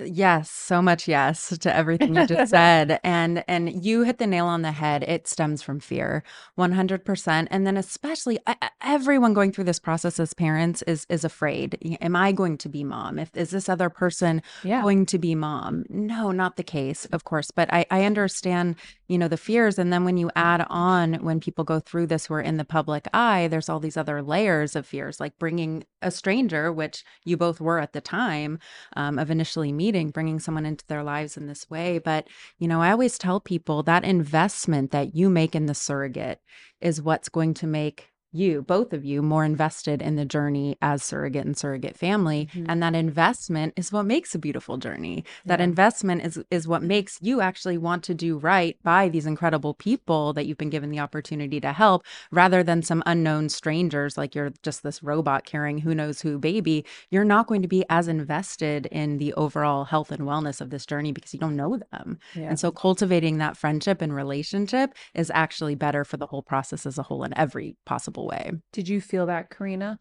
Yes, 0.02 0.50
so 0.50 0.80
much 0.80 1.06
yes 1.06 1.56
to 1.58 1.74
everything 1.74 2.14
you 2.14 2.26
just 2.26 2.50
said. 2.50 2.98
And 3.04 3.44
and 3.46 3.84
you 3.84 4.02
hit 4.02 4.18
the 4.18 4.26
nail 4.26 4.46
on 4.46 4.62
the 4.62 4.72
head. 4.72 5.02
It 5.02 5.28
stems 5.28 5.60
from 5.60 5.80
fear. 5.80 6.22
100%. 6.58 7.48
And 7.50 7.66
then 7.66 7.76
especially 7.76 8.38
everyone 8.80 9.34
going 9.34 9.52
through 9.52 9.64
this 9.64 9.78
process 9.78 10.18
as 10.18 10.32
parents 10.32 10.80
is 10.82 11.06
is 11.10 11.24
afraid. 11.24 11.98
Am 12.00 12.16
I 12.16 12.32
going 12.32 12.56
to 12.58 12.68
be 12.70 12.84
mom? 12.84 13.18
If 13.18 13.36
is 13.36 13.50
this 13.50 13.68
other 13.68 13.90
person 13.90 14.40
yeah 14.64 14.80
going 14.80 15.04
to 15.06 15.18
be 15.18 15.34
mom? 15.34 15.84
No, 15.90 16.32
not 16.32 16.56
the 16.56 16.62
case, 16.62 17.04
of 17.06 17.24
course. 17.24 17.50
But 17.50 17.70
I 17.72 17.84
I 17.90 18.04
understand, 18.04 18.76
you 19.08 19.18
know, 19.18 19.28
the 19.28 19.36
fears 19.36 19.78
and 19.78 19.92
then 19.92 20.04
when 20.04 20.16
you 20.16 20.30
add 20.34 20.64
on 20.70 21.14
when 21.14 21.38
people 21.38 21.64
go 21.64 21.80
through 21.80 22.06
this 22.06 22.26
who 22.26 22.34
are 22.34 22.40
in 22.40 22.56
the 22.56 22.64
public 22.64 23.08
eye, 23.12 23.46
there's 23.48 23.68
all 23.68 23.80
these 23.80 23.98
other 23.98 24.22
layers 24.22 24.74
of 24.74 24.86
fears 24.86 25.20
like 25.20 25.38
bringing 25.38 25.84
a 26.00 26.10
stranger, 26.10 26.72
which 26.72 27.04
you 27.24 27.36
both 27.36 27.60
were 27.60 27.78
at 27.78 27.92
the 27.92 28.00
time 28.00 28.58
um, 28.96 29.18
of 29.18 29.30
initially 29.30 29.72
meeting, 29.72 29.81
bringing 29.90 30.38
someone 30.38 30.66
into 30.66 30.86
their 30.86 31.02
lives 31.02 31.36
in 31.36 31.46
this 31.46 31.68
way. 31.68 31.98
But, 31.98 32.28
you 32.58 32.68
know, 32.68 32.80
I 32.80 32.92
always 32.92 33.18
tell 33.18 33.40
people 33.40 33.82
that 33.82 34.04
investment 34.04 34.92
that 34.92 35.14
you 35.14 35.28
make 35.28 35.54
in 35.54 35.66
the 35.66 35.74
surrogate 35.74 36.40
is 36.80 37.02
what's 37.02 37.28
going 37.28 37.54
to 37.54 37.66
make 37.66 38.11
you, 38.32 38.62
both 38.62 38.92
of 38.92 39.04
you, 39.04 39.22
more 39.22 39.44
invested 39.44 40.02
in 40.02 40.16
the 40.16 40.24
journey 40.24 40.76
as 40.82 41.02
surrogate 41.02 41.46
and 41.46 41.56
surrogate 41.56 41.96
family. 41.96 42.48
Mhm. 42.54 42.66
And 42.68 42.82
that 42.82 42.94
investment 42.94 43.74
is 43.76 43.92
what 43.92 44.04
makes 44.04 44.34
a 44.34 44.38
beautiful 44.38 44.76
journey. 44.78 45.24
That 45.46 45.60
investment 45.60 46.22
is 46.24 46.42
is 46.50 46.66
what 46.66 46.82
makes 46.82 47.18
you 47.20 47.40
actually 47.40 47.78
want 47.78 48.02
to 48.04 48.14
do 48.14 48.38
right 48.38 48.76
by 48.82 49.08
these 49.08 49.26
incredible 49.26 49.74
people 49.74 50.32
that 50.32 50.46
you've 50.46 50.58
been 50.58 50.70
given 50.70 50.90
the 50.90 51.00
opportunity 51.00 51.60
to 51.60 51.72
help, 51.72 52.04
rather 52.30 52.62
than 52.62 52.82
some 52.82 53.02
unknown 53.06 53.48
strangers 53.48 54.16
like 54.16 54.34
you're 54.34 54.52
just 54.62 54.82
this 54.82 55.02
robot 55.02 55.44
carrying 55.44 55.78
who 55.78 55.94
knows 55.94 56.20
who 56.22 56.38
baby 56.38 56.84
you're 57.10 57.24
not 57.24 57.46
going 57.46 57.62
to 57.62 57.68
be 57.68 57.84
as 57.90 58.08
invested 58.08 58.86
in 58.86 59.18
the 59.18 59.32
overall 59.34 59.84
health 59.84 60.10
and 60.10 60.22
wellness 60.22 60.60
of 60.60 60.70
this 60.70 60.86
journey 60.86 61.12
because 61.12 61.32
you 61.34 61.40
don't 61.40 61.56
know 61.56 61.78
them. 61.92 62.18
yeah 62.34 62.48
And 62.48 62.58
so 62.58 62.70
cultivating 62.70 63.38
that 63.38 63.56
friendship 63.56 64.00
and 64.02 64.14
relationship 64.14 64.94
is 65.14 65.30
actually 65.34 65.74
better 65.74 66.04
for 66.04 66.16
the 66.16 66.26
whole 66.26 66.42
process 66.42 66.86
as 66.86 66.98
a 66.98 67.02
whole 67.02 67.24
in 67.24 67.36
every 67.36 67.76
possible 67.84 68.21
way. 68.26 68.52
did 68.72 68.88
you 68.88 69.00
feel 69.00 69.26
that 69.26 69.50
karina 69.50 69.98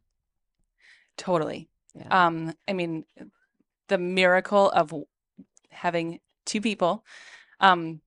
totally 1.18 1.70
yeah 1.96 2.26
um 2.26 2.54
i 2.68 2.74
mean 2.74 3.06
the 3.88 3.98
miracle 3.98 4.70
of 4.72 4.94
having 5.70 6.20
two 6.46 6.62
people 6.62 7.06
um 7.60 8.02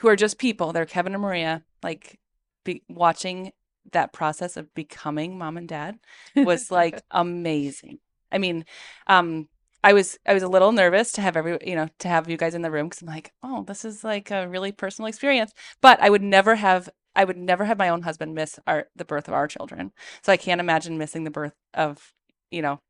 who 0.00 0.08
are 0.08 0.16
just 0.16 0.38
people 0.38 0.72
they're 0.72 0.86
kevin 0.86 1.14
and 1.14 1.22
maria 1.22 1.62
like 1.82 2.18
be 2.64 2.82
watching 2.88 3.52
that 3.90 4.12
process 4.12 4.56
of 4.56 4.72
becoming 4.74 5.36
mom 5.38 5.56
and 5.56 5.68
dad 5.68 5.98
was 6.36 6.70
like 6.70 7.02
amazing. 7.10 7.98
I 8.30 8.38
mean, 8.38 8.64
um, 9.06 9.48
I 9.84 9.92
was 9.92 10.18
I 10.24 10.34
was 10.34 10.42
a 10.42 10.48
little 10.48 10.72
nervous 10.72 11.12
to 11.12 11.20
have 11.20 11.36
every 11.36 11.58
you 11.64 11.74
know 11.74 11.88
to 11.98 12.08
have 12.08 12.30
you 12.30 12.36
guys 12.36 12.54
in 12.54 12.62
the 12.62 12.70
room 12.70 12.86
because 12.88 13.02
I'm 13.02 13.08
like, 13.08 13.32
oh, 13.42 13.64
this 13.64 13.84
is 13.84 14.04
like 14.04 14.30
a 14.30 14.48
really 14.48 14.72
personal 14.72 15.08
experience. 15.08 15.52
But 15.80 16.00
I 16.00 16.08
would 16.08 16.22
never 16.22 16.54
have 16.54 16.88
I 17.14 17.24
would 17.24 17.36
never 17.36 17.64
have 17.64 17.78
my 17.78 17.88
own 17.88 18.02
husband 18.02 18.34
miss 18.34 18.58
our 18.66 18.88
the 18.96 19.04
birth 19.04 19.28
of 19.28 19.34
our 19.34 19.48
children. 19.48 19.92
So 20.22 20.32
I 20.32 20.36
can't 20.36 20.60
imagine 20.60 20.98
missing 20.98 21.24
the 21.24 21.30
birth 21.30 21.54
of 21.74 22.12
you 22.50 22.62
know 22.62 22.80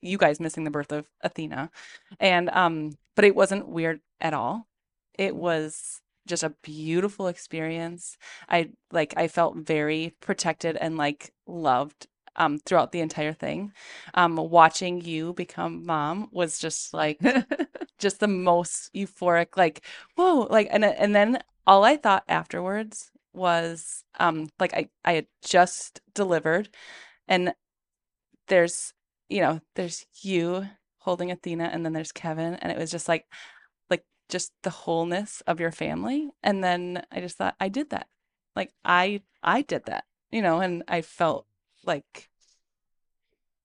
you 0.00 0.18
guys 0.18 0.40
missing 0.40 0.64
the 0.64 0.70
birth 0.70 0.92
of 0.92 1.06
Athena, 1.22 1.70
and 2.20 2.50
um, 2.50 2.92
but 3.14 3.24
it 3.24 3.36
wasn't 3.36 3.68
weird 3.68 4.00
at 4.20 4.34
all. 4.34 4.68
It 5.18 5.36
was 5.36 6.00
just 6.26 6.42
a 6.42 6.54
beautiful 6.62 7.26
experience. 7.28 8.16
I 8.48 8.70
like 8.90 9.14
I 9.16 9.28
felt 9.28 9.56
very 9.56 10.14
protected 10.20 10.76
and 10.76 10.96
like 10.96 11.32
loved 11.46 12.06
um 12.36 12.58
throughout 12.58 12.92
the 12.92 13.00
entire 13.00 13.32
thing. 13.32 13.72
Um 14.14 14.36
watching 14.36 15.00
you 15.00 15.32
become 15.34 15.84
mom 15.86 16.28
was 16.32 16.58
just 16.58 16.94
like 16.94 17.20
just 17.98 18.20
the 18.20 18.28
most 18.28 18.92
euphoric 18.94 19.56
like 19.56 19.84
whoa 20.16 20.46
like 20.50 20.68
and 20.70 20.84
and 20.84 21.14
then 21.14 21.42
all 21.66 21.84
I 21.84 21.96
thought 21.96 22.24
afterwards 22.28 23.11
was 23.32 24.04
um 24.18 24.48
like 24.60 24.74
I 24.74 24.88
I 25.04 25.12
had 25.14 25.26
just 25.44 26.00
delivered 26.14 26.68
and 27.28 27.54
there's 28.48 28.92
you 29.28 29.40
know 29.40 29.60
there's 29.74 30.06
you 30.20 30.66
holding 30.98 31.30
Athena 31.30 31.70
and 31.72 31.84
then 31.84 31.92
there's 31.92 32.12
Keven 32.12 32.54
and 32.54 32.70
it 32.70 32.78
was 32.78 32.90
just 32.90 33.08
like 33.08 33.26
like 33.90 34.04
just 34.28 34.52
the 34.62 34.70
wholeness 34.70 35.42
of 35.46 35.60
your 35.60 35.72
family 35.72 36.30
and 36.42 36.62
then 36.62 37.04
I 37.10 37.20
just 37.20 37.38
thought 37.38 37.56
I 37.58 37.68
did 37.68 37.90
that 37.90 38.06
like 38.54 38.72
I 38.84 39.22
I 39.42 39.62
did 39.62 39.86
that 39.86 40.04
you 40.30 40.42
know 40.42 40.60
and 40.60 40.82
I 40.88 41.02
felt 41.02 41.46
like 41.84 42.28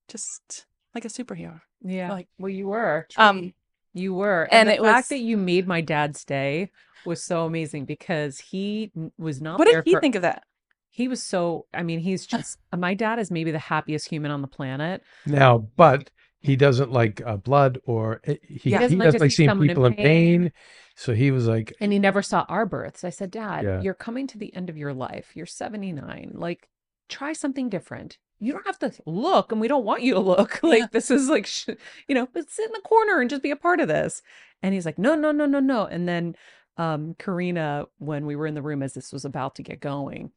just 0.08 0.66
like 0.96 1.06
a 1.06 1.10
superhero 1.10 1.62
yeah. 1.84 2.12
like- 2.12 2.30
well, 2.40 2.50
you 2.50 2.68
were. 2.68 3.08
um 3.18 3.54
You 3.94 4.14
were. 4.14 4.44
And 4.52 4.68
And, 4.68 4.70
it 4.70 4.82
the 4.82 4.88
fact 4.88 5.06
was- 5.06 5.10
that 5.10 5.20
you 5.20 5.38
made 5.38 5.68
my 5.68 5.82
dad 5.82 6.16
stay 6.16 6.72
was 7.06 7.24
so 7.24 7.46
amazing 7.46 7.86
because 7.86 8.40
he 8.40 8.92
was 9.18 9.42
not 9.42 9.60
what 9.60 9.66
there 9.66 9.82
did 9.82 9.86
he 9.90 9.94
for 9.96 10.02
think 10.02 10.16
of 10.16 10.24
that 10.24 10.44
he 10.90 11.08
was 11.08 11.22
so 11.22 11.66
I 11.74 11.84
mean, 11.84 12.00
he's 12.00 12.26
just 12.26 12.58
my 12.76 12.94
dad 12.96 13.20
is 13.20 13.30
maybe 13.32 13.52
the 13.52 13.60
happiest 13.60 14.08
human 14.10 14.32
on 14.32 14.42
the 14.42 14.48
planet. 14.48 15.04
Now, 15.26 15.60
but 15.76 16.10
he 16.40 16.56
doesn't 16.56 16.92
like 16.92 17.22
uh, 17.26 17.38
blood 17.38 17.80
or 17.86 18.22
eh, 18.24 18.36
he, 18.42 18.72
Yeah. 18.72 18.78
he 18.80 18.84
Doesn't 18.84 18.98
doesn't 19.00 19.14
like 19.20 19.22
like, 19.22 19.32
seeing 19.32 19.50
someone 19.50 19.66
in 19.66 19.70
people 19.70 19.86
in 19.86 19.94
pain. 19.94 20.04
pain. 20.44 20.52
So 20.96 21.14
he 21.14 21.30
was 21.32 21.48
like, 21.48 21.74
And 21.80 21.92
he 21.94 22.00
never 22.00 22.22
saw 22.24 22.46
our 22.50 22.66
births. 22.66 23.04
I 23.04 23.10
said, 23.12 23.30
Dad, 23.32 23.64
Yeah. 23.64 23.82
you're 23.82 23.94
coming 23.94 24.26
to 24.28 24.38
the 24.38 24.54
end 24.56 24.70
of 24.70 24.78
your 24.78 24.94
life. 24.94 25.32
You're 25.36 25.46
79. 25.46 26.32
Like, 26.34 26.68
try 27.10 27.34
something 27.34 27.70
different. 27.70 28.18
You 28.40 28.54
don't 28.54 28.66
have 28.68 28.80
to 28.80 28.92
look, 29.06 29.52
and 29.52 29.60
we 29.62 29.68
don't 29.68 29.86
want 29.86 30.04
you 30.04 30.14
to 30.14 30.20
look. 30.20 30.60
Like, 30.64 30.80
Yeah. 30.80 30.88
this 30.92 31.10
is 31.12 31.28
like, 31.30 31.46
sh- 31.48 31.70
you 32.08 32.16
know, 32.16 32.28
but 32.34 32.50
sit 32.50 32.66
in 32.68 32.72
the 32.74 32.82
corner 32.82 33.20
and 33.20 33.30
just 33.30 33.42
be 33.44 33.52
a 33.52 33.56
part 33.56 33.80
of 33.80 33.88
this. 33.88 34.22
And 34.62 34.74
he's 34.74 34.86
like, 34.86 34.98
No, 35.00 35.16
no, 35.16 35.32
no, 35.32 35.46
no, 35.46 35.60
no. 35.60 35.86
And 35.86 36.08
then 36.08 36.36
um, 36.78 37.16
Karina, 37.18 37.86
when 37.98 38.26
we 38.26 38.36
were 38.36 38.46
in 38.48 38.54
the 38.56 38.62
room 38.62 38.84
as 38.84 38.94
this 38.94 39.12
was 39.12 39.26
about 39.26 39.56
to 39.56 39.64
get 39.64 39.80
going, 39.80 40.32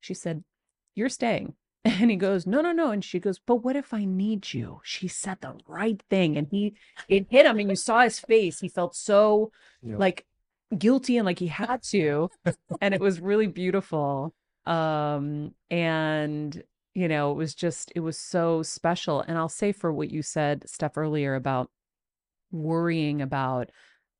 she 0.00 0.14
said, 0.14 0.44
You're 0.94 1.08
staying. 1.08 1.54
And 1.84 2.10
he 2.10 2.16
goes, 2.16 2.46
No, 2.46 2.60
no, 2.60 2.72
no. 2.72 2.90
And 2.90 3.02
she 3.02 3.18
goes, 3.18 3.38
But 3.38 3.56
what 3.64 3.74
if 3.76 3.94
I 3.94 4.04
need 4.04 4.52
you? 4.52 4.80
She 4.84 5.08
said 5.08 5.38
the 5.40 5.54
right 5.66 6.02
thing. 6.10 6.36
And 6.36 6.46
he, 6.50 6.74
it 7.08 7.26
hit 7.30 7.46
him, 7.46 7.58
and 7.58 7.70
you 7.70 7.76
saw 7.76 8.00
his 8.02 8.18
face. 8.20 8.60
He 8.60 8.68
felt 8.68 8.94
so 8.94 9.50
like 9.98 10.26
guilty 10.76 11.16
and 11.16 11.26
like 11.26 11.38
he 11.40 11.48
had 11.48 11.82
to 11.82 12.30
and 12.80 12.94
it 12.94 13.00
was 13.00 13.18
really 13.20 13.48
beautiful 13.48 14.32
um 14.66 15.52
and 15.68 16.62
you 16.94 17.08
know 17.08 17.30
it 17.30 17.36
was 17.36 17.54
just 17.54 17.92
it 17.94 18.00
was 18.00 18.18
so 18.18 18.62
special 18.62 19.20
and 19.20 19.38
i'll 19.38 19.48
say 19.48 19.72
for 19.72 19.92
what 19.92 20.10
you 20.10 20.22
said 20.22 20.68
stuff 20.68 20.96
earlier 20.96 21.34
about 21.34 21.70
worrying 22.50 23.22
about 23.22 23.70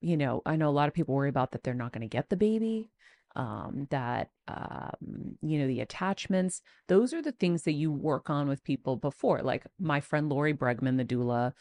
you 0.00 0.16
know 0.16 0.42
i 0.46 0.56
know 0.56 0.68
a 0.68 0.70
lot 0.70 0.88
of 0.88 0.94
people 0.94 1.14
worry 1.14 1.28
about 1.28 1.52
that 1.52 1.62
they're 1.62 1.74
not 1.74 1.92
going 1.92 2.02
to 2.02 2.08
get 2.08 2.28
the 2.28 2.36
baby 2.36 2.90
um 3.36 3.86
that 3.90 4.30
um 4.48 5.36
you 5.40 5.58
know 5.58 5.66
the 5.66 5.80
attachments 5.80 6.62
those 6.88 7.12
are 7.12 7.22
the 7.22 7.32
things 7.32 7.62
that 7.62 7.72
you 7.72 7.92
work 7.92 8.28
on 8.30 8.48
with 8.48 8.64
people 8.64 8.96
before 8.96 9.40
like 9.42 9.64
my 9.78 10.00
friend 10.00 10.28
lori 10.28 10.54
bregman 10.54 10.96
the 10.96 11.04
doula 11.04 11.52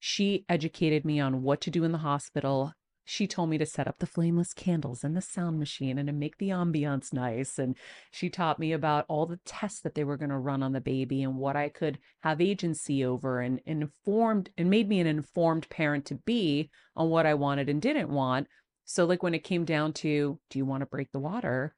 she 0.00 0.44
educated 0.48 1.04
me 1.04 1.20
on 1.20 1.42
what 1.42 1.60
to 1.60 1.70
do 1.70 1.84
in 1.84 1.92
the 1.92 1.98
hospital 1.98 2.72
she 3.04 3.26
told 3.26 3.50
me 3.50 3.58
to 3.58 3.66
set 3.66 3.88
up 3.88 3.98
the 3.98 4.06
flameless 4.06 4.54
candles 4.54 5.02
and 5.02 5.16
the 5.16 5.20
sound 5.20 5.58
machine 5.58 5.98
and 5.98 6.06
to 6.06 6.12
make 6.12 6.38
the 6.38 6.50
ambiance 6.50 7.12
nice. 7.12 7.58
And 7.58 7.76
she 8.10 8.30
taught 8.30 8.58
me 8.58 8.72
about 8.72 9.04
all 9.08 9.26
the 9.26 9.40
tests 9.44 9.80
that 9.80 9.94
they 9.94 10.04
were 10.04 10.16
going 10.16 10.30
to 10.30 10.38
run 10.38 10.62
on 10.62 10.72
the 10.72 10.80
baby 10.80 11.22
and 11.22 11.36
what 11.36 11.56
I 11.56 11.68
could 11.68 11.98
have 12.20 12.40
agency 12.40 13.04
over 13.04 13.40
and 13.40 13.60
informed 13.66 14.50
and 14.56 14.70
made 14.70 14.88
me 14.88 15.00
an 15.00 15.06
informed 15.06 15.68
parent 15.68 16.06
to 16.06 16.14
be 16.14 16.70
on 16.96 17.10
what 17.10 17.26
I 17.26 17.34
wanted 17.34 17.68
and 17.68 17.82
didn't 17.82 18.08
want. 18.08 18.46
So, 18.84 19.04
like 19.04 19.22
when 19.22 19.34
it 19.34 19.44
came 19.44 19.64
down 19.64 19.92
to, 19.94 20.38
do 20.50 20.58
you 20.58 20.64
want 20.64 20.82
to 20.82 20.86
break 20.86 21.10
the 21.12 21.20
water? 21.20 21.74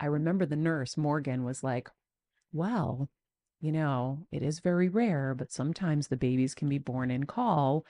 I 0.00 0.06
remember 0.06 0.46
the 0.46 0.56
nurse, 0.56 0.96
Morgan, 0.96 1.44
was 1.44 1.62
like, 1.62 1.88
well, 2.52 3.08
you 3.60 3.72
know, 3.72 4.26
it 4.32 4.42
is 4.42 4.60
very 4.60 4.88
rare, 4.88 5.34
but 5.36 5.52
sometimes 5.52 6.08
the 6.08 6.16
babies 6.16 6.54
can 6.54 6.68
be 6.68 6.78
born 6.78 7.10
en 7.10 7.24
caul 7.24 7.84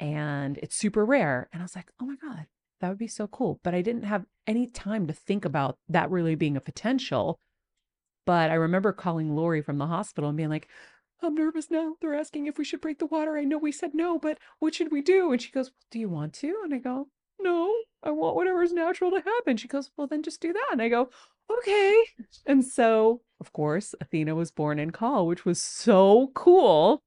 and 0.00 0.58
it's 0.58 0.74
super 0.74 1.04
rare. 1.04 1.48
And 1.52 1.62
I 1.62 1.64
was 1.64 1.76
like, 1.76 1.92
oh 2.00 2.06
my 2.06 2.16
God, 2.16 2.46
that 2.80 2.88
would 2.88 2.98
be 2.98 3.06
so 3.06 3.26
cool. 3.28 3.60
But 3.62 3.74
I 3.74 3.82
didn't 3.82 4.04
have 4.04 4.24
any 4.46 4.66
time 4.66 5.06
to 5.06 5.12
think 5.12 5.44
about 5.44 5.76
that 5.88 6.10
really 6.10 6.34
being 6.34 6.56
a 6.56 6.60
potential. 6.60 7.38
But 8.26 8.50
I 8.50 8.54
remember 8.54 8.92
calling 8.92 9.36
Lori 9.36 9.62
from 9.62 9.78
the 9.78 9.86
hospital 9.86 10.28
and 10.28 10.36
being 10.36 10.48
like, 10.48 10.68
I'm 11.22 11.34
nervous 11.34 11.70
now. 11.70 11.96
They're 12.00 12.14
asking 12.14 12.46
if 12.46 12.56
we 12.56 12.64
should 12.64 12.80
break 12.80 12.98
the 12.98 13.06
water. 13.06 13.36
I 13.36 13.44
know 13.44 13.58
we 13.58 13.72
said 13.72 13.90
no, 13.92 14.18
but 14.18 14.38
what 14.58 14.74
should 14.74 14.90
we 14.90 15.02
do? 15.02 15.32
And 15.32 15.42
she 15.42 15.50
goes, 15.50 15.70
Do 15.90 15.98
you 15.98 16.08
want 16.08 16.32
to? 16.34 16.56
And 16.64 16.74
I 16.74 16.78
go, 16.78 17.08
No, 17.38 17.74
I 18.02 18.10
want 18.10 18.36
whatever's 18.36 18.72
natural 18.72 19.10
to 19.10 19.20
happen. 19.20 19.58
She 19.58 19.68
goes, 19.68 19.90
Well, 19.96 20.06
then 20.06 20.22
just 20.22 20.40
do 20.40 20.54
that. 20.54 20.68
And 20.72 20.80
I 20.80 20.88
go, 20.88 21.10
Okay. 21.50 22.04
And 22.46 22.64
so, 22.64 23.20
of 23.38 23.52
course, 23.52 23.94
Athena 24.00 24.34
was 24.34 24.50
born 24.50 24.78
en 24.78 24.92
caul, 24.92 25.26
which 25.26 25.44
was 25.44 25.60
so 25.60 26.30
cool. 26.34 27.02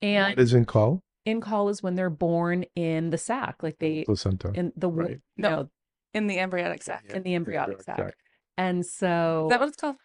And 0.00 0.36
what 0.36 0.42
is 0.42 0.54
en 0.54 0.64
caul? 0.64 1.02
In 1.24 1.40
call 1.40 1.68
is 1.68 1.82
when 1.82 1.94
they're 1.94 2.10
born 2.10 2.64
in 2.74 3.10
the 3.10 3.18
sac, 3.18 3.62
like 3.62 3.78
they 3.78 4.04
Placenta. 4.04 4.50
in 4.54 4.72
the 4.76 4.88
Right. 4.90 5.10
you 5.10 5.20
No. 5.36 5.70
in 6.12 6.26
the 6.26 6.38
embryonic 6.38 6.82
sac 6.82 7.04
in 7.10 7.22
the 7.22 7.34
embryonic 7.34 7.78
Embryonic 7.78 7.82
sac. 7.82 7.96
sac. 7.96 8.14
And 8.56 8.84
so 8.86 9.46
is 9.46 9.50
that 9.50 9.60
what 9.60 9.68
it's 9.68 9.76
called 9.76 9.96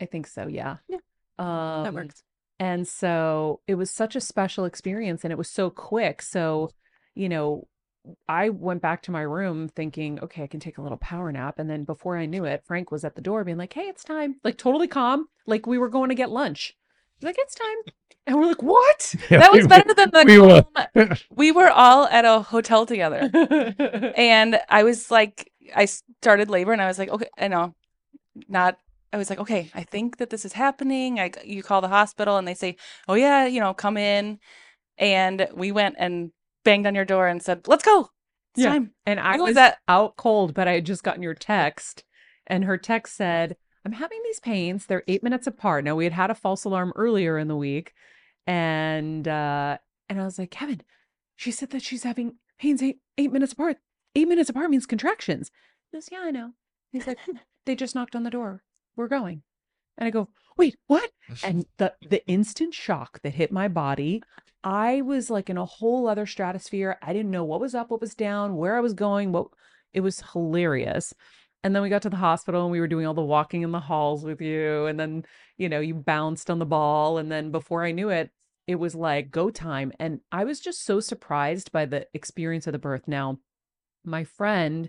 I 0.00 0.06
think 0.06 0.26
so, 0.28 0.46
yeah. 0.46 0.76
Yeah, 0.88 0.98
Um, 1.38 1.84
that 1.84 1.94
works 1.94 2.22
And 2.60 2.86
so 2.86 3.60
it 3.66 3.74
was 3.76 3.90
such 3.90 4.14
a 4.16 4.20
special 4.20 4.64
experience 4.64 5.24
and 5.24 5.32
it 5.32 5.38
was 5.38 5.50
so 5.50 5.70
quick. 5.70 6.22
So, 6.22 6.70
you 7.14 7.28
know, 7.28 7.66
I 8.28 8.48
went 8.50 8.80
back 8.80 9.02
to 9.02 9.10
my 9.10 9.20
room 9.22 9.68
thinking, 9.68 10.18
okay, 10.20 10.42
I 10.44 10.46
can 10.46 10.60
take 10.60 10.78
a 10.78 10.82
little 10.82 10.96
power 10.98 11.30
nap. 11.32 11.58
And 11.58 11.68
then 11.68 11.84
before 11.84 12.16
I 12.16 12.26
knew 12.26 12.44
it, 12.44 12.62
Frank 12.64 12.90
was 12.90 13.04
at 13.04 13.16
the 13.16 13.20
door 13.20 13.44
being 13.44 13.58
like, 13.58 13.72
hey, 13.72 13.82
it's 13.88 14.04
time. 14.04 14.36
Like 14.44 14.56
totally 14.58 14.88
calm. 14.88 15.26
Like 15.46 15.66
we 15.66 15.78
were 15.78 15.88
going 15.88 16.08
to 16.10 16.14
get 16.14 16.30
lunch. 16.30 16.74
He's 17.18 17.26
like, 17.26 17.36
it's 17.38 17.54
time. 17.54 17.76
And 18.28 18.36
we're 18.36 18.46
like, 18.46 18.62
what? 18.62 19.14
Yeah, 19.30 19.38
that 19.38 19.50
was 19.52 19.62
were- 19.62 19.68
better 19.68 19.94
than 19.94 20.10
the 20.10 20.24
we 20.26 20.38
were- 20.38 21.16
we 21.34 21.50
were 21.50 21.70
all 21.70 22.04
at 22.06 22.24
a 22.24 22.40
hotel 22.42 22.86
together 22.86 23.28
and 24.16 24.60
I 24.68 24.82
was 24.84 25.10
like, 25.10 25.50
I 25.74 25.86
started 25.86 26.48
labor, 26.50 26.72
and 26.72 26.80
I 26.82 26.86
was 26.86 26.98
like, 26.98 27.08
okay, 27.08 27.28
I 27.38 27.48
know, 27.48 27.74
not. 28.48 28.78
I 29.12 29.16
was 29.16 29.30
like, 29.30 29.38
okay, 29.40 29.70
I 29.74 29.82
think 29.82 30.18
that 30.18 30.28
this 30.30 30.44
is 30.44 30.52
happening. 30.52 31.18
I 31.18 31.30
you 31.44 31.62
call 31.62 31.80
the 31.80 31.88
hospital, 31.88 32.36
and 32.36 32.46
they 32.46 32.54
say, 32.54 32.76
oh 33.08 33.14
yeah, 33.14 33.46
you 33.46 33.60
know, 33.60 33.72
come 33.74 33.96
in, 33.96 34.38
and 34.98 35.48
we 35.54 35.72
went 35.72 35.96
and 35.98 36.30
banged 36.64 36.86
on 36.86 36.94
your 36.94 37.04
door 37.06 37.26
and 37.28 37.42
said, 37.42 37.66
let's 37.66 37.84
go. 37.84 38.10
It's 38.54 38.64
Yeah. 38.64 38.70
time. 38.72 38.92
And 39.06 39.18
I 39.20 39.32
When 39.32 39.40
was 39.40 39.48
was 39.50 39.54
that? 39.56 39.78
out 39.88 40.16
cold, 40.16 40.52
but 40.54 40.68
I 40.68 40.72
had 40.72 40.86
just 40.86 41.02
gotten 41.02 41.22
your 41.22 41.34
text, 41.34 42.04
and 42.46 42.64
her 42.64 42.76
text 42.78 43.16
said, 43.16 43.56
"I'm 43.86 43.92
having 43.92 44.20
these 44.24 44.40
pains. 44.40 44.84
They're 44.86 45.04
eight 45.08 45.22
minutes 45.22 45.46
apart." 45.46 45.84
Now 45.84 45.96
we 45.96 46.04
had 46.04 46.12
had 46.14 46.30
a 46.30 46.34
false 46.34 46.64
alarm 46.64 46.92
earlier 46.96 47.38
in 47.38 47.48
the 47.48 47.56
week, 47.56 47.92
and 48.48 49.28
uh, 49.28 49.76
and 50.08 50.20
I 50.20 50.24
was 50.24 50.38
like, 50.38 50.50
Keven, 50.50 50.80
she 51.36 51.52
said 51.52 51.70
that 51.70 51.82
she's 51.82 52.02
having 52.02 52.36
pains 52.58 52.82
eight 52.82 52.98
eight 53.18 53.30
minutes 53.30 53.52
apart. 53.52 53.76
Eight 54.16 54.26
minutes 54.26 54.48
apart 54.48 54.70
means 54.70 54.86
contractions. 54.86 55.52
He 55.92 55.96
goes, 55.98 56.08
Yeah, 56.10 56.22
I 56.22 56.30
know. 56.32 56.52
He's 56.90 57.06
like, 57.06 57.18
They 57.66 57.76
just 57.76 57.94
knocked 57.94 58.16
on 58.16 58.24
the 58.24 58.30
door. 58.30 58.64
We're 58.96 59.08
going. 59.08 59.42
And 59.98 60.08
I 60.08 60.10
go, 60.10 60.30
Wait, 60.56 60.76
what? 60.86 61.10
And 61.44 61.66
the 61.76 61.92
the 62.08 62.26
instant 62.26 62.72
shock 62.72 63.20
that 63.22 63.34
hit 63.34 63.52
my 63.52 63.68
body, 63.68 64.22
I 64.64 65.02
was 65.02 65.28
like 65.28 65.50
in 65.50 65.58
a 65.58 65.66
whole 65.66 66.08
other 66.08 66.24
stratosphere. 66.24 66.96
I 67.02 67.12
didn't 67.12 67.30
know 67.30 67.44
what 67.44 67.60
was 67.60 67.74
up, 67.74 67.90
what 67.90 68.00
was 68.00 68.14
down, 68.14 68.56
where 68.56 68.76
I 68.76 68.80
was 68.80 68.94
going. 68.94 69.30
What 69.30 69.48
it 69.92 70.00
was 70.00 70.22
hilarious. 70.32 71.12
And 71.64 71.74
then 71.74 71.82
we 71.82 71.88
got 71.88 72.02
to 72.02 72.10
the 72.10 72.16
hospital 72.16 72.62
and 72.62 72.70
we 72.70 72.80
were 72.80 72.86
doing 72.86 73.06
all 73.06 73.14
the 73.14 73.22
walking 73.22 73.62
in 73.62 73.72
the 73.72 73.80
halls 73.80 74.24
with 74.24 74.40
you. 74.40 74.86
And 74.86 74.98
then, 74.98 75.24
you 75.56 75.68
know, 75.68 75.80
you 75.80 75.94
bounced 75.94 76.50
on 76.50 76.58
the 76.58 76.66
ball. 76.66 77.18
And 77.18 77.30
then 77.30 77.50
before 77.50 77.84
I 77.84 77.90
knew 77.90 78.10
it, 78.10 78.30
it 78.66 78.76
was 78.76 78.94
like 78.94 79.30
go 79.30 79.50
time. 79.50 79.92
And 79.98 80.20
I 80.30 80.44
was 80.44 80.60
just 80.60 80.84
so 80.84 81.00
surprised 81.00 81.72
by 81.72 81.86
the 81.86 82.06
experience 82.14 82.66
of 82.66 82.72
the 82.72 82.78
birth. 82.78 83.08
Now, 83.08 83.38
my 84.04 84.24
friend 84.24 84.88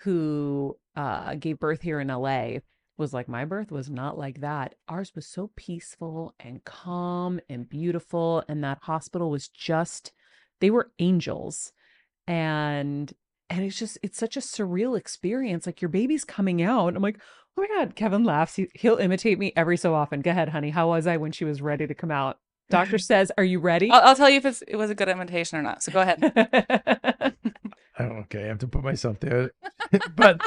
who 0.00 0.76
uh, 0.96 1.34
gave 1.36 1.58
birth 1.58 1.80
here 1.80 2.00
in 2.00 2.08
LA 2.08 2.58
was 2.98 3.14
like 3.14 3.28
my 3.28 3.44
birth 3.44 3.70
was 3.70 3.88
not 3.88 4.18
like 4.18 4.40
that. 4.40 4.74
Ours 4.88 5.12
was 5.14 5.26
so 5.26 5.50
peaceful 5.56 6.34
and 6.38 6.64
calm 6.64 7.40
and 7.48 7.68
beautiful 7.68 8.44
and 8.48 8.62
that 8.62 8.78
hospital 8.82 9.30
was 9.30 9.48
just 9.48 10.12
they 10.60 10.70
were 10.70 10.92
angels. 10.98 11.72
And 12.26 13.12
and 13.52 13.64
it's 13.64 13.78
just 13.78 13.98
it's 14.02 14.18
such 14.18 14.36
a 14.36 14.40
surreal 14.40 14.98
experience. 14.98 15.66
Like 15.66 15.82
your 15.82 15.90
baby's 15.90 16.24
coming 16.24 16.62
out. 16.62 16.96
I'm 16.96 17.02
like, 17.02 17.18
"Oh 17.56 17.62
my 17.62 17.68
god, 17.68 17.94
Keven 17.94 18.24
laughs. 18.24 18.56
He, 18.56 18.68
he'll 18.74 18.96
imitate 18.96 19.38
me 19.38 19.52
every 19.54 19.76
so 19.76 19.94
often. 19.94 20.22
Go 20.22 20.30
ahead, 20.30 20.48
honey. 20.48 20.70
How 20.70 20.88
was 20.88 21.06
I 21.06 21.18
when 21.18 21.32
she 21.32 21.44
was 21.44 21.60
ready 21.60 21.86
to 21.86 21.94
come 21.94 22.10
out?" 22.10 22.38
Doctor 22.70 22.96
says, 23.10 23.30
"Are 23.36 23.44
you 23.44 23.60
ready?" 23.60 23.90
I'll, 23.90 24.00
I'll 24.00 24.16
tell 24.16 24.30
you 24.30 24.38
if 24.38 24.46
it's, 24.46 24.62
it 24.62 24.76
was 24.76 24.90
a 24.90 24.94
good 24.94 25.10
imitation 25.10 25.58
or 25.58 25.62
not. 25.62 25.82
So 25.82 25.92
go 25.92 26.00
ahead. 26.00 27.34
Okay, 28.02 28.44
I 28.44 28.46
have 28.48 28.58
to 28.58 28.68
put 28.68 28.82
myself 28.82 29.20
there. 29.20 29.50
but 30.16 30.40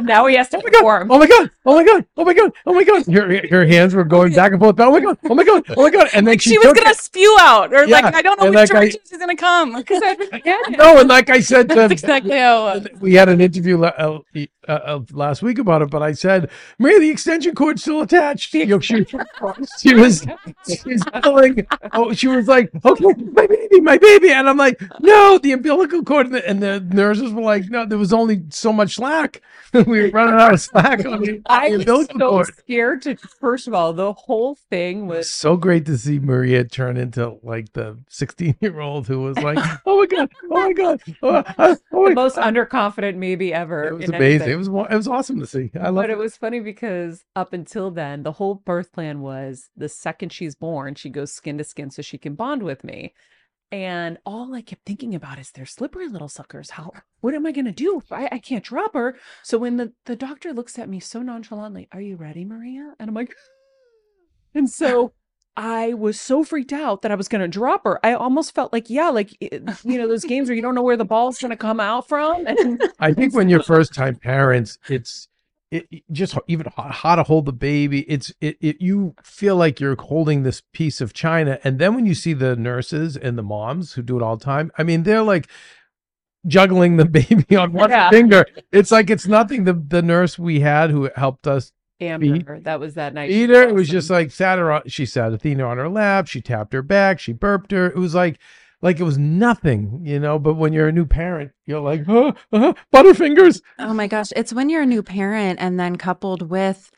now 0.00 0.26
he 0.26 0.36
has 0.36 0.48
to 0.50 0.58
oh 0.58 0.60
god! 0.60 0.72
perform. 0.72 1.10
Oh 1.10 1.18
my 1.18 1.26
god! 1.26 1.50
Oh 1.66 1.74
my 1.74 1.84
god! 1.84 2.04
Oh 2.16 2.24
my 2.24 2.34
god! 2.34 2.52
Oh 2.66 2.74
my 2.74 2.84
god! 2.84 3.06
Her 3.06 3.46
her 3.48 3.66
hands 3.66 3.94
were 3.94 4.04
going 4.04 4.32
back 4.34 4.52
and 4.52 4.60
forth. 4.60 4.78
Oh 4.80 4.90
my 4.90 5.00
god! 5.00 5.18
Oh 5.24 5.34
my 5.34 5.44
god! 5.44 5.64
Oh 5.76 5.82
my 5.82 5.90
god! 5.90 6.08
And 6.14 6.26
then 6.26 6.32
Like 6.32 6.40
she, 6.40 6.50
she, 6.50 6.58
was 6.58 6.72
gonna 6.72 6.90
it. 6.90 6.96
spew 6.96 7.36
out, 7.40 7.72
or 7.72 7.86
like 7.86 8.04
I 8.04 8.22
don't 8.22 8.38
know 8.40 8.46
and 8.46 8.54
which 8.54 8.70
like 8.70 8.76
I- 8.76 8.80
direction 8.80 9.00
she's 9.08 9.18
gonna 9.18 9.36
come. 9.36 9.84
No, 10.78 10.98
and 11.00 11.08
like 11.08 11.30
I 11.30 11.40
said 11.40 11.68
to 11.70 11.74
That's 11.74 11.92
exactly 11.92 12.36
how. 12.38 12.80
we 13.00 13.14
had 13.14 13.28
an 13.28 13.40
interview 13.40 13.82
uh, 13.82 14.20
uh, 14.68 15.00
last 15.12 15.42
week 15.42 15.58
about 15.58 15.82
it, 15.82 15.90
but 15.90 16.02
I 16.02 16.12
said, 16.12 16.50
Maria, 16.78 17.00
the 17.00 17.10
extension 17.10 17.54
cord's 17.54 17.82
still 17.82 18.02
attached. 18.02 18.52
You 18.54 18.66
know, 18.66 18.80
she, 18.80 19.04
she 19.78 19.94
was 19.94 20.26
she's 20.66 21.02
yelling. 21.24 21.66
Oh, 21.92 22.12
she 22.12 22.28
was 22.28 22.46
like, 22.48 22.70
okay, 22.84 23.04
my 23.32 23.46
baby, 23.46 23.80
my 23.80 23.98
baby. 23.98 24.30
And 24.30 24.48
I'm 24.48 24.56
like, 24.56 24.80
no, 25.00 25.38
the 25.38 25.52
umbilical 25.52 26.02
cord. 26.02 26.26
And 26.26 26.34
the, 26.34 26.48
and 26.48 26.62
the 26.62 26.80
nurses 27.02 27.32
were 27.32 27.40
just 27.40 27.44
like, 27.44 27.70
no, 27.70 27.86
there 27.86 27.98
was 27.98 28.12
only 28.12 28.44
so 28.50 28.72
much 28.72 28.96
slack. 28.96 29.42
we 29.72 30.02
were 30.02 30.10
running 30.10 30.34
out 30.40 30.54
of 30.54 30.60
slack 30.60 31.04
on 31.06 31.20
the, 31.22 31.42
I 31.46 31.70
the 31.70 31.76
was 31.76 32.06
so 32.06 32.06
cord. 32.18 32.46
scared 32.58 33.02
to. 33.02 33.16
First 33.16 33.68
of 33.68 33.74
all, 33.74 33.92
the 33.92 34.12
whole 34.12 34.54
thing 34.54 35.06
was 35.06 35.18
was 35.18 35.30
so 35.30 35.56
great 35.56 35.84
to 35.86 35.98
see 35.98 36.18
Maria 36.18 36.64
turn 36.64 36.96
into 36.96 37.38
like 37.42 37.72
the 37.72 37.98
16 38.08 38.56
year 38.60 38.80
old 38.80 39.06
who 39.06 39.20
was 39.22 39.38
like, 39.38 39.58
oh 39.86 39.98
my 40.00 40.06
God, 40.06 40.30
oh 40.50 40.68
my 40.68 40.72
God. 40.72 41.00
Oh, 41.22 41.42
oh, 41.58 41.76
oh 41.92 42.08
the 42.08 42.14
my 42.14 42.14
most 42.14 42.36
underconfident 42.36 43.16
maybe 43.16 43.52
ever. 43.52 43.84
It 43.88 43.94
was 43.94 44.08
amazing. 44.08 44.48
anything. 44.48 44.50
It 44.52 44.56
was 44.56 44.68
it 44.68 44.96
was 44.96 45.08
awesome 45.08 45.40
to 45.40 45.46
see. 45.46 45.70
I 45.78 45.88
love 45.88 45.96
But 46.04 46.10
it. 46.10 46.14
it 46.14 46.18
was 46.18 46.36
funny 46.36 46.60
because 46.60 47.24
up 47.34 47.52
until 47.52 47.90
then, 47.90 48.22
the 48.22 48.32
whole 48.32 48.54
birth 48.54 48.92
plan 48.92 49.20
was 49.20 49.70
the 49.76 49.88
second 49.88 50.32
she's 50.32 50.54
born, 50.54 50.94
she 50.94 51.10
goes 51.10 51.32
skin 51.32 51.58
to 51.58 51.64
skin 51.64 51.90
so 51.90 52.02
she 52.02 52.18
can 52.18 52.34
bond 52.34 52.62
with 52.62 52.84
me. 52.84 53.14
And 53.70 54.16
all 54.24 54.54
I 54.54 54.62
kept 54.62 54.86
thinking 54.86 55.14
about 55.14 55.38
is 55.38 55.50
they're 55.50 55.66
slippery 55.66 56.08
little 56.08 56.28
suckers. 56.28 56.70
How 56.70 56.92
what 57.20 57.34
am 57.34 57.44
I 57.44 57.52
gonna 57.52 57.72
do? 57.72 57.98
if 57.98 58.10
I, 58.10 58.28
I 58.32 58.38
can't 58.38 58.64
drop 58.64 58.94
her. 58.94 59.16
So 59.42 59.58
when 59.58 59.76
the, 59.76 59.92
the 60.06 60.16
doctor 60.16 60.52
looks 60.52 60.78
at 60.78 60.88
me 60.88 61.00
so 61.00 61.20
nonchalantly, 61.20 61.88
are 61.92 62.00
you 62.00 62.16
ready, 62.16 62.44
Maria? 62.44 62.94
And 62.98 63.10
I'm 63.10 63.14
like, 63.14 63.34
and 64.54 64.70
so 64.70 65.12
I 65.54 65.92
was 65.92 66.18
so 66.18 66.44
freaked 66.44 66.72
out 66.72 67.02
that 67.02 67.10
I 67.10 67.16
was 67.16 67.28
gonna 67.28 67.48
drop 67.48 67.84
her. 67.84 68.04
I 68.04 68.14
almost 68.14 68.54
felt 68.54 68.72
like, 68.72 68.88
yeah, 68.88 69.10
like 69.10 69.36
eh, 69.42 69.58
you 69.84 69.98
know, 69.98 70.08
those 70.08 70.24
games 70.24 70.48
where 70.48 70.56
you 70.56 70.62
don't 70.62 70.74
know 70.74 70.82
where 70.82 70.96
the 70.96 71.04
ball's 71.04 71.38
gonna 71.38 71.56
come 71.56 71.80
out 71.80 72.08
from. 72.08 72.46
And 72.46 72.82
I 73.00 73.12
think 73.12 73.34
when 73.34 73.50
you're 73.50 73.62
first 73.62 73.92
time 73.92 74.16
parents, 74.16 74.78
it's 74.88 75.28
it, 75.70 75.86
it 75.90 76.02
just 76.12 76.36
even 76.46 76.66
how 76.76 77.14
to 77.16 77.22
hold 77.22 77.44
the 77.46 77.52
baby. 77.52 78.00
It's 78.10 78.32
it, 78.40 78.56
it 78.60 78.80
you 78.80 79.14
feel 79.22 79.56
like 79.56 79.80
you're 79.80 79.96
holding 80.00 80.42
this 80.42 80.62
piece 80.72 81.00
of 81.00 81.12
china, 81.12 81.58
and 81.64 81.78
then 81.78 81.94
when 81.94 82.06
you 82.06 82.14
see 82.14 82.32
the 82.32 82.56
nurses 82.56 83.16
and 83.16 83.36
the 83.36 83.42
moms 83.42 83.92
who 83.94 84.02
do 84.02 84.16
it 84.18 84.22
all 84.22 84.36
the 84.36 84.44
time, 84.44 84.70
I 84.78 84.82
mean, 84.82 85.02
they're 85.02 85.22
like 85.22 85.48
juggling 86.46 86.96
the 86.96 87.04
baby 87.20 87.56
on 87.56 87.72
one 87.72 87.90
Yeah. 87.90 88.10
finger. 88.10 88.46
It's 88.72 88.90
like 88.90 89.10
it's 89.10 89.26
nothing. 89.26 89.64
The 89.64 89.74
the 89.74 90.02
nurse 90.02 90.38
we 90.38 90.60
had 90.60 90.90
who 90.90 91.10
helped 91.16 91.46
us 91.46 91.72
Amber, 92.00 92.60
that 92.60 92.78
was 92.78 92.94
that 92.94 93.12
night. 93.12 93.28
she 93.28 93.40
feed 93.40 93.50
her, 93.50 93.62
it 93.64 93.74
was 93.74 93.88
awesome. 93.88 93.92
just 93.92 94.10
like 94.10 94.30
sat 94.30 94.58
her 94.58 94.70
on. 94.72 94.82
She 94.86 95.04
sat 95.04 95.32
Athena 95.32 95.64
on 95.64 95.78
her 95.78 95.88
lap. 95.88 96.28
She 96.28 96.40
tapped 96.40 96.72
her 96.72 96.82
back. 96.82 97.18
She 97.20 97.32
burped 97.32 97.72
her. 97.72 97.86
It 97.86 97.96
was 97.96 98.14
like. 98.14 98.38
Like 98.80 99.00
it 99.00 99.04
was 99.04 99.18
nothing, 99.18 100.02
you 100.04 100.20
know. 100.20 100.38
But 100.38 100.54
when 100.54 100.72
you're 100.72 100.88
a 100.88 100.92
new 100.92 101.06
parent, 101.06 101.50
you're 101.66 101.80
like, 101.80 102.04
huh, 102.06 102.32
uh, 102.52 102.72
butterfingers. 102.94 103.60
Oh 103.78 103.92
my 103.92 104.06
gosh. 104.06 104.28
It's 104.36 104.52
when 104.52 104.68
you're 104.70 104.82
a 104.82 104.86
new 104.86 105.02
parent 105.02 105.58
and 105.60 105.78
then 105.80 105.96
coupled 105.96 106.48
with 106.48 106.90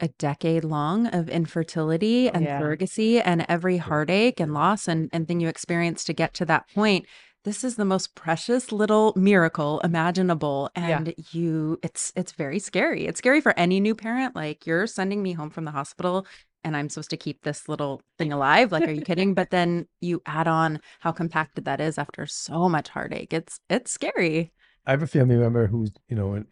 a 0.00 0.08
decade 0.08 0.64
long 0.64 1.06
of 1.06 1.28
infertility 1.28 2.28
and 2.28 2.44
Yeah. 2.44 2.60
surrogacy 2.60 3.22
and 3.24 3.46
every 3.48 3.76
heartache 3.78 4.40
and 4.40 4.52
loss 4.52 4.88
and, 4.88 5.08
and 5.12 5.26
thing 5.28 5.40
you 5.40 5.48
experience 5.48 6.04
to 6.04 6.12
get 6.12 6.34
to 6.34 6.44
that 6.46 6.66
point. 6.74 7.06
This 7.44 7.64
is 7.64 7.76
the 7.76 7.84
most 7.84 8.14
precious 8.14 8.70
little 8.70 9.12
miracle 9.16 9.80
imaginable. 9.80 10.70
Yeah. 10.76 10.98
And 10.98 11.14
you 11.32 11.78
it's 11.82 12.12
it's 12.14 12.32
very 12.32 12.58
scary. 12.58 13.06
It's 13.06 13.18
scary 13.18 13.40
for 13.40 13.56
any 13.58 13.80
new 13.80 13.94
parent. 13.94 14.36
Like 14.36 14.66
you're 14.66 14.86
sending 14.86 15.22
me 15.22 15.32
home 15.32 15.50
from 15.50 15.64
the 15.64 15.70
hospital 15.72 16.26
and 16.64 16.76
I'm 16.76 16.88
supposed 16.88 17.10
to 17.10 17.16
keep 17.16 17.42
this 17.42 17.68
little 17.68 18.02
thing 18.18 18.32
alive. 18.32 18.72
Like, 18.72 18.84
are 18.84 18.92
you 18.92 19.02
kidding? 19.10 19.34
But 19.34 19.50
then 19.50 19.86
you 20.00 20.22
add 20.26 20.48
on 20.48 20.80
how 21.00 21.12
compacted 21.12 21.64
that 21.64 21.80
is 21.80 21.98
after 21.98 22.26
so 22.26 22.68
much 22.68 22.88
heartache. 22.88 23.32
It's 23.32 23.60
it's 23.68 23.90
scary. 23.90 24.52
I 24.86 24.90
have 24.92 25.02
a 25.02 25.06
family 25.06 25.36
member 25.36 25.66
who's 25.66 25.92
you 26.08 26.16
know 26.16 26.34
in- 26.34 26.46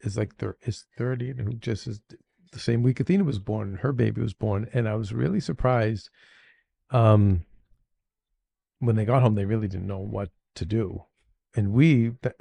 is 0.00 0.16
like 0.16 0.36
thir- 0.36 0.56
is 0.62 0.84
thirty 0.96 1.30
and 1.30 1.40
who 1.40 1.52
just 1.54 1.86
is 1.86 2.00
the 2.52 2.58
same 2.58 2.82
week 2.82 3.00
Athena 3.00 3.24
was 3.24 3.38
born 3.38 3.68
and 3.68 3.78
her 3.78 3.92
baby 3.92 4.20
was 4.20 4.34
born, 4.34 4.68
and 4.72 4.88
I 4.88 4.94
was 4.94 5.12
really 5.12 5.40
surprised. 5.40 6.10
Um, 6.90 7.44
when 8.80 8.96
they 8.96 9.04
got 9.04 9.22
home, 9.22 9.34
they 9.34 9.44
really 9.46 9.68
didn't 9.68 9.86
know 9.86 10.00
what 10.00 10.30
to 10.56 10.64
do, 10.66 11.04
and 11.54 11.72
we 11.72 12.12
th- 12.22 12.34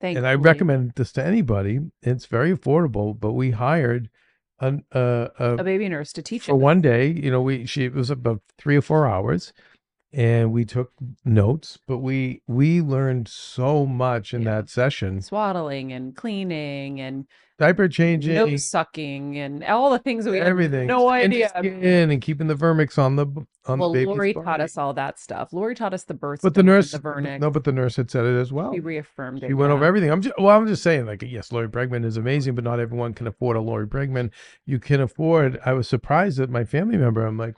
and 0.00 0.26
I 0.26 0.34
recommend 0.34 0.92
this 0.96 1.12
to 1.12 1.24
anybody. 1.24 1.80
It's 2.02 2.26
very 2.26 2.54
affordable, 2.54 3.18
but 3.18 3.32
we 3.32 3.52
hired 3.52 4.10
an 4.60 4.84
uh, 4.92 5.28
a, 5.38 5.54
a 5.54 5.64
baby 5.64 5.88
nurse 5.88 6.12
to 6.14 6.22
teach 6.22 6.42
it. 6.42 6.46
for 6.46 6.56
one 6.56 6.80
day. 6.80 7.08
You 7.08 7.30
know, 7.30 7.40
we 7.40 7.66
she 7.66 7.84
it 7.84 7.94
was 7.94 8.10
about 8.10 8.40
three 8.58 8.76
or 8.76 8.82
four 8.82 9.06
hours, 9.06 9.52
and 10.14 10.52
we 10.52 10.64
took 10.64 10.92
notes. 11.24 11.78
But 11.86 11.98
we 11.98 12.42
we 12.46 12.80
learned 12.80 13.28
so 13.28 13.84
much 13.86 14.32
in 14.32 14.42
Yeah. 14.42 14.56
that 14.60 14.68
session. 14.70 15.20
swaddling 15.20 15.92
and 15.92 16.14
cleaning 16.16 17.00
and 17.00 17.26
Diaper 17.56 17.86
changing, 17.88 18.34
nose 18.34 18.68
sucking 18.68 19.38
and 19.38 19.62
all 19.62 19.90
the 19.90 20.00
things 20.00 20.26
we 20.28 20.40
everything. 20.40 20.88
no 20.88 21.08
idea. 21.08 21.48
skin 21.50 22.10
and 22.10 22.20
keeping 22.20 22.48
the 22.48 22.54
vernix 22.56 22.98
on 22.98 23.14
the 23.14 23.26
on 23.66 23.78
Well, 23.78 23.92
the 23.92 24.04
Lori 24.06 24.32
body. 24.32 24.44
taught 24.44 24.60
us 24.60 24.76
all 24.76 24.92
that 24.94 25.20
stuff. 25.20 25.52
Lori 25.52 25.76
taught 25.76 25.94
us 25.94 26.02
the 26.02 26.14
birth. 26.14 26.40
But 26.42 26.54
the 26.54 26.64
nurse, 26.64 26.90
the 26.90 26.98
vernix. 26.98 27.38
no, 27.40 27.50
but 27.52 27.62
the 27.62 27.70
nurse 27.70 27.94
had 27.94 28.10
said 28.10 28.24
it 28.24 28.36
as 28.36 28.52
well. 28.52 28.72
she 28.74 28.80
reaffirmed 28.80 29.44
it. 29.44 29.46
She 29.46 29.54
went 29.54 29.70
over 29.72 29.84
everything. 29.84 30.10
I'm 30.10 30.20
just 30.20 30.36
well, 30.36 30.56
I'm 30.56 30.66
just 30.66 30.82
saying, 30.82 31.06
like, 31.06 31.22
yes, 31.22 31.52
Lori 31.52 31.68
Bregman 31.68 32.04
is 32.04 32.16
amazing, 32.16 32.56
but 32.56 32.64
not 32.64 32.80
everyone 32.80 33.14
can 33.14 33.28
afford 33.28 33.56
a 33.56 33.60
Lori 33.60 33.86
Bregman. 33.86 34.30
You 34.66 34.80
can 34.80 35.00
afford. 35.00 35.60
I 35.64 35.74
was 35.74 35.88
surprised 35.88 36.38
that 36.38 36.50
my 36.50 36.64
family 36.64 36.96
member. 36.96 37.24
I'm 37.24 37.38
like, 37.38 37.54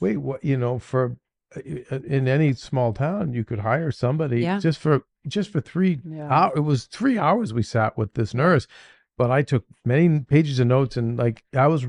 wait, 0.00 0.16
what? 0.16 0.42
You 0.42 0.56
know, 0.56 0.78
for 0.78 1.18
in 1.64 2.28
any 2.28 2.52
small 2.52 2.92
town, 2.92 3.32
you 3.32 3.44
could 3.44 3.60
hire 3.60 3.90
somebody 3.90 4.40
Yeah. 4.42 4.58
just 4.58 4.78
for 4.78 5.02
just 5.26 5.50
for 5.50 5.60
three 5.60 6.00
Yeah. 6.04 6.28
hours. 6.30 6.52
It 6.56 6.60
was 6.60 6.84
three 6.86 7.18
hours 7.18 7.52
we 7.52 7.62
sat 7.62 7.96
with 7.98 8.14
this 8.14 8.32
nurse, 8.34 8.66
but 9.18 9.30
I 9.30 9.42
took 9.42 9.64
many 9.84 10.20
pages 10.20 10.60
of 10.60 10.66
notes 10.68 10.96
and 10.96 11.18
like 11.18 11.42
I 11.54 11.66
was 11.66 11.86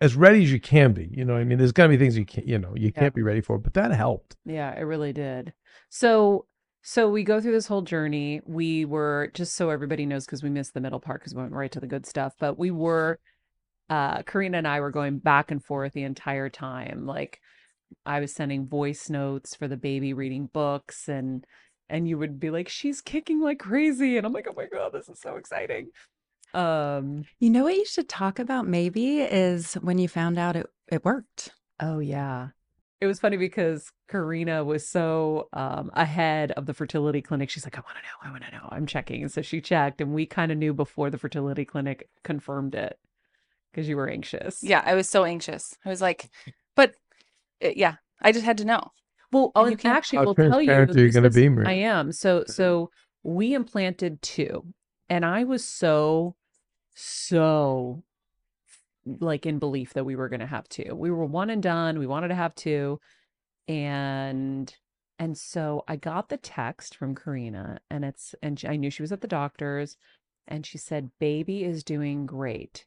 as 0.00 0.16
ready 0.16 0.42
as 0.42 0.50
you 0.52 0.60
can 0.60 0.92
be. 0.92 1.08
You 1.12 1.24
know, 1.24 1.36
I 1.36 1.44
mean, 1.44 1.58
there's 1.58 1.72
gonna 1.72 1.90
be 1.90 1.96
things 1.96 2.16
you 2.16 2.24
can't, 2.24 2.46
you 2.46 2.58
know, 2.58 2.74
you 2.74 2.86
Yeah. 2.94 3.00
can't 3.00 3.14
be 3.14 3.22
ready 3.22 3.40
for, 3.40 3.58
but 3.58 3.74
that 3.74 3.92
helped. 3.92 4.36
Yeah, 4.44 4.72
it 4.78 4.82
really 4.82 5.12
did. 5.12 5.52
So 5.88 6.46
so 6.84 7.08
we 7.10 7.22
go 7.22 7.40
through 7.40 7.52
this 7.52 7.68
whole 7.68 7.82
journey. 7.82 8.40
We 8.44 8.84
were 8.84 9.30
just 9.34 9.54
so 9.54 9.70
everybody 9.70 10.04
knows 10.04 10.26
because 10.26 10.42
we 10.42 10.50
missed 10.50 10.74
the 10.74 10.80
middle 10.80 10.98
part 10.98 11.20
because 11.20 11.34
we 11.34 11.42
went 11.42 11.52
right 11.54 11.70
to 11.72 11.80
the 11.80 11.86
good 11.86 12.06
stuff. 12.06 12.34
But 12.38 12.58
we 12.58 12.70
were 12.70 13.18
uh 13.90 14.22
Karina 14.22 14.58
and 14.58 14.68
I 14.68 14.80
were 14.80 14.90
going 14.90 15.18
back 15.18 15.50
and 15.50 15.62
forth 15.62 15.92
the 15.92 16.02
entire 16.04 16.48
time. 16.48 17.06
Like 17.06 17.40
I 18.06 18.20
was 18.20 18.32
sending 18.32 18.66
voice 18.66 19.10
notes 19.10 19.54
for 19.54 19.68
the 19.68 19.76
baby 19.76 20.12
reading 20.12 20.46
books 20.52 21.08
and 21.08 21.46
and 21.88 22.08
you 22.08 22.16
would 22.16 22.40
be 22.40 22.50
like, 22.50 22.68
she's 22.68 23.02
kicking 23.02 23.40
like 23.40 23.58
crazy. 23.58 24.16
And 24.16 24.26
I'm 24.26 24.32
like, 24.32 24.46
oh 24.48 24.54
my 24.56 24.66
God, 24.66 24.92
this 24.92 25.08
is 25.08 25.20
so 25.20 25.36
exciting. 25.36 25.88
Um 26.54 27.24
You 27.38 27.50
know 27.50 27.64
what 27.64 27.76
you 27.76 27.84
should 27.84 28.08
talk 28.08 28.38
about 28.38 28.66
maybe 28.66 29.20
is 29.20 29.74
when 29.74 29.98
you 29.98 30.08
found 30.08 30.38
out 30.38 30.56
it, 30.56 30.66
it 30.90 31.04
worked. 31.04 31.50
Oh 31.80 31.98
yeah. 31.98 32.48
It 33.00 33.06
was 33.06 33.18
funny 33.18 33.36
because 33.36 33.90
Karina 34.08 34.62
was 34.64 34.86
so 34.86 35.48
um, 35.52 35.90
ahead 35.92 36.52
of 36.52 36.66
the 36.66 36.72
fertility 36.72 37.20
clinic. 37.20 37.50
She's 37.50 37.66
like, 37.66 37.76
I 37.76 37.80
want 37.80 37.96
to 37.96 38.02
know, 38.02 38.28
I 38.28 38.30
want 38.30 38.44
to 38.44 38.52
know. 38.52 38.68
I'm 38.70 38.86
checking. 38.86 39.22
And 39.22 39.32
so 39.32 39.42
she 39.42 39.60
checked, 39.60 40.00
and 40.00 40.14
we 40.14 40.24
kind 40.24 40.52
of 40.52 40.58
knew 40.58 40.72
before 40.72 41.10
the 41.10 41.18
fertility 41.18 41.64
clinic 41.64 42.08
confirmed 42.22 42.76
it 42.76 43.00
because 43.72 43.88
you 43.88 43.96
were 43.96 44.08
anxious. 44.08 44.62
Yeah, 44.62 44.82
I 44.86 44.94
was 44.94 45.08
so 45.08 45.24
anxious. 45.24 45.76
I 45.84 45.88
was 45.88 46.00
like, 46.00 46.30
but 47.62 47.68
uh, 47.70 47.72
yeah, 47.76 47.94
I 48.20 48.32
just 48.32 48.44
had 48.44 48.58
to 48.58 48.64
know. 48.64 48.90
Well, 49.30 49.44
And 49.44 49.52
oh, 49.54 49.64
you 49.66 49.70
and 49.72 49.78
can't- 49.80 49.96
actually, 49.96 50.18
How 50.18 50.24
we'll 50.24 50.34
tell 50.34 50.60
you. 50.60 50.72
are 50.72 50.86
you 50.98 51.10
gonna 51.10 51.30
be, 51.30 51.48
Maria? 51.48 51.68
I 51.68 51.72
am. 51.72 52.12
So, 52.12 52.44
so 52.46 52.90
we 53.22 53.54
implanted 53.54 54.20
two, 54.20 54.64
and 55.08 55.24
I 55.24 55.44
was 55.44 55.64
so, 55.64 56.36
so 56.94 58.02
like 59.20 59.46
in 59.46 59.58
belief 59.58 59.94
that 59.94 60.04
we 60.04 60.14
were 60.16 60.28
going 60.28 60.40
to 60.40 60.46
have 60.46 60.68
two. 60.68 60.94
We 60.94 61.10
were 61.10 61.24
one 61.24 61.50
and 61.50 61.62
done. 61.62 61.98
We 61.98 62.06
wanted 62.06 62.28
to 62.28 62.34
have 62.34 62.54
two, 62.54 63.00
and 63.68 64.74
and 65.18 65.36
so 65.38 65.84
I 65.88 65.96
got 65.96 66.28
the 66.28 66.36
text 66.36 66.96
from 66.96 67.14
Karina, 67.14 67.80
and 67.90 68.04
it's 68.04 68.34
and 68.42 68.58
she- 68.58 68.68
I 68.68 68.76
knew 68.76 68.90
she 68.90 69.02
was 69.02 69.12
at 69.12 69.20
the 69.20 69.28
doctor's, 69.28 69.96
and 70.46 70.66
she 70.66 70.78
said, 70.78 71.10
"Baby 71.18 71.64
is 71.64 71.82
doing 71.84 72.26
great." 72.26 72.86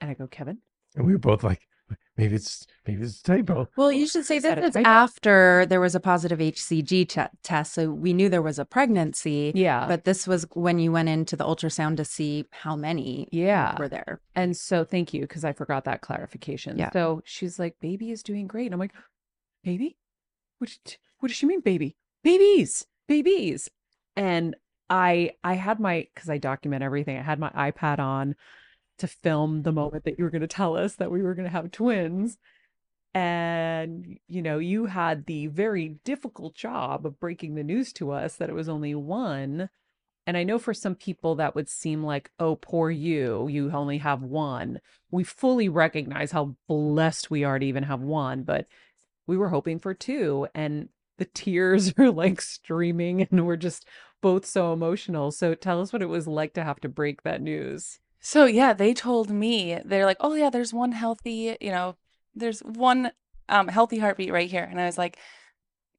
And 0.00 0.10
I 0.10 0.14
go, 0.14 0.26
Keven, 0.26 0.58
And 0.96 1.06
we 1.06 1.12
were 1.12 1.18
both 1.18 1.42
like, 1.42 1.66
maybe 2.16 2.34
it's 2.36 2.66
maybe 2.86 3.02
it's 3.02 3.20
a 3.20 3.22
typo. 3.22 3.68
Well, 3.76 3.90
you 3.92 4.06
should 4.06 4.24
say 4.24 4.38
that 4.38 4.56
this 4.60 4.76
a 4.76 4.80
is 4.80 4.84
after 4.84 5.66
there 5.66 5.80
was 5.80 5.94
a 5.94 6.00
positive 6.00 6.38
HCG 6.38 7.08
ch- 7.08 7.30
test, 7.42 7.74
so 7.74 7.90
we 7.90 8.12
knew 8.12 8.28
there 8.28 8.42
was 8.42 8.58
a 8.58 8.64
pregnancy. 8.64 9.52
yeah, 9.54 9.86
But 9.86 10.04
this 10.04 10.26
was 10.26 10.46
when 10.54 10.78
you 10.78 10.92
went 10.92 11.08
into 11.08 11.36
the 11.36 11.44
ultrasound 11.44 11.96
to 11.98 12.04
see 12.04 12.46
how 12.50 12.76
many 12.76 13.28
yeah. 13.32 13.76
were 13.78 13.88
there. 13.88 14.20
And 14.34 14.56
so 14.56 14.84
thank 14.84 15.14
you 15.14 15.22
because 15.22 15.44
I 15.44 15.52
forgot 15.52 15.84
that 15.84 16.00
clarification. 16.00 16.78
Yeah. 16.78 16.90
So 16.92 17.22
she's 17.24 17.58
like, 17.58 17.76
baby 17.80 18.10
is 18.10 18.22
doing 18.22 18.46
great. 18.46 18.66
And 18.66 18.74
I'm 18.74 18.80
like, 18.80 18.94
baby? 19.62 19.96
What, 20.58 20.70
did- 20.84 20.96
what 21.18 21.28
does 21.28 21.36
she 21.36 21.46
mean, 21.46 21.60
baby? 21.60 21.96
Babies, 22.22 22.86
babies. 23.08 23.68
And 24.16 24.54
I 24.90 25.32
I 25.42 25.54
had 25.54 25.80
my 25.80 26.06
because 26.14 26.28
I 26.28 26.38
document 26.38 26.82
everything. 26.82 27.16
I 27.18 27.22
had 27.22 27.38
my 27.38 27.50
iPad 27.50 27.98
on 27.98 28.34
to 28.98 29.06
film 29.06 29.62
the 29.62 29.72
moment 29.72 30.04
that 30.04 30.18
you 30.18 30.24
were 30.24 30.30
going 30.30 30.42
to 30.42 30.46
tell 30.46 30.76
us 30.76 30.96
that 30.96 31.10
we 31.10 31.22
were 31.22 31.34
going 31.34 31.46
to 31.46 31.50
have 31.50 31.70
twins. 31.70 32.38
And 33.14 34.18
you 34.26 34.42
know, 34.42 34.58
you 34.58 34.86
had 34.86 35.26
the 35.26 35.46
very 35.46 35.96
difficult 36.04 36.54
job 36.54 37.06
of 37.06 37.20
breaking 37.20 37.54
the 37.54 37.62
news 37.62 37.92
to 37.94 38.10
us 38.10 38.36
that 38.36 38.48
it 38.48 38.54
was 38.54 38.68
only 38.68 38.94
one. 38.94 39.68
And 40.26 40.36
I 40.36 40.42
know 40.42 40.58
for 40.58 40.72
some 40.72 40.94
people 40.94 41.34
that 41.36 41.54
would 41.54 41.68
seem 41.68 42.02
like, 42.02 42.30
oh, 42.38 42.56
poor 42.56 42.90
you, 42.90 43.46
you 43.48 43.70
only 43.70 43.98
have 43.98 44.22
one. 44.22 44.80
We 45.10 45.22
fully 45.22 45.68
recognize 45.68 46.32
how 46.32 46.56
blessed 46.66 47.30
we 47.30 47.44
are 47.44 47.58
to 47.58 47.66
even 47.66 47.82
have 47.84 48.00
one, 48.00 48.42
but 48.42 48.66
we 49.26 49.36
were 49.36 49.50
hoping 49.50 49.78
for 49.78 49.92
two. 49.92 50.48
And 50.54 50.88
the 51.18 51.26
tears 51.26 51.92
are 51.98 52.10
like 52.10 52.40
streaming, 52.40 53.22
and 53.22 53.46
we're 53.46 53.56
just 53.56 53.86
both 54.22 54.46
so 54.46 54.72
emotional. 54.72 55.30
So 55.30 55.54
tell 55.54 55.80
us 55.80 55.92
what 55.92 56.02
it 56.02 56.08
was 56.08 56.26
like 56.26 56.54
to 56.54 56.64
have 56.64 56.80
to 56.80 56.88
break 56.88 57.22
that 57.22 57.42
news. 57.42 58.00
So 58.24 58.46
yeah, 58.46 58.72
they 58.72 58.94
told 58.94 59.30
me 59.30 59.78
they're 59.84 60.06
like, 60.06 60.16
"Oh 60.20 60.34
yeah, 60.34 60.48
there's 60.50 60.72
one 60.72 60.92
healthy, 60.92 61.56
you 61.60 61.70
know, 61.70 61.96
there's 62.34 62.60
one 62.60 63.12
um 63.50 63.68
healthy 63.68 63.98
heartbeat 63.98 64.32
right 64.32 64.50
here." 64.50 64.64
And 64.64 64.80
I 64.80 64.86
was 64.86 64.96
like, 64.98 65.18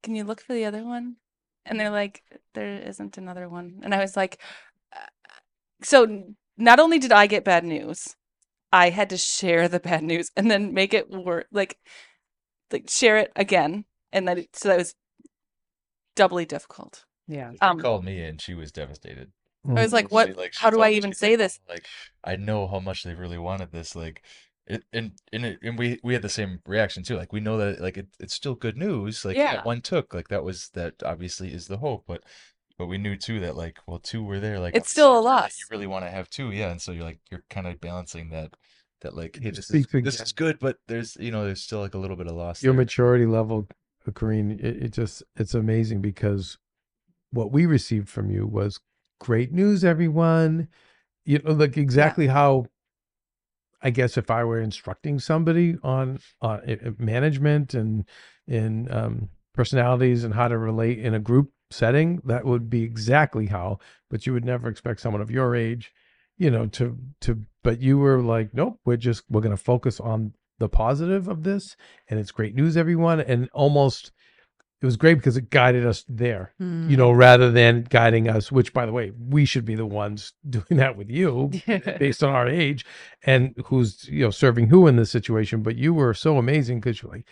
"Can 0.03 0.15
you 0.15 0.23
look 0.26 0.41
for 0.41 0.53
the 0.53 0.65
other 0.65 0.84
one?" 0.84 1.17
And 1.65 1.80
they're 1.80 1.91
like, 1.91 2.23
"There 2.55 2.80
isn't 2.82 3.17
another 3.19 3.47
one." 3.47 3.80
And 3.84 3.93
I 3.93 3.99
was 3.99 4.17
like, 4.17 4.39
uh, 4.95 5.05
so 5.84 6.34
not 6.57 6.80
only 6.80 6.99
did 6.99 7.11
I 7.11 7.28
get 7.28 7.43
bad 7.45 7.63
news, 7.63 8.15
I 8.73 8.89
had 8.89 9.09
to 9.11 9.17
share 9.17 9.67
the 9.67 9.80
bad 9.80 10.03
news 10.03 10.32
and 10.36 10.49
then 10.51 10.73
make 10.73 10.93
it 10.95 11.09
work 11.11 11.47
like 11.51 11.78
like 12.71 12.89
share 12.89 13.17
it 13.17 13.32
again. 13.36 13.86
And 14.11 14.28
then 14.28 14.39
it, 14.39 14.55
so 14.55 14.69
that 14.69 14.78
was 14.80 14.95
doubly 16.15 16.45
difficult. 16.45 17.05
Yeah. 17.28 17.51
She 17.51 17.59
Um, 17.61 17.80
called 17.80 18.03
me 18.05 18.23
and 18.23 18.41
she 18.41 18.55
was 18.55 18.71
devastated. 18.71 19.32
I 19.70 19.82
was 19.82 19.93
like, 19.93 20.11
"What? 20.11 20.36
like, 20.38 20.55
How 20.55 20.70
do 20.70 20.82
I 20.82 20.91
even 20.91 21.13
say 21.13 21.36
this?" 21.36 21.59
"Oh, 21.68 21.74
Like, 21.74 21.86
I 22.24 22.36
know 22.36 22.68
how 22.68 22.80
much 22.80 23.03
they 23.03 23.13
really 23.13 23.38
wanted 23.38 23.72
this. 23.72 23.95
Like, 23.95 24.22
it, 24.68 24.84
and 24.93 25.13
and 25.32 25.45
it, 25.45 25.59
and 25.61 25.78
we 25.78 25.99
we 26.03 26.13
had 26.13 26.22
the 26.22 26.30
same 26.30 26.59
reaction 26.66 27.03
too. 27.03 27.16
Like, 27.18 27.34
we 27.34 27.39
know 27.39 27.57
that 27.57 27.82
like 27.82 27.97
it, 27.97 28.07
it's 28.20 28.34
still 28.34 28.55
good 28.55 28.78
news. 28.78 29.24
Like, 29.26 29.36
yeah. 29.38 29.55
Yeah. 29.55 29.63
one 29.63 29.82
took. 29.82 30.13
Like, 30.13 30.28
that 30.30 30.43
was 30.43 30.70
that 30.74 30.95
obviously 31.03 31.53
is 31.53 31.68
the 31.68 31.78
hope. 31.78 32.03
But 32.07 32.24
but 32.78 32.88
we 32.88 32.97
knew 32.97 33.16
too 33.16 33.39
that 33.39 33.55
like, 33.55 33.80
well, 33.88 33.99
two 33.99 34.24
were 34.24 34.39
there. 34.39 34.59
Like, 34.59 34.76
It's 34.76 34.89
still 34.89 35.18
a 35.18 35.22
loss. 35.22 35.57
You 35.59 35.66
really 35.72 35.88
want 35.88 36.05
to 36.05 36.11
have 36.11 36.30
two, 36.30 36.51
yeah. 36.51 36.72
And 36.72 36.82
so 36.82 36.91
you're 36.91 37.03
like, 37.05 37.20
you're 37.32 37.43
kind 37.49 37.68
of 37.68 37.80
balancing 37.80 38.30
that. 38.32 38.55
That 39.01 39.16
like, 39.16 39.38
hey, 39.41 39.49
It 39.49 39.55
this 39.55 39.70
is 39.70 39.86
this 39.91 40.20
is 40.20 40.32
good, 40.32 40.57
but 40.59 40.78
there's 40.88 41.16
you 41.20 41.30
know 41.32 41.45
there's 41.45 41.61
still 41.61 41.80
like 41.80 41.93
a 41.93 41.97
little 41.97 42.16
bit 42.16 42.28
of 42.28 42.36
loss. 42.36 42.63
your 42.63 42.74
there. 42.74 42.82
maturity 42.82 43.26
level, 43.26 43.68
uh, 44.07 44.11
Corrine, 44.11 44.57
it, 44.59 44.84
it 44.84 44.91
just 44.93 45.22
it's 45.36 45.53
amazing 45.53 46.01
because 46.01 46.57
what 47.32 47.51
we 47.51 47.66
received 47.66 48.09
from 48.09 48.32
you 48.32 48.47
was 48.47 48.80
great 49.20 49.51
news, 49.51 49.84
everyone. 49.84 50.68
You 51.26 51.39
know, 51.39 51.53
like 51.53 51.78
exactly 51.78 52.28
how 52.28 52.68
I 53.82 53.91
guess 53.91 54.18
if 54.18 54.32
I 54.32 54.43
were 54.43 54.59
instructing 54.59 55.20
somebody 55.20 55.78
on 55.84 56.20
on 56.41 56.61
i- 56.68 56.80
management 56.97 57.74
and 57.74 58.05
in 58.47 58.91
um, 58.91 59.30
personalities 59.53 60.24
and 60.24 60.34
how 60.34 60.47
to 60.47 60.57
relate 60.57 60.99
in 60.99 61.13
a 61.13 61.20
group 61.20 61.51
setting, 61.72 62.22
that 62.26 62.45
would 62.45 62.70
be 62.70 62.84
exactly 62.84 63.47
how. 63.47 63.80
But 64.09 64.26
you 64.26 64.34
would 64.34 64.45
never 64.45 64.70
expect 64.70 65.01
someone 65.01 65.22
of 65.22 65.32
your 65.32 65.55
age, 65.55 65.93
you 66.38 66.49
know, 66.49 66.66
to 66.68 66.97
to. 67.22 67.41
But 67.63 67.80
you 67.80 67.97
were 67.97 68.22
like, 68.22 68.53
nope, 68.53 68.80
we're 68.86 68.97
just 68.97 69.24
we're 69.30 69.41
going 69.41 69.55
to 69.55 69.63
focus 69.63 69.99
on 69.99 70.34
the 70.57 70.70
positive 70.70 71.28
of 71.28 71.43
this, 71.43 71.76
and 72.09 72.20
it's 72.20 72.32
great 72.32 72.55
news, 72.55 72.78
everyone, 72.78 73.20
and 73.20 73.49
almost. 73.53 74.11
It 74.86 74.89
was 74.93 74.97
great 74.97 75.15
because 75.15 75.36
it 75.36 75.49
guided 75.49 75.83
us 75.83 76.05
there, 76.07 76.53
you 76.59 76.65
hmm. 76.67 76.93
know, 76.93 77.11
rather 77.11 77.49
than 77.49 77.88
guiding 77.89 78.29
us, 78.29 78.51
which 78.51 78.71
by 78.71 78.86
the 78.86 78.91
way, 78.91 79.11
we 79.17 79.43
should 79.43 79.65
be 79.65 79.73
the 79.73 79.83
ones 79.83 80.33
doing 80.47 80.77
that 80.77 80.95
with 80.95 81.09
you 81.09 81.49
based 81.97 82.23
on 82.23 82.36
our 82.36 82.47
age 82.47 82.86
and 83.23 83.55
who's 83.65 84.07
you 84.07 84.23
know 84.23 84.29
serving 84.29 84.67
who 84.67 84.86
in 84.86 84.95
this 84.95 85.09
situation. 85.09 85.63
But 85.63 85.75
you 85.75 85.91
were 85.91 86.13
so 86.13 86.38
amazing 86.38 86.81
because 86.81 87.01
you're 87.01 87.11
like 87.11 87.25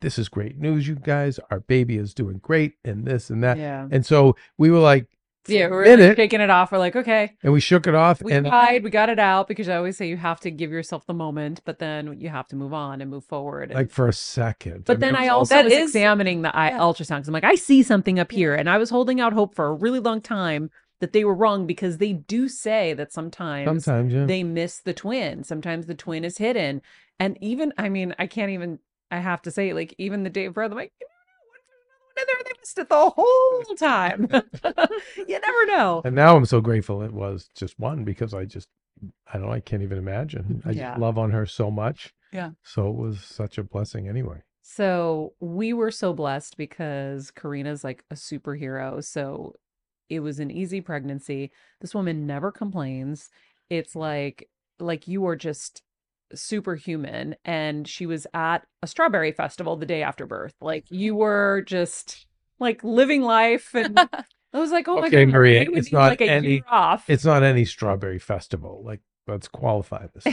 this 0.00 0.18
is 0.18 0.28
great 0.28 0.58
news 0.58 0.88
you 0.88 0.96
guys. 0.96 1.38
Our 1.48 1.60
baby 1.60 1.96
is 1.96 2.12
doing 2.12 2.38
great 2.38 2.74
and 2.84 3.04
this 3.04 3.30
and 3.30 3.40
that. 3.44 3.56
Yeah. 3.56 3.86
and 3.88 4.04
so 4.04 4.34
we 4.58 4.72
were 4.72 4.80
like 4.80 5.06
Yeah. 5.48 5.68
We're 5.68 5.86
like, 5.86 5.98
minute, 5.98 6.16
shaking 6.16 6.40
it 6.40 6.50
off. 6.50 6.72
We're 6.72 6.78
like, 6.78 6.96
okay, 6.96 7.32
and 7.42 7.52
we 7.52 7.60
shook 7.60 7.86
it 7.86 7.94
off 7.94 8.22
we 8.22 8.32
and 8.32 8.46
cried, 8.46 8.82
we 8.84 8.90
got 8.90 9.08
it 9.08 9.18
out 9.18 9.48
because 9.48 9.68
I 9.68 9.76
always 9.76 9.96
say 9.96 10.08
you 10.08 10.16
have 10.16 10.40
to 10.40 10.50
give 10.50 10.70
yourself 10.70 11.06
the 11.06 11.14
moment, 11.14 11.60
but 11.64 11.78
then 11.78 12.20
you 12.20 12.28
have 12.28 12.48
to 12.48 12.56
move 12.56 12.72
on 12.72 13.00
and 13.00 13.10
move 13.10 13.24
forward. 13.24 13.70
and- 13.70 13.74
like 13.74 13.90
for 13.90 14.08
a 14.08 14.12
second 14.12 14.84
But 14.84 14.94
mean, 14.94 15.00
then 15.00 15.14
it 15.14 15.18
I 15.20 15.22
was 15.24 15.30
also 15.32 15.54
That 15.56 15.64
was 15.64 15.72
is- 15.72 15.82
examining 15.90 16.42
the 16.42 16.54
eye 16.56 16.70
yeah. 16.70 16.78
ultrasound 16.78 17.16
because 17.16 17.28
I'm 17.28 17.34
like, 17.34 17.44
I 17.44 17.54
see 17.54 17.82
something 17.82 18.18
up 18.18 18.32
here, 18.32 18.54
and 18.54 18.68
I 18.70 18.78
was 18.78 18.90
holding 18.90 19.20
out 19.20 19.32
hope 19.32 19.54
for 19.54 19.66
a 19.66 19.72
really 19.74 20.00
long 20.00 20.20
time 20.20 20.70
that 21.00 21.12
they 21.12 21.24
were 21.24 21.34
wrong 21.34 21.66
because 21.66 21.98
they 21.98 22.12
do 22.14 22.48
say 22.48 22.94
that 22.94 23.12
sometimes, 23.12 23.84
sometimes 23.84 24.12
yeah 24.14 24.24
they 24.24 24.42
miss 24.42 24.78
the 24.80 24.94
twin. 24.94 25.44
Sometimes 25.44 25.86
the 25.86 25.94
twin 25.94 26.24
is 26.24 26.38
hidden, 26.38 26.80
and 27.20 27.36
even 27.42 27.72
I 27.76 27.88
mean, 27.90 28.14
I 28.18 28.26
can't 28.26 28.50
even. 28.50 28.78
I 29.10 29.18
have 29.18 29.40
to 29.42 29.50
say, 29.50 29.72
like 29.72 29.94
even 29.98 30.22
the 30.24 30.30
day 30.30 30.46
of 30.46 30.54
birth, 30.54 30.70
I'm 30.72 30.76
like, 30.76 30.92
there. 32.16 32.36
They 32.44 32.52
missed 32.60 32.78
it 32.78 32.88
the 32.88 33.10
whole 33.10 33.62
time. 33.78 34.28
you 35.28 35.40
never 35.40 35.66
know. 35.66 36.02
and 36.04 36.14
now 36.14 36.36
i'm 36.36 36.46
so 36.46 36.60
grateful 36.60 37.02
it 37.02 37.12
was 37.12 37.48
just 37.54 37.78
one 37.78 38.04
because 38.04 38.32
i 38.34 38.44
just 38.44 38.68
i 39.32 39.34
don't 39.38 39.46
know 39.46 39.52
i 39.52 39.60
can't 39.60 39.82
even 39.82 39.98
imagine 39.98 40.62
i 40.64 40.70
Yeah. 40.70 40.90
just 40.90 41.00
love 41.00 41.18
on 41.18 41.30
her 41.30 41.44
so 41.46 41.70
much 41.70 42.14
Yeah. 42.32 42.50
so 42.62 42.88
it 42.88 42.96
was 42.96 43.20
such 43.20 43.58
a 43.58 43.62
blessing 43.64 44.08
anyway 44.08 44.42
So 44.62 45.34
we 45.40 45.72
were 45.72 45.90
so 45.92 46.12
blessed 46.12 46.56
because 46.56 47.30
Karina's 47.30 47.84
like 47.84 48.02
a 48.10 48.14
superhero. 48.16 49.02
So 49.04 49.54
it 50.08 50.20
was 50.20 50.40
an 50.40 50.50
easy 50.50 50.80
pregnancy. 50.80 51.50
This 51.80 51.94
woman 51.94 52.26
never 52.26 52.50
complains. 52.50 53.30
It's 53.70 53.94
like 53.94 54.48
like 54.80 55.06
you 55.06 55.24
are 55.26 55.36
just 55.36 55.82
superhuman 56.34 57.36
and 57.44 57.86
she 57.86 58.06
was 58.06 58.26
at 58.34 58.66
a 58.82 58.86
strawberry 58.86 59.32
festival 59.32 59.76
the 59.76 59.86
day 59.86 60.02
after 60.02 60.26
birth. 60.26 60.54
Like 60.60 60.84
you 60.90 61.14
were 61.14 61.62
just 61.66 62.26
like 62.58 62.82
living 62.84 63.22
life 63.22 63.74
and 63.74 63.98
I 64.52 64.58
was 64.60 64.70
like, 64.70 64.88
"Oh 64.88 65.00
my 65.00 65.06
Okay, 65.08 65.24
god, 65.26 65.32
Maria, 65.34 65.66
we 65.70 65.76
it's 65.78 65.92
not 65.92 66.10
like 66.10 66.20
any 66.22 66.62
off 66.68 67.08
it's 67.08 67.24
not 67.24 67.42
any 67.42 67.64
strawberry 67.64 68.18
festival 68.18 68.82
like 68.84 69.00
let's 69.26 69.48
qualify 69.48 70.06
this 70.14 70.24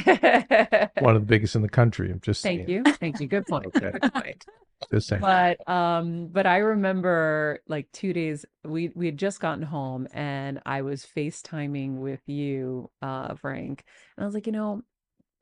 one 1.00 1.16
of 1.16 1.22
the 1.22 1.28
biggest 1.28 1.56
in 1.56 1.62
the 1.62 1.70
country 1.70 2.12
i'm 2.12 2.20
just 2.22 2.42
Thank 2.44 2.68
saying. 2.68 2.86
you. 2.86 2.94
Thank 2.94 3.20
you. 3.20 3.28
Good 3.28 3.46
point. 3.48 3.66
Okay. 3.76 3.92
Good 3.92 4.14
point. 4.14 4.46
just 4.92 5.08
saying 5.08 5.22
but 5.22 5.68
um 5.68 6.28
but 6.28 6.46
i 6.46 6.58
remember 6.58 7.60
like 7.68 7.92
two 7.92 8.14
days 8.14 8.46
we 8.66 8.92
we 8.96 9.06
had 9.06 9.18
just 9.18 9.40
gotten 9.40 9.64
home 9.64 10.08
and 10.14 10.60
i 10.66 10.82
was 10.82 11.06
facetiming 11.06 12.00
with 12.00 12.22
you 12.28 12.90
uh 13.02 13.34
frank 13.36 13.84
and 14.18 14.24
i 14.24 14.26
was 14.26 14.36
like 14.36 14.46
you 14.46 14.52
know 14.54 14.82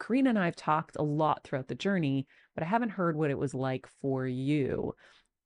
karina 0.02 0.30
and 0.30 0.40
i 0.40 0.46
have 0.46 0.56
talked 0.56 0.96
a 0.98 1.04
lot 1.04 1.44
throughout 1.44 1.68
the 1.68 1.76
journey 1.76 2.26
but 2.56 2.64
i 2.64 2.68
haven't 2.68 2.90
heard 2.90 3.16
what 3.16 3.30
it 3.30 3.38
was 3.38 3.54
like 3.54 3.88
for 4.02 4.26
you 4.26 4.94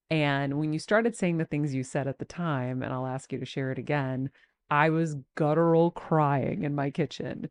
and 0.09 0.57
when 0.59 0.71
you 0.71 0.79
started 0.79 1.15
saying 1.15 1.37
the 1.37 1.45
things 1.45 1.73
you 1.73 1.83
said 1.83 2.07
at 2.07 2.19
the 2.19 2.25
time 2.25 2.81
and 2.83 2.93
i'll 2.93 3.07
ask 3.07 3.31
you 3.33 3.39
to 3.39 3.45
share 3.45 3.71
it 3.71 3.77
again 3.79 4.29
i 4.69 4.89
was 4.89 5.15
guttural 5.35 5.91
crying 5.91 6.63
in 6.63 6.73
my 6.75 6.89
kitchen 6.89 7.49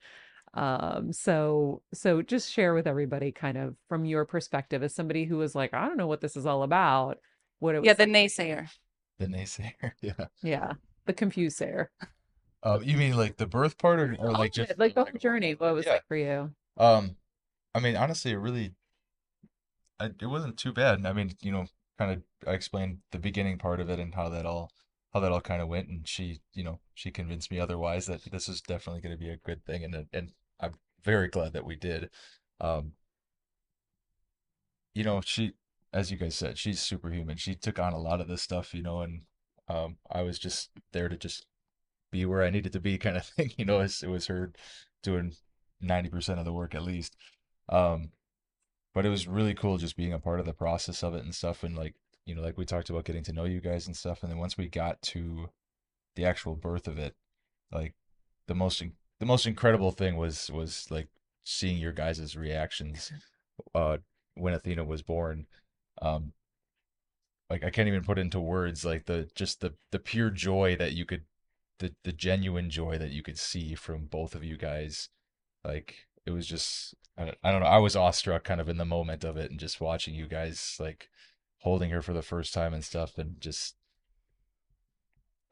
um 0.55 1.13
so 1.13 1.83
so 1.93 2.23
just 2.23 2.51
share 2.51 2.75
with 2.75 2.87
everybody 2.87 3.33
kind 3.33 3.59
of 3.59 3.75
from 3.89 4.05
your 4.05 4.25
perspective 4.25 4.83
as 4.83 4.95
somebody 4.95 5.25
who 5.25 5.37
was 5.37 5.55
like 5.55 5.75
i 5.75 5.87
don't 5.87 5.97
know 5.97 6.07
what 6.07 6.21
this 6.21 6.37
is 6.37 6.47
all 6.47 6.63
about 6.63 7.19
what 7.59 7.75
it 7.75 7.81
was 7.81 7.87
Yeah, 7.87 7.95
the 7.95 8.07
like- 8.07 8.13
naysayer. 8.31 8.69
The 9.19 9.27
naysayer, 9.29 9.93
yeah. 10.01 10.27
yeah 10.43 10.73
the 11.07 11.13
confused 11.13 11.57
sayer 11.59 11.91
Uh, 12.65 12.79
you 12.83 12.97
mean 12.97 13.17
like 13.17 13.37
the 13.37 13.47
birth 13.47 13.79
part, 13.79 14.01
or, 14.01 14.17
or 14.19 14.33
like 14.33 14.53
just 14.53 14.71
it, 14.73 14.79
like 14.79 14.95
the 14.95 15.05
whole 15.05 15.19
journey 15.21 15.53
what 15.55 15.69
it 15.71 15.73
was 15.73 15.87
Yeah. 15.87 15.93
like 15.93 16.07
for 16.09 16.17
you 16.17 16.51
Um, 16.77 17.17
I 17.75 17.81
mean, 17.81 17.97
honestly, 17.97 18.33
it 18.33 18.37
really, 18.37 18.75
I, 20.01 20.07
it 20.07 20.27
wasn't 20.27 20.59
too 20.59 20.73
bad. 20.73 21.05
I 21.07 21.13
mean, 21.13 21.33
you 21.41 21.53
know, 21.53 21.67
kind 21.99 22.13
of, 22.13 22.23
I 22.49 22.53
explained 22.55 22.99
the 23.11 23.19
beginning 23.19 23.59
part 23.59 23.81
of 23.81 23.89
it 23.91 23.99
and 23.99 24.15
how 24.15 24.29
that 24.31 24.47
all, 24.47 24.71
how 25.13 25.21
that 25.21 25.33
all 25.33 25.41
kind 25.41 25.63
of 25.63 25.69
went, 25.69 25.89
and 25.89 26.07
she, 26.09 26.41
you 26.55 26.65
know, 26.65 26.81
she 26.95 27.11
convinced 27.11 27.51
me 27.51 27.61
otherwise 27.61 28.07
that 28.07 28.25
this 28.31 28.49
is 28.49 28.61
definitely 28.61 29.01
going 29.01 29.15
to 29.17 29.19
be 29.25 29.31
a 29.31 29.37
good 29.37 29.65
thing, 29.65 29.85
and 29.85 30.07
and 30.13 30.33
I'm 30.61 30.75
very 31.05 31.29
glad 31.29 31.53
that 31.53 31.65
we 31.65 31.77
did. 31.77 32.11
Um, 32.61 32.93
you 34.95 35.05
know, 35.05 35.21
she, 35.21 35.55
as 35.93 36.11
you 36.11 36.17
guys 36.17 36.35
said, 36.35 36.59
she's 36.59 36.81
superhuman. 36.81 37.37
She 37.37 37.55
took 37.55 37.79
on 37.79 37.93
a 37.93 37.99
lot 37.99 38.21
of 38.21 38.29
this 38.29 38.43
stuff, 38.43 38.75
you 38.75 38.83
know, 38.83 39.01
and 39.01 39.23
um, 39.69 39.97
I 40.11 40.23
was 40.23 40.39
just 40.39 40.71
there 40.93 41.09
to 41.09 41.17
just 41.17 41.47
be 42.13 42.25
where 42.27 42.43
I 42.43 42.51
needed 42.51 42.73
to 42.75 42.81
be, 42.81 42.99
kind 42.99 43.17
of 43.17 43.25
thing. 43.27 43.53
You 43.59 43.65
know, 43.65 43.81
it 43.81 43.85
was, 43.85 44.03
it 44.03 44.09
was 44.09 44.27
her 44.29 44.53
doing 45.03 45.35
90% 45.85 46.39
of 46.39 46.45
the 46.45 46.53
work 46.53 46.75
at 46.75 46.83
least. 46.83 47.17
Um, 47.69 48.11
but 48.95 49.05
it 49.05 49.11
was 49.11 49.27
really 49.27 49.55
cool 49.55 49.79
just 49.79 49.97
being 49.97 50.13
a 50.13 50.19
part 50.19 50.41
of 50.41 50.47
the 50.47 50.53
process 50.53 51.03
of 51.03 51.15
it 51.15 51.25
and 51.25 51.35
stuff. 51.35 51.63
And 51.65 51.77
like, 51.77 51.95
you 52.27 52.35
know, 52.35 52.43
like 52.43 52.57
we 52.57 52.65
talked 52.65 52.91
about 52.91 53.05
getting 53.05 53.25
to 53.25 53.33
know 53.33 53.45
you 53.45 53.61
guys 53.61 53.87
and 53.87 53.97
stuff. 53.97 54.23
And 54.23 54.31
then 54.31 54.39
once 54.39 54.57
we 54.57 54.69
got 54.69 55.03
to 55.03 55.51
the 56.17 56.25
actual 56.25 56.55
birth 56.55 56.87
of 56.87 56.99
it, 56.99 57.15
like 57.73 57.95
the 58.47 58.55
most, 58.55 58.83
the 59.21 59.27
most 59.27 59.47
incredible 59.47 59.91
thing 59.91 60.17
was, 60.17 60.51
was 60.51 60.87
like 60.91 61.09
seeing 61.45 61.79
your 61.79 61.93
guys' 61.93 62.37
reactions, 62.37 63.13
uh, 63.75 63.99
when 64.35 64.55
Athena 64.55 64.85
was 64.85 65.03
born. 65.03 65.47
Um, 66.03 66.33
like 67.51 67.65
I 67.65 67.71
can't 67.71 67.89
even 67.89 68.05
put 68.05 68.19
into 68.19 68.41
words 68.41 68.85
like 68.85 69.07
the 69.07 69.29
just 69.35 69.61
the 69.61 69.75
the 69.91 69.99
pure 69.99 70.31
joy 70.31 70.77
that 70.77 70.93
you 70.93 71.05
could 71.05 71.25
the 71.79 71.95
the 72.05 72.13
genuine 72.13 72.71
joy 72.71 72.99
that 72.99 73.11
you 73.11 73.23
could 73.23 73.39
see 73.39 73.75
from 73.75 74.07
both 74.07 74.35
of 74.35 74.45
you 74.45 74.57
guys 74.57 75.09
like 75.65 76.07
it 76.27 76.31
was 76.31 76.47
just 76.47 76.95
I 77.17 77.25
don't, 77.25 77.39
I 77.43 77.51
don't 77.53 77.61
know 77.61 77.67
I 77.67 77.79
was 77.79 77.97
awestruck 77.97 78.45
kind 78.45 78.61
of 78.61 78.69
in 78.69 78.77
the 78.77 78.85
moment 78.85 79.25
of 79.25 79.37
it 79.37 79.51
and 79.51 79.61
just 79.61 79.81
watching 79.81 80.15
you 80.15 80.27
guys 80.27 80.77
like 80.79 81.09
holding 81.59 81.91
her 81.91 82.03
for 82.03 82.13
the 82.13 82.23
first 82.23 82.53
time 82.53 82.75
and 82.75 82.85
stuff 82.85 83.19
and 83.19 83.41
just 83.41 83.77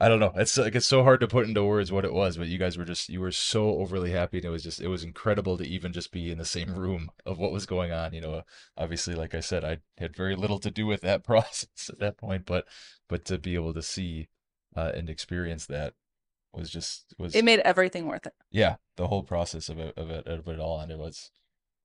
I 0.00 0.08
don't 0.08 0.20
know 0.20 0.32
it's 0.34 0.58
like 0.58 0.74
it's 0.74 0.86
so 0.86 1.04
hard 1.04 1.20
to 1.20 1.28
put 1.28 1.46
into 1.46 1.64
words 1.64 1.92
what 1.92 2.04
it 2.04 2.12
was 2.12 2.36
but 2.36 2.48
you 2.48 2.58
guys 2.58 2.76
were 2.76 2.84
just 2.84 3.08
you 3.08 3.20
were 3.20 3.30
so 3.30 3.76
overly 3.78 4.10
happy 4.10 4.38
and 4.38 4.46
it 4.46 4.50
was 4.50 4.64
just 4.64 4.80
it 4.80 4.88
was 4.88 5.04
incredible 5.04 5.56
to 5.58 5.66
even 5.66 5.92
just 5.92 6.10
be 6.10 6.30
in 6.30 6.38
the 6.38 6.44
same 6.44 6.74
room 6.78 7.10
of 7.24 7.38
what 7.38 7.52
was 7.52 7.66
going 7.66 7.92
on 7.92 8.12
you 8.12 8.20
know? 8.20 8.42
Obviously 8.76 9.14
like 9.14 9.34
I 9.34 9.40
said 9.40 9.64
I 9.64 9.78
had 9.98 10.16
very 10.16 10.34
little 10.34 10.58
to 10.60 10.70
do 10.70 10.86
with 10.86 11.02
that 11.02 11.24
process 11.24 11.88
at 11.88 12.00
that 12.00 12.18
point 12.18 12.46
but 12.46 12.66
but 13.08 13.24
to 13.26 13.38
be 13.38 13.54
able 13.54 13.74
to 13.74 13.82
see 13.82 14.28
uh, 14.74 14.90
and 14.94 15.10
experience 15.10 15.66
that 15.66 15.94
was 16.53 16.70
just 16.70 17.14
was 17.18 17.34
It 17.34 17.44
made 17.44 17.61
everything 17.61 18.07
worth 18.07 18.26
it. 18.26 18.34
yeah 18.50 18.76
the 18.96 19.07
whole 19.09 19.22
process 19.22 19.68
of 19.68 19.78
it 19.78 19.96
of 19.96 20.11
it 20.11 20.26
of 20.26 20.46
it 20.48 20.61
all 20.61 20.80
and 20.80 20.90
it 20.92 20.98
was 20.98 21.30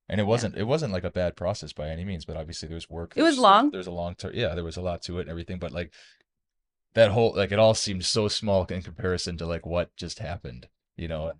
and 0.08 0.20
it 0.20 0.24
wasn't 0.24 0.56
it 0.56 0.64
wasn't 0.64 0.92
like 0.92 1.04
a 1.04 1.10
bad 1.10 1.36
process 1.36 1.72
by 1.72 1.88
any 1.88 2.04
means 2.04 2.24
but 2.24 2.36
obviously 2.36 2.68
there 2.68 2.74
was 2.76 2.88
work 2.90 3.12
It 3.16 3.22
was 3.22 3.36
there's- 3.36 3.42
long. 3.42 3.70
there's 3.70 3.86
a 3.86 3.90
long 3.92 4.14
term 4.14 4.32
yeah 4.34 4.54
there 4.54 4.64
was 4.64 4.76
a 4.76 4.82
lot 4.82 5.02
to 5.02 5.18
it 5.18 5.22
and 5.22 5.30
everything 5.30 5.58
but 5.58 5.72
like 5.72 5.92
that 6.94 7.10
whole 7.12 7.32
like 7.36 7.52
it 7.52 7.58
all 7.58 7.74
seemed 7.74 8.04
so 8.04 8.28
small 8.28 8.64
in 8.66 8.82
comparison 8.82 9.36
to 9.38 9.46
like 9.46 9.64
what 9.66 9.94
just 9.96 10.18
happened 10.18 10.68
you 10.96 11.08
know 11.08 11.32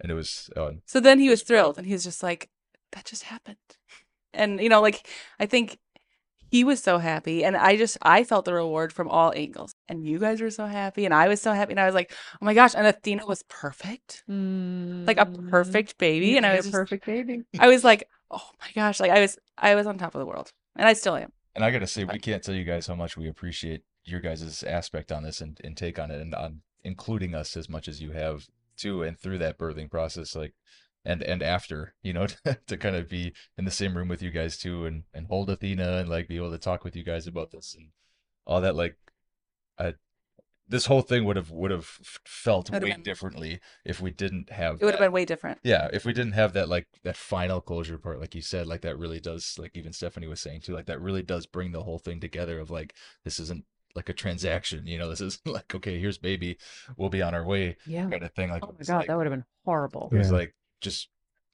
and 0.00 0.10
it 0.10 0.14
was 0.14 0.50
uh, 0.56 0.72
So 0.86 0.98
then 0.98 1.20
he 1.20 1.28
was 1.28 1.42
thrilled 1.42 1.78
and 1.78 1.86
he 1.86 1.92
was 1.92 2.02
just 2.02 2.24
like, 2.24 2.50
that 2.90 3.04
just 3.04 3.22
happened. 3.24 3.56
And, 4.34 4.60
you 4.60 4.68
know, 4.68 4.80
like, 4.80 5.06
I 5.38 5.46
think 5.46 5.78
he 6.50 6.64
was 6.64 6.82
so 6.82 6.98
happy. 6.98 7.44
And 7.44 7.56
I 7.56 7.76
just, 7.76 7.96
I 8.02 8.24
felt 8.24 8.44
the 8.44 8.52
reward 8.54 8.92
from 8.92 9.06
all 9.08 9.32
angles. 9.36 9.72
And 9.92 10.06
you 10.06 10.18
guys 10.18 10.40
were 10.40 10.50
so 10.50 10.66
happy. 10.66 11.04
And 11.04 11.14
I 11.14 11.28
was 11.28 11.40
so 11.40 11.52
happy. 11.52 11.72
And 11.72 11.80
I 11.80 11.86
was 11.86 11.94
like, 11.94 12.12
oh 12.40 12.44
my 12.44 12.54
gosh. 12.54 12.74
And 12.74 12.86
Athena 12.86 13.26
was 13.26 13.42
perfect, 13.48 14.24
like 14.28 15.18
a 15.18 15.26
Mm, 15.26 15.50
perfect 15.50 15.98
baby. 15.98 16.28
you 16.28 16.36
And 16.36 16.46
I 16.46 16.56
was 16.56 16.66
a 16.66 16.70
just, 16.70 16.72
perfect 16.72 17.06
baby. 17.06 17.42
I 17.58 17.68
was 17.68 17.84
like, 17.84 18.08
oh 18.30 18.50
my 18.60 18.68
gosh. 18.74 19.00
Like, 19.00 19.10
I 19.10 19.20
was, 19.20 19.38
I 19.58 19.74
was 19.74 19.86
on 19.86 19.98
top 19.98 20.14
of 20.14 20.18
the 20.18 20.26
world. 20.26 20.52
And 20.76 20.88
I 20.88 20.94
still 20.94 21.16
am. 21.16 21.32
and 21.54 21.64
I 21.64 21.70
gotta 21.70 21.86
say 21.86 22.04
we 22.04 22.18
can't 22.18 22.42
tell 22.42 22.54
you 22.54 22.64
guys 22.64 22.86
how 22.86 22.94
much 22.94 23.16
we 23.16 23.28
appreciate 23.28 23.82
your 24.04 24.20
guys' 24.20 24.62
aspect 24.64 25.12
on 25.12 25.22
this 25.22 25.40
and, 25.42 25.60
and 25.62 25.76
take 25.76 25.98
on 25.98 26.10
it 26.10 26.20
and 26.20 26.34
on 26.34 26.62
including 26.82 27.34
us 27.34 27.56
as 27.56 27.68
much 27.68 27.86
as 27.88 28.00
you 28.00 28.12
have 28.12 28.46
too 28.76 29.02
and 29.02 29.18
through 29.20 29.38
that 29.38 29.58
birthing 29.58 29.88
process 29.90 30.34
like 30.34 30.54
and 31.04 31.22
and 31.22 31.42
after 31.42 31.94
you 32.02 32.12
know 32.14 32.26
to, 32.26 32.58
to 32.66 32.76
kind 32.78 32.96
of 32.96 33.08
be 33.08 33.32
in 33.58 33.64
the 33.66 33.70
same 33.70 33.96
room 33.96 34.08
with 34.08 34.22
you 34.22 34.30
guys 34.30 34.56
too 34.56 34.86
and 34.86 35.04
and 35.14 35.26
hold 35.26 35.50
Athena 35.50 35.98
and 35.98 36.08
like 36.08 36.26
be 36.26 36.36
able 36.36 36.50
to 36.50 36.58
talk 36.58 36.82
with 36.84 36.96
you 36.96 37.04
guys 37.04 37.26
about 37.26 37.50
this 37.52 37.74
and 37.78 37.88
all 38.46 38.60
that 38.62 38.74
like 38.74 38.96
I 39.78 39.94
this 40.68 40.86
whole 40.86 41.02
thing 41.02 41.24
would 41.24 41.36
have 41.36 41.50
would 41.50 41.70
have 41.70 41.84
felt 42.24 42.70
Would've 42.70 42.82
way 42.84 42.92
been- 42.92 43.02
different 43.02 43.60
if 43.84 44.00
we 44.00 44.10
didn't 44.10 44.50
have 44.50 44.76
It 44.80 44.84
would 44.84 44.94
have 44.94 45.00
been 45.00 45.12
way 45.12 45.24
different. 45.24 45.58
yeah 45.62 45.88
if 45.92 46.04
we 46.04 46.12
didn't 46.12 46.32
have 46.32 46.52
that 46.54 46.68
like 46.68 46.86
that 47.02 47.16
final 47.16 47.60
closure 47.60 47.98
part 47.98 48.20
like 48.20 48.34
you 48.34 48.40
said 48.42 48.66
like 48.66 48.80
that 48.82 48.96
really 48.98 49.20
does 49.20 49.56
like 49.58 49.76
even 49.76 49.92
stephanie 49.92 50.28
was 50.28 50.40
saying 50.40 50.60
too 50.62 50.72
like 50.72 50.86
that 50.86 51.00
really 51.00 51.22
does 51.22 51.46
bring 51.46 51.72
the 51.72 51.82
whole 51.82 51.98
thing 51.98 52.20
together 52.20 52.58
of 52.58 52.70
like 52.70 52.94
this 53.24 53.38
isn't 53.40 53.64
like 53.94 54.08
a 54.08 54.12
transaction 54.14 54.86
you 54.86 54.98
know 54.98 55.08
this 55.10 55.20
is 55.20 55.40
like 55.46 55.74
okay 55.74 55.98
here's 55.98 56.16
baby 56.16 56.56
we'll 56.96 57.10
be 57.10 57.20
on 57.22 57.34
our 57.34 57.44
way 57.44 57.76
Yeah. 57.86 58.08
kind 58.08 58.22
of 58.22 58.32
thing 58.32 58.48
like 58.50 58.64
Oh 58.64 58.74
my 58.78 58.84
god, 58.84 58.96
like, 58.98 59.06
that 59.08 59.16
would 59.16 59.26
have 59.26 59.32
been 59.34 59.44
horrible. 59.64 60.08
it 60.12 60.16
was 60.16 60.28
Yeah. 60.30 60.36
like 60.38 60.54
just 60.80 61.08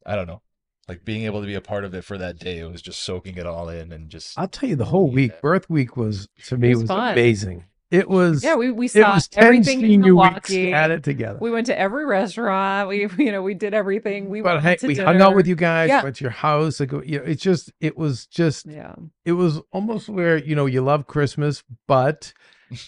i 0.06 0.14
don't 0.14 0.28
know 0.28 0.42
like 0.86 1.04
being 1.04 1.24
able 1.24 1.40
to 1.40 1.46
be 1.46 1.54
a 1.54 1.60
part 1.60 1.84
of 1.84 1.92
it 1.94 2.04
for 2.04 2.18
that 2.18 2.38
day 2.38 2.58
it 2.60 2.70
was 2.70 2.82
just 2.82 3.00
soaking 3.02 3.36
it 3.36 3.46
all 3.46 3.68
in 3.68 3.90
and 3.90 4.10
just 4.10 4.38
I'll 4.38 4.46
tell 4.48 4.68
you, 4.68 4.76
the 4.76 4.84
whole 4.86 5.10
week, 5.10 5.32
Yeah. 5.32 5.40
birth 5.42 5.68
week 5.68 5.96
was 5.96 6.28
to 6.46 6.56
me 6.56 6.68
was 6.70 6.82
was, 6.82 6.90
amazing. 6.90 7.64
It 7.90 8.08
was. 8.10 8.44
Yeah, 8.44 8.56
we, 8.56 8.70
we 8.70 8.86
it 8.86 8.90
saw 8.92 9.14
was 9.14 9.28
ten 9.28 9.44
everything 9.44 9.80
in 9.80 9.86
senior 9.88 10.14
weeks 10.14 10.52
at 10.54 10.90
it 10.90 11.02
together. 11.02 11.38
We 11.40 11.50
went 11.50 11.66
to 11.68 11.78
every 11.78 12.04
restaurant. 12.04 12.88
We 12.88 13.08
you 13.18 13.32
know 13.32 13.42
we 13.42 13.54
did 13.54 13.72
everything. 13.72 14.28
We 14.28 14.42
but 14.42 14.62
went 14.62 14.80
hey, 14.80 14.86
we 14.86 14.94
hung 14.94 15.20
out 15.22 15.34
with 15.34 15.46
you 15.46 15.56
guys. 15.56 15.88
Yeah. 15.88 16.02
Went 16.02 16.16
to 16.16 16.24
your 16.24 16.30
house. 16.30 16.80
Like, 16.80 16.92
you 16.92 17.18
know, 17.18 17.24
it's 17.24 17.42
just, 17.42 17.72
it 17.80 17.96
was 17.96 18.26
just, 18.26 18.66
Yeah. 18.66 18.94
it 19.24 19.32
was 19.32 19.60
almost 19.72 20.08
where 20.10 20.36
you 20.36 20.54
know 20.54 20.66
you 20.66 20.82
love 20.82 21.06
Christmas, 21.06 21.62
but 21.86 22.32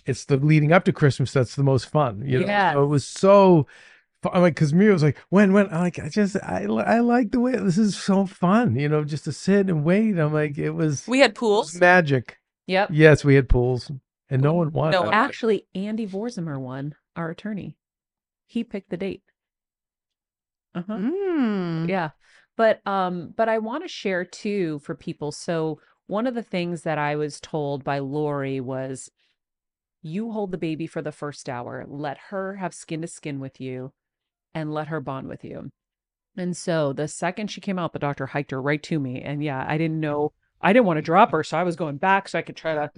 it's 0.04 0.26
the 0.26 0.36
leading 0.36 0.72
up 0.72 0.84
to 0.84 0.92
Christmas 0.92 1.32
that's 1.32 1.56
the 1.56 1.62
most 1.62 1.86
fun. 1.86 2.22
You 2.26 2.40
know, 2.40 2.46
Yes. 2.46 2.74
so 2.74 2.82
it 2.84 2.86
was 2.88 3.06
so. 3.08 3.66
fun. 4.22 4.32
I'm 4.34 4.42
like, 4.42 4.54
because 4.54 4.74
Mia 4.74 4.92
was 4.92 5.02
like, 5.02 5.16
when, 5.30 5.54
when? 5.54 5.68
I'm 5.72 5.80
like, 5.80 5.98
I 5.98 6.10
just, 6.10 6.36
I, 6.42 6.64
I 6.64 7.00
like 7.00 7.30
the 7.30 7.40
way 7.40 7.52
this 7.56 7.78
is 7.78 7.96
so 7.96 8.26
fun. 8.26 8.76
You 8.76 8.90
know, 8.90 9.02
just 9.02 9.24
to 9.24 9.32
sit 9.32 9.70
and 9.70 9.82
wait. 9.82 10.18
I'm 10.18 10.34
like, 10.34 10.58
it 10.58 10.72
was, 10.72 11.08
We 11.08 11.20
had 11.20 11.30
it 11.30 11.34
was 11.34 11.38
pools. 11.38 11.74
magic. 11.80 12.36
Yep. 12.66 12.90
Yes, 12.92 13.24
we 13.24 13.34
had 13.36 13.48
pools, 13.48 13.90
and 14.30 14.42
no 14.42 14.54
one 14.54 14.72
won. 14.72 14.92
No 14.92 15.10
Actually, 15.10 15.66
Andy 15.74 16.06
Vorzimer 16.06 16.58
won. 16.58 16.94
Our 17.16 17.30
attorney. 17.30 17.76
He 18.46 18.64
picked 18.64 18.90
the 18.90 18.96
date. 18.96 19.22
Uh 20.74 20.82
huh. 20.86 20.96
Mm. 20.96 21.88
Yeah. 21.88 22.10
But 22.56 22.86
um 22.86 23.34
but 23.36 23.48
I 23.48 23.58
want 23.58 23.84
to 23.84 23.88
share 23.88 24.24
too 24.24 24.78
for 24.80 24.94
people. 24.94 25.32
So 25.32 25.80
one 26.06 26.26
of 26.26 26.34
the 26.34 26.42
things 26.42 26.82
that 26.82 26.98
I 26.98 27.16
was 27.16 27.40
told 27.40 27.84
by 27.84 27.98
Lori 27.98 28.60
was 28.60 29.10
you 30.02 30.32
hold 30.32 30.52
the 30.52 30.58
baby 30.58 30.86
for 30.86 31.02
the 31.02 31.12
first 31.12 31.48
hour, 31.48 31.84
let 31.86 32.18
her 32.30 32.56
have 32.56 32.74
skin 32.74 33.02
to 33.02 33.06
skin 33.06 33.38
with 33.40 33.60
you 33.60 33.92
and 34.54 34.72
let 34.72 34.88
her 34.88 35.00
bond 35.00 35.28
with 35.28 35.44
you. 35.44 35.70
And 36.36 36.56
so 36.56 36.92
the 36.92 37.08
second 37.08 37.50
she 37.50 37.60
came 37.60 37.78
out, 37.78 37.92
the 37.92 37.98
doctor 37.98 38.26
hiked 38.26 38.50
her 38.52 38.62
right 38.62 38.82
to 38.84 38.98
me. 38.98 39.20
And 39.20 39.42
yeah, 39.42 39.64
I 39.66 39.76
didn't 39.78 40.00
know 40.00 40.32
I 40.62 40.72
didn't 40.72 40.86
want 40.86 40.98
to 40.98 41.02
drop 41.02 41.32
her, 41.32 41.42
so 41.42 41.56
I 41.56 41.62
was 41.62 41.76
going 41.76 41.96
back 41.96 42.28
so 42.28 42.38
I 42.38 42.42
could 42.42 42.56
try 42.56 42.74
to, 42.74 42.90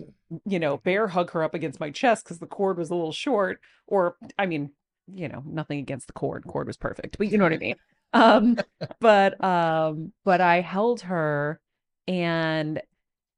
you 0.45 0.59
know, 0.59 0.79
bear 0.79 1.09
hug 1.09 1.31
her 1.31 1.43
up 1.43 1.55
against 1.55 1.81
my 1.81 1.91
chest 1.91 2.25
because 2.25 2.39
the 2.39 2.47
cord 2.47 2.77
was 2.77 2.91
a 2.91 2.95
little 2.95 3.13
short. 3.13 3.61
Or 3.87 4.17
I 4.39 4.47
mean, 4.47 4.71
you 5.13 5.29
know, 5.29 5.43
nothing 5.47 5.79
against 5.79 6.09
the 6.09 6.13
cord. 6.13 6.45
Cord 6.47 6.67
was 6.67 6.77
perfect, 6.77 7.19
but 7.19 7.29
you 7.29 7.39
know 7.39 7.45
what 7.45 7.53
I 7.53 7.59
mean. 7.59 7.77
Um, 8.15 8.59
but 9.01 9.43
um, 9.43 10.13
but 10.23 10.43
I 10.43 10.61
held 10.61 11.01
her 11.01 11.59
and 12.07 12.79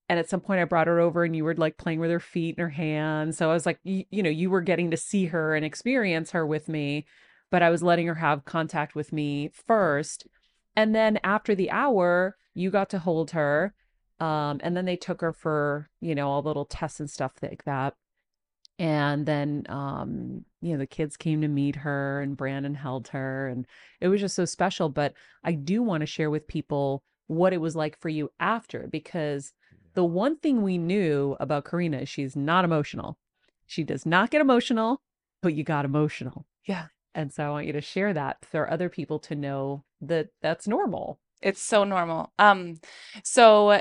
and 0.09 0.19
at 0.19 0.29
some 0.29 0.41
point 0.41 0.61
I 0.61 0.65
brought 0.65 0.87
her 0.87 1.01
over 1.01 1.25
and 1.25 1.35
you 1.35 1.45
were 1.45 1.55
like 1.55 1.77
playing 1.79 2.01
with 2.01 2.11
her 2.11 2.21
feet 2.21 2.57
and 2.59 2.63
her 2.63 2.71
hands. 2.71 3.39
So 3.39 3.51
I 3.51 3.55
was 3.55 3.67
like, 3.67 3.79
you, 3.85 4.05
you 4.11 4.23
know, 4.23 4.31
you 4.31 4.51
were 4.51 4.61
getting 4.61 4.91
to 4.91 4.97
see 4.97 5.27
her 5.27 5.55
and 5.55 5.65
experience 5.65 6.33
her 6.33 6.47
with 6.47 6.69
me, 6.69 7.07
but 7.51 7.63
I 7.63 7.71
was 7.71 7.83
letting 7.83 8.07
her 8.07 8.17
have 8.17 8.45
contact 8.45 8.95
with 8.95 9.13
me 9.13 9.51
first. 9.67 10.27
And 10.77 10.95
then 10.95 11.19
after 11.25 11.55
the 11.55 11.71
hour, 11.71 12.37
you 12.53 12.71
got 12.71 12.91
to 12.91 12.99
hold 12.99 13.31
her. 13.31 13.75
Um, 14.21 14.61
and 14.63 14.77
then 14.77 14.85
they 14.85 14.97
took 14.97 15.21
her 15.21 15.33
for, 15.33 15.89
you 16.01 16.15
know, 16.15 16.29
all 16.29 16.43
the 16.43 16.49
little 16.49 16.65
tests 16.65 17.01
and 17.01 17.11
stuff 17.11 17.33
like 17.43 17.65
that. 17.65 17.95
And 18.79 19.27
then, 19.27 19.67
um, 19.69 20.45
you 20.61 20.73
know, 20.73 20.79
the 20.79 20.87
kids 20.87 21.17
came 21.17 21.41
to 21.43 21.49
meet 21.49 21.77
her 21.77 22.21
and 22.21 22.37
Brandon 22.37 22.75
held 22.75 23.09
her 23.09 23.49
and 23.49 23.67
it 24.01 24.09
was 24.09 24.21
just 24.21 24.35
so 24.35 24.45
special. 24.45 24.89
But 24.89 25.15
I 25.43 25.53
do 25.53 25.83
want 25.83 26.01
to 26.01 26.07
share 26.07 26.31
with 26.31 26.49
people 26.49 27.03
what 27.27 27.53
it 27.53 27.61
was 27.61 27.77
like 27.77 27.99
for 28.01 28.09
you 28.09 28.31
after, 28.41 28.89
because 28.91 29.53
the 29.95 30.05
one 30.05 30.37
thing 30.37 30.63
we 30.63 30.77
knew 30.77 31.37
about 31.39 31.65
Karina 31.65 31.99
is 31.99 32.09
she's 32.09 32.35
not 32.35 32.65
emotional. 32.65 33.17
She 33.67 33.85
does 33.85 34.05
not 34.05 34.31
get 34.31 34.41
emotional, 34.41 35.01
but 35.41 35.55
you 35.55 35.65
got 35.65 35.85
emotional. 35.85 36.47
Yeah. 36.65 36.87
And 37.15 37.33
so 37.33 37.45
I 37.45 37.51
want 37.51 37.67
you 37.67 37.73
to 37.75 37.81
share 37.81 38.13
that 38.13 38.45
for 38.45 38.69
other 38.69 38.89
people 38.89 39.19
to 39.21 39.37
know 39.37 39.85
that 40.01 40.29
that's 40.43 40.67
normal. 40.67 41.21
It's 41.41 41.61
so 41.61 41.85
normal. 41.85 42.33
Um, 42.39 42.81
so 43.23 43.81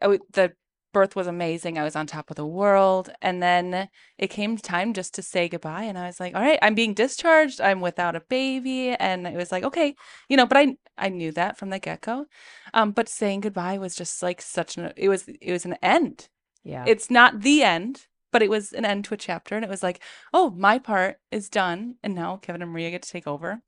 the 0.00 0.52
birth 0.92 1.14
was 1.14 1.26
amazing. 1.26 1.78
I 1.78 1.84
was 1.84 1.94
on 1.94 2.06
top 2.06 2.30
of 2.30 2.36
the 2.36 2.46
world, 2.46 3.10
and 3.20 3.42
then 3.42 3.88
it 4.16 4.28
came 4.28 4.56
time 4.56 4.94
just 4.94 5.14
to 5.16 5.22
say 5.22 5.46
goodbye. 5.46 5.82
And 5.82 5.98
I 5.98 6.06
was 6.06 6.18
like, 6.18 6.34
"All 6.34 6.40
right, 6.40 6.58
I'm 6.62 6.74
being 6.74 6.94
discharged. 6.94 7.60
I'm 7.60 7.82
without 7.82 8.16
a 8.16 8.20
baby." 8.20 8.90
And 8.90 9.26
it 9.26 9.36
was 9.36 9.52
like, 9.52 9.62
"Okay, 9.64 9.94
you 10.28 10.36
know." 10.38 10.46
But 10.46 10.56
I 10.58 10.76
I 10.96 11.10
knew 11.10 11.32
that 11.32 11.58
from 11.58 11.70
the 11.70 11.78
get 11.78 12.00
go. 12.00 12.26
Um, 12.72 12.92
but 12.92 13.08
saying 13.08 13.40
goodbye 13.40 13.78
was 13.78 13.94
just 13.94 14.22
like 14.22 14.40
such 14.40 14.78
an 14.78 14.92
it 14.96 15.08
was 15.10 15.28
it 15.28 15.52
was 15.52 15.66
an 15.66 15.76
end. 15.82 16.28
Yeah. 16.64 16.84
It's 16.86 17.10
not 17.10 17.40
the 17.42 17.62
end, 17.62 18.06
but 18.32 18.42
it 18.42 18.50
was 18.50 18.72
an 18.72 18.84
end 18.86 19.04
to 19.06 19.14
a 19.14 19.18
chapter, 19.18 19.54
and 19.54 19.64
it 19.64 19.70
was 19.70 19.82
like, 19.82 20.00
"Oh, 20.32 20.50
my 20.50 20.78
part 20.78 21.18
is 21.30 21.50
done, 21.50 21.96
and 22.02 22.14
now 22.14 22.36
Keven 22.38 22.62
and 22.62 22.70
Maria 22.72 22.90
get 22.90 23.02
to 23.02 23.10
take 23.10 23.26
over." 23.26 23.60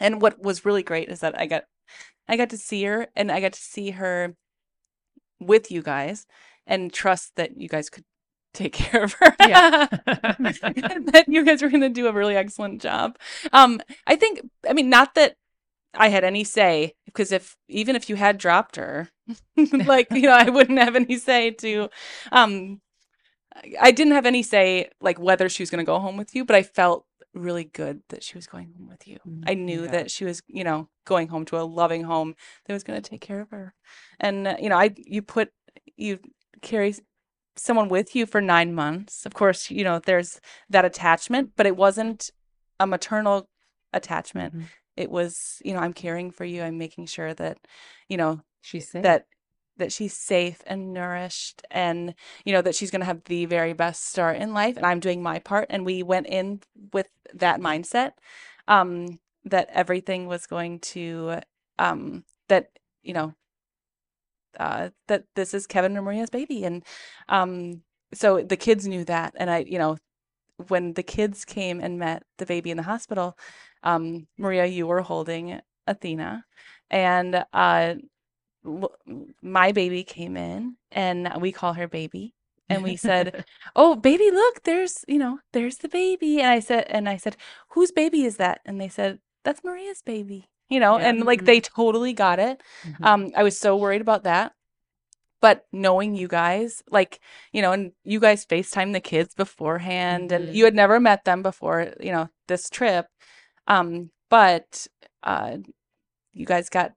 And 0.00 0.20
what 0.20 0.42
was 0.42 0.64
really 0.64 0.82
great 0.82 1.08
is 1.08 1.20
that 1.20 1.38
I 1.38 1.46
got 1.46 1.64
I 2.28 2.36
got 2.36 2.50
to 2.50 2.58
see 2.58 2.84
her 2.84 3.06
and 3.14 3.30
I 3.30 3.40
got 3.40 3.52
to 3.52 3.60
see 3.60 3.90
her 3.92 4.34
with 5.40 5.70
you 5.70 5.82
guys 5.82 6.26
and 6.66 6.92
trust 6.92 7.36
that 7.36 7.60
you 7.60 7.68
guys 7.68 7.90
could 7.90 8.04
take 8.54 8.72
care 8.72 9.04
of 9.04 9.12
her. 9.14 9.36
Yeah. 9.40 9.86
that 10.06 11.24
you 11.28 11.44
guys 11.44 11.62
were 11.62 11.68
going 11.68 11.82
to 11.82 11.88
do 11.90 12.06
a 12.06 12.12
really 12.12 12.36
excellent 12.36 12.80
job. 12.80 13.18
Um 13.52 13.80
I 14.06 14.16
think 14.16 14.40
I 14.68 14.72
mean 14.72 14.88
not 14.88 15.14
that 15.14 15.36
I 15.98 16.08
had 16.08 16.24
any 16.24 16.44
say 16.44 16.94
because 17.04 17.32
if 17.32 17.56
even 17.68 17.96
if 17.96 18.08
you 18.08 18.16
had 18.16 18.38
dropped 18.38 18.76
her, 18.76 19.10
like 19.56 20.08
you 20.10 20.22
know, 20.22 20.32
I 20.32 20.50
wouldn't 20.50 20.78
have 20.78 20.96
any 20.96 21.16
say 21.16 21.50
to. 21.52 21.88
Um, 22.32 22.80
I 23.80 23.90
didn't 23.90 24.12
have 24.12 24.26
any 24.26 24.42
say 24.42 24.90
like 25.00 25.18
whether 25.18 25.48
she 25.48 25.62
was 25.62 25.70
going 25.70 25.84
to 25.84 25.90
go 25.90 25.98
home 25.98 26.16
with 26.16 26.34
you, 26.34 26.44
but 26.44 26.56
I 26.56 26.62
felt 26.62 27.06
really 27.36 27.64
good 27.64 28.02
that 28.08 28.22
she 28.22 28.36
was 28.36 28.46
going 28.46 28.72
home 28.76 28.88
with 28.88 29.06
you. 29.06 29.18
I 29.46 29.54
knew 29.54 29.82
Yeah. 29.84 29.90
that 29.90 30.10
she 30.10 30.24
was, 30.24 30.42
you 30.48 30.64
know, 30.64 30.88
going 31.04 31.28
home 31.28 31.44
to 31.46 31.58
a 31.58 31.62
loving 31.62 32.04
home 32.04 32.34
that 32.64 32.72
was 32.72 32.82
going 32.82 33.00
to 33.00 33.08
take 33.10 33.20
care 33.20 33.40
of 33.40 33.50
her. 33.50 33.74
And 34.18 34.46
uh, 34.48 34.56
you 34.58 34.68
know, 34.68 34.76
I 34.78 34.94
you 34.96 35.22
put 35.22 35.52
you 35.96 36.18
carry 36.62 36.94
someone 37.56 37.88
with 37.88 38.14
you 38.16 38.26
for 38.26 38.40
9 38.40 38.74
months. 38.74 39.24
Of 39.26 39.34
course, 39.34 39.70
you 39.70 39.84
know, 39.84 39.98
there's 39.98 40.40
that 40.70 40.84
attachment, 40.84 41.52
but 41.56 41.66
it 41.66 41.76
wasn't 41.76 42.30
a 42.80 42.86
maternal 42.86 43.48
attachment. 43.92 44.54
Mhm. 44.54 44.64
It 44.96 45.10
was, 45.10 45.60
you 45.64 45.72
know, 45.74 45.80
I'm 45.80 45.92
caring 45.92 46.30
for 46.30 46.44
you. 46.44 46.62
I'm 46.62 46.78
making 46.78 47.06
sure 47.06 47.34
that, 47.34 47.58
you 48.08 48.16
know, 48.16 48.40
She's 48.62 48.88
safe. 48.90 49.02
that 49.02 49.26
that 49.78 49.92
she's 49.92 50.16
safe 50.16 50.62
and 50.66 50.92
nourished 50.92 51.62
and 51.70 52.14
you 52.44 52.52
know 52.52 52.62
that 52.62 52.74
she's 52.74 52.90
going 52.90 53.00
to 53.00 53.06
have 53.06 53.24
the 53.24 53.44
very 53.46 53.72
best 53.72 54.06
start 54.06 54.36
in 54.36 54.52
life 54.52 54.76
and 54.76 54.86
i'm 54.86 55.00
doing 55.00 55.22
my 55.22 55.38
part 55.38 55.66
and 55.70 55.84
we 55.84 56.02
went 56.02 56.26
in 56.26 56.60
with 56.92 57.08
that 57.34 57.60
mindset 57.60 58.12
um 58.68 59.18
that 59.44 59.68
everything 59.72 60.26
was 60.26 60.46
going 60.46 60.78
to 60.78 61.38
um 61.78 62.24
that 62.48 62.70
you 63.02 63.12
know 63.12 63.34
uh 64.58 64.90
that 65.08 65.24
this 65.34 65.54
is 65.54 65.66
keven 65.66 65.96
and 65.96 66.04
maria's 66.04 66.30
baby 66.30 66.64
and 66.64 66.84
um 67.28 67.82
so 68.14 68.42
the 68.42 68.56
kids 68.56 68.86
knew 68.86 69.04
that 69.04 69.34
and 69.36 69.50
i 69.50 69.58
you 69.58 69.78
know 69.78 69.96
when 70.68 70.94
the 70.94 71.02
kids 71.02 71.44
came 71.44 71.80
and 71.80 71.98
met 71.98 72.22
the 72.38 72.46
baby 72.46 72.70
in 72.70 72.76
the 72.76 72.82
hospital 72.82 73.36
um 73.82 74.26
maria 74.38 74.64
you 74.66 74.86
were 74.86 75.02
holding 75.02 75.60
athena 75.86 76.44
and 76.90 77.44
uh 77.52 77.94
my 79.42 79.72
baby 79.72 80.02
came 80.04 80.36
in 80.36 80.76
and 80.90 81.30
we 81.40 81.52
call 81.52 81.74
her 81.74 81.88
baby 81.88 82.34
and 82.68 82.82
we 82.82 82.96
said 82.96 83.44
oh 83.76 83.94
baby 83.94 84.30
look 84.30 84.62
there's 84.64 85.04
you 85.08 85.18
know 85.18 85.38
there's 85.52 85.78
the 85.78 85.88
baby 85.88 86.40
and 86.40 86.48
i 86.48 86.58
said 86.60 86.84
and 86.88 87.08
i 87.08 87.16
said 87.16 87.36
whose 87.70 87.92
baby 87.92 88.24
is 88.24 88.36
that 88.38 88.60
and 88.66 88.80
they 88.80 88.88
said 88.88 89.18
that's 89.44 89.62
maria's 89.62 90.02
baby 90.02 90.48
you 90.68 90.80
know 90.80 90.98
Yeah. 90.98 91.08
and 91.10 91.24
like 91.24 91.44
they 91.44 91.60
totally 91.60 92.12
got 92.12 92.38
it 92.38 92.60
Mhm. 92.84 93.04
um 93.06 93.30
i 93.36 93.42
was 93.42 93.58
so 93.58 93.76
worried 93.76 94.00
about 94.00 94.24
that 94.24 94.52
but 95.40 95.66
knowing 95.70 96.16
you 96.16 96.26
guys 96.28 96.82
like 96.90 97.20
you 97.52 97.62
know 97.62 97.72
and 97.72 97.92
you 98.04 98.18
guys 98.18 98.44
facetime 98.46 98.92
the 98.92 99.00
kids 99.00 99.34
beforehand 99.34 100.30
Mhm. 100.30 100.36
and 100.36 100.54
you 100.56 100.64
had 100.64 100.74
never 100.74 100.98
met 100.98 101.24
them 101.24 101.42
before 101.42 101.92
you 102.00 102.10
know 102.12 102.28
this 102.48 102.68
trip 102.68 103.06
um 103.68 104.10
but 104.28 104.86
uh 105.22 105.58
you 106.32 106.46
guys 106.46 106.68
got 106.68 106.92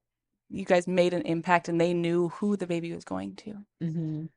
you 0.50 0.66
guys 0.66 0.88
made 0.88 1.14
an 1.14 1.22
impact 1.24 1.70
and 1.70 1.80
they 1.80 1.94
knew 1.94 2.30
who 2.30 2.58
the 2.58 2.68
baby 2.68 2.94
was 2.94 3.06
going 3.06 3.36
to 3.36 3.58
Mhm. 3.82 4.30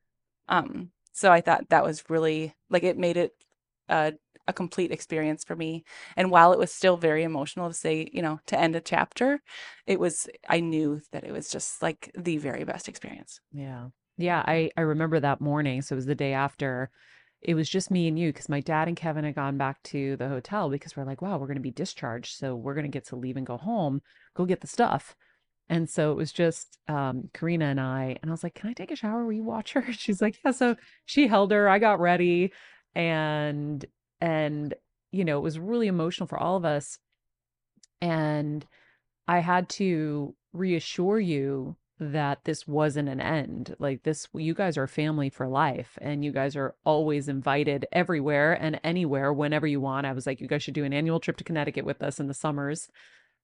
um 0.47 0.91
so 1.11 1.31
i 1.31 1.41
thought 1.41 1.69
that 1.69 1.83
was 1.83 2.03
really 2.09 2.55
like 2.69 2.83
it 2.83 2.97
made 2.97 3.17
it 3.17 3.31
uh, 3.89 4.11
a 4.47 4.53
complete 4.53 4.91
experience 4.91 5.43
for 5.43 5.55
me 5.55 5.83
and 6.17 6.31
while 6.31 6.51
it 6.53 6.59
was 6.59 6.73
still 6.73 6.97
very 6.97 7.23
emotional 7.23 7.67
to 7.69 7.73
say 7.73 8.09
you 8.11 8.21
know 8.21 8.39
to 8.45 8.59
end 8.59 8.75
a 8.75 8.81
chapter 8.81 9.41
it 9.87 9.99
was 9.99 10.27
i 10.49 10.59
knew 10.59 11.01
that 11.11 11.23
it 11.23 11.31
was 11.31 11.49
just 11.49 11.81
like 11.81 12.11
the 12.17 12.37
very 12.37 12.63
best 12.63 12.87
experience 12.87 13.39
Yeah. 13.51 13.89
Yeah, 14.17 14.43
I 14.45 14.69
I 14.77 14.81
remember 14.81 15.19
that 15.19 15.41
morning. 15.41 15.81
So 15.81 15.95
it 15.95 16.01
was 16.01 16.05
the 16.05 16.13
day 16.15 16.33
after. 16.33 16.91
It 17.41 17.55
was 17.55 17.67
just 17.67 17.89
me 17.91 18.07
and 18.07 18.17
you 18.17 18.29
because 18.29 18.47
my 18.47 18.61
dad 18.61 18.87
and 18.87 18.95
Keven 18.95 19.25
had 19.25 19.35
gone 19.35 19.57
back 19.57 19.81
to 19.83 20.15
the 20.17 20.29
hotel 20.29 20.69
because 20.69 20.95
we're 20.95 21.03
like, 21.03 21.21
wow, 21.21 21.37
we're 21.37 21.47
going 21.47 21.57
to 21.57 21.61
be 21.61 21.71
discharged. 21.71 22.37
So 22.37 22.55
we're 22.55 22.75
going 22.75 22.85
to 22.85 22.97
get 22.97 23.07
to 23.07 23.15
leave 23.15 23.37
and 23.37 23.45
go 23.45 23.57
home, 23.57 24.01
go 24.35 24.45
get 24.45 24.61
the 24.61 24.67
stuff. 24.67 25.15
And 25.69 25.89
so 25.89 26.11
it 26.11 26.15
was 26.15 26.31
just 26.31 26.77
um, 26.87 27.29
Karina 27.33 27.65
and 27.65 27.79
I. 27.79 28.17
And 28.21 28.29
I 28.29 28.33
was 28.33 28.43
like, 28.43 28.55
can 28.55 28.69
I 28.69 28.73
take 28.73 28.91
a 28.91 28.95
shower? 28.95 29.25
Will 29.25 29.33
you 29.33 29.43
watch 29.43 29.73
her? 29.73 29.85
She's 29.91 30.21
like, 30.21 30.37
yeah. 30.43 30.51
So 30.51 30.75
she 31.05 31.27
held 31.27 31.51
her. 31.51 31.69
I 31.69 31.79
got 31.79 31.99
ready. 31.99 32.51
And, 32.95 33.83
and, 34.21 34.73
you 35.11 35.25
know, 35.25 35.37
it 35.37 35.43
was 35.43 35.59
really 35.59 35.87
emotional 35.87 36.27
for 36.27 36.37
all 36.37 36.57
of 36.57 36.65
us. 36.65 36.99
And 38.01 38.65
I 39.27 39.39
had 39.39 39.69
to 39.69 40.35
reassure 40.51 41.19
you 41.19 41.77
that 41.99 42.43
this 42.43 42.67
wasn't 42.67 43.07
an 43.09 43.21
end. 43.21 43.75
Like 43.79 44.03
this, 44.03 44.27
you 44.33 44.53
guys 44.53 44.77
are 44.77 44.87
family 44.87 45.29
for 45.29 45.47
life 45.47 45.97
and 46.01 46.25
you 46.25 46.31
guys 46.31 46.55
are 46.55 46.75
always 46.85 47.29
invited 47.29 47.85
everywhere 47.91 48.53
and 48.53 48.79
anywhere 48.83 49.31
whenever 49.31 49.67
you 49.67 49.79
want. 49.79 50.05
I 50.05 50.11
was 50.11 50.25
like, 50.27 50.41
you 50.41 50.47
guys 50.47 50.63
should 50.63 50.73
do 50.73 50.83
an 50.83 50.93
annual 50.93 51.19
trip 51.19 51.37
to 51.37 51.43
Connecticut 51.43 51.85
with 51.85 52.01
us 52.01 52.19
in 52.19 52.27
the 52.27 52.33
summers. 52.33 52.89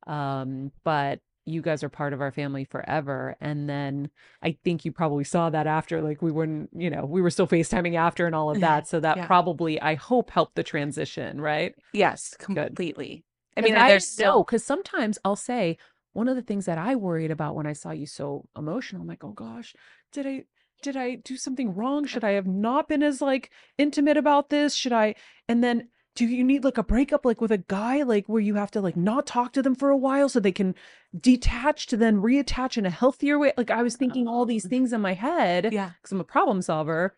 Um, 0.07 0.71
but 0.83 1.19
you 1.45 1.61
guys 1.61 1.83
are 1.83 1.89
part 1.89 2.13
of 2.13 2.21
our 2.21 2.31
family 2.31 2.63
forever. 2.63 3.35
And 3.41 3.69
then 3.69 4.09
I 4.43 4.57
think 4.63 4.85
you 4.85 4.91
probably 4.91 5.23
saw 5.23 5.49
that 5.49 5.67
after, 5.67 6.01
like 6.01 6.21
we 6.21 6.31
wouldn't, 6.31 6.69
you 6.73 6.89
know, 6.89 7.05
we 7.05 7.21
were 7.21 7.29
still 7.31 7.47
FaceTiming 7.47 7.95
after 7.95 8.25
and 8.25 8.35
all 8.35 8.49
of 8.51 8.59
that. 8.61 8.87
So 8.89 8.99
that 8.99 9.17
Yeah. 9.17 9.25
probably, 9.25 9.79
I 9.81 9.95
hope, 9.95 10.29
helped 10.29 10.55
the 10.55 10.63
transition, 10.63 11.41
right? 11.41 11.73
yes 11.93 12.35
completely 12.37 13.23
i 13.57 13.61
I 13.61 13.63
mean 13.63 13.75
I 13.75 13.87
there's 13.87 14.07
still 14.07 14.43
because 14.43 14.63
sometimes 14.63 15.17
I'll 15.25 15.35
say 15.35 15.77
one 16.13 16.27
of 16.27 16.35
the 16.35 16.41
things 16.41 16.65
that 16.65 16.77
I 16.77 16.95
worried 16.95 17.31
about 17.31 17.55
when 17.55 17.65
I 17.67 17.73
saw 17.73 17.91
you 17.91 18.05
so 18.05 18.45
emotional. 18.57 19.01
I'm 19.01 19.07
like, 19.07 19.23
oh 19.23 19.31
gosh, 19.31 19.75
did 20.11 20.25
I 20.27 20.45
did 20.81 20.95
I 20.95 21.15
do 21.15 21.35
something 21.35 21.75
wrong? 21.75 22.05
Should 22.05 22.23
I 22.23 22.31
have 22.31 22.47
not 22.47 22.87
been 22.87 23.03
as 23.03 23.21
like 23.21 23.51
intimate 23.77 24.17
about 24.17 24.49
this? 24.49 24.73
Should 24.75 24.93
I? 24.93 25.15
And 25.47 25.63
then 25.63 25.89
do 26.19 26.25
you 26.25 26.43
need 26.43 26.65
like 26.65 26.77
a 26.77 26.83
breakup 26.83 27.23
like 27.23 27.39
with 27.39 27.51
a 27.51 27.57
guy 27.59 28.03
like 28.03 28.27
where 28.27 28.41
you 28.41 28.55
have 28.55 28.71
to 28.71 28.81
like 28.81 28.97
not 28.97 29.25
talk 29.25 29.53
to 29.53 29.61
them 29.61 29.73
for 29.73 29.89
a 29.89 29.95
while 29.95 30.27
so 30.27 30.39
they 30.41 30.51
can 30.51 30.75
detach 31.17 31.87
to 31.87 31.95
then 31.95 32.21
reattach 32.21 32.77
in 32.77 32.85
a 32.85 32.89
healthier 32.89 33.39
way? 33.39 33.53
Like 33.55 33.71
I 33.71 33.81
was 33.83 33.95
uh, 33.95 33.99
thinking 33.99 34.27
all 34.27 34.45
these 34.45 34.63
mm-hmm. 34.63 34.69
things 34.69 34.93
in 34.93 34.99
my 34.99 35.13
head 35.13 35.71
yeah 35.71 35.91
because 36.01 36.11
I'm 36.11 36.19
a 36.19 36.25
problem 36.25 36.61
solver, 36.61 37.15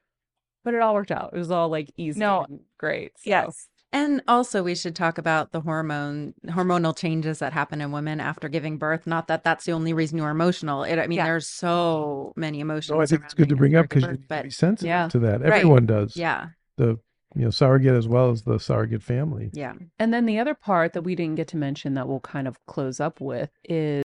but 0.64 0.76
it 0.76 0.82
all 0.82 0.94
worked 0.94 1.10
out. 1.12 1.32
It 1.34 1.38
was 1.38 1.50
all 1.50 1.68
like 1.70 1.90
easy 1.98 2.20
No, 2.20 2.46
and 2.48 2.60
great. 2.78 3.14
so. 3.18 3.24
yes 3.30 3.68
And 3.92 4.22
also, 4.28 4.62
we 4.62 4.76
should 4.76 4.96
talk 4.96 5.18
about 5.18 5.52
the 5.52 5.62
hormone 5.62 6.36
hormonal 6.46 6.96
changes 6.96 7.40
that 7.40 7.54
happen 7.54 7.82
in 7.82 7.92
women 7.92 8.20
after 8.20 8.50
giving 8.50 8.78
birth. 8.78 9.08
Not 9.08 9.28
that 9.30 9.44
that's 9.44 9.66
the 9.66 9.72
only 9.72 9.94
reason 9.94 10.20
you're 10.20 10.30
emotional. 10.30 10.84
It, 10.84 11.00
I 11.00 11.08
mean, 11.08 11.18
Yeah. 11.18 11.26
there's 11.26 11.48
so 11.48 12.34
many 12.36 12.60
emotions. 12.60 12.92
No, 12.92 13.02
I 13.02 13.08
think 13.08 13.24
it's 13.26 13.34
good 13.34 13.50
to 13.50 13.56
bring 13.56 13.76
up 13.76 13.90
because 13.90 14.04
you 14.04 14.10
birth, 14.10 14.18
need 14.20 14.22
to 14.22 14.28
but 14.30 14.44
be 14.44 14.50
sensitive 14.52 14.88
Yeah. 14.88 15.08
to 15.08 15.20
that. 15.20 15.42
Right. 15.42 15.54
Everyone 15.54 15.88
does. 15.88 16.16
yeah, 16.16 16.50
The 16.78 17.00
you 17.36 17.44
know 17.44 17.50
surrogate 17.50 17.96
as 17.96 18.08
well 18.08 18.30
as 18.32 18.44
the 18.44 18.60
surrogate 18.60 19.04
family. 19.04 19.50
yeah. 19.54 19.74
And 20.00 20.14
then 20.14 20.26
the 20.26 20.40
other 20.40 20.54
part 20.54 20.94
that 20.94 21.04
we 21.04 21.16
didn't 21.16 21.36
get 21.36 21.48
to 21.50 21.58
mention 21.58 21.94
that 21.96 22.08
we'll 22.08 22.20
kind 22.20 22.48
of 22.48 22.58
close 22.66 23.00
up 23.00 23.22
with 23.22 23.50
is 23.64 24.04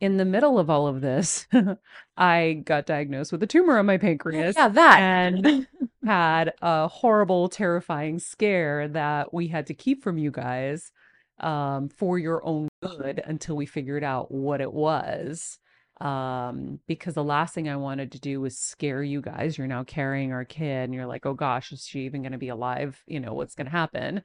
in 0.00 0.18
the 0.18 0.24
middle 0.26 0.58
of 0.58 0.68
all 0.68 0.86
of 0.86 1.00
this, 1.00 1.46
I 2.18 2.62
got 2.64 2.84
diagnosed 2.86 3.32
with 3.32 3.42
a 3.42 3.46
tumor 3.46 3.78
on 3.78 3.86
my 3.86 3.96
pancreas 3.96 4.54
Yeah, 4.56 4.68
that. 4.68 4.98
and 5.00 5.66
had 6.04 6.52
a 6.60 6.86
horrible, 6.88 7.48
terrifying 7.48 8.18
scare 8.18 8.88
that 8.88 9.32
we 9.32 9.48
had 9.48 9.66
to 9.68 9.74
keep 9.74 10.02
from 10.02 10.18
you 10.18 10.30
guys 10.30 10.92
um, 11.40 11.88
for 11.88 12.18
your 12.18 12.44
own 12.46 12.68
good 12.82 13.22
until 13.24 13.56
we 13.56 13.64
figured 13.66 14.04
out 14.04 14.30
what 14.30 14.60
it 14.60 14.72
was. 14.72 15.58
Um, 16.00 16.80
because 16.86 17.14
the 17.14 17.24
last 17.24 17.54
thing 17.54 17.68
I 17.68 17.76
wanted 17.76 18.12
to 18.12 18.20
do 18.20 18.40
was 18.40 18.58
scare 18.58 19.02
you 19.02 19.22
guys. 19.22 19.56
You're 19.56 19.66
now 19.66 19.84
carrying 19.84 20.32
our 20.32 20.44
kid, 20.44 20.84
and 20.84 20.94
you're 20.94 21.06
like, 21.06 21.24
oh 21.24 21.34
gosh, 21.34 21.72
is 21.72 21.86
she 21.86 22.00
even 22.00 22.22
going 22.22 22.32
to 22.32 22.38
be 22.38 22.48
alive? 22.48 23.02
You 23.06 23.20
know, 23.20 23.32
what's 23.32 23.54
going 23.54 23.66
to 23.66 23.70
happen? 23.70 24.22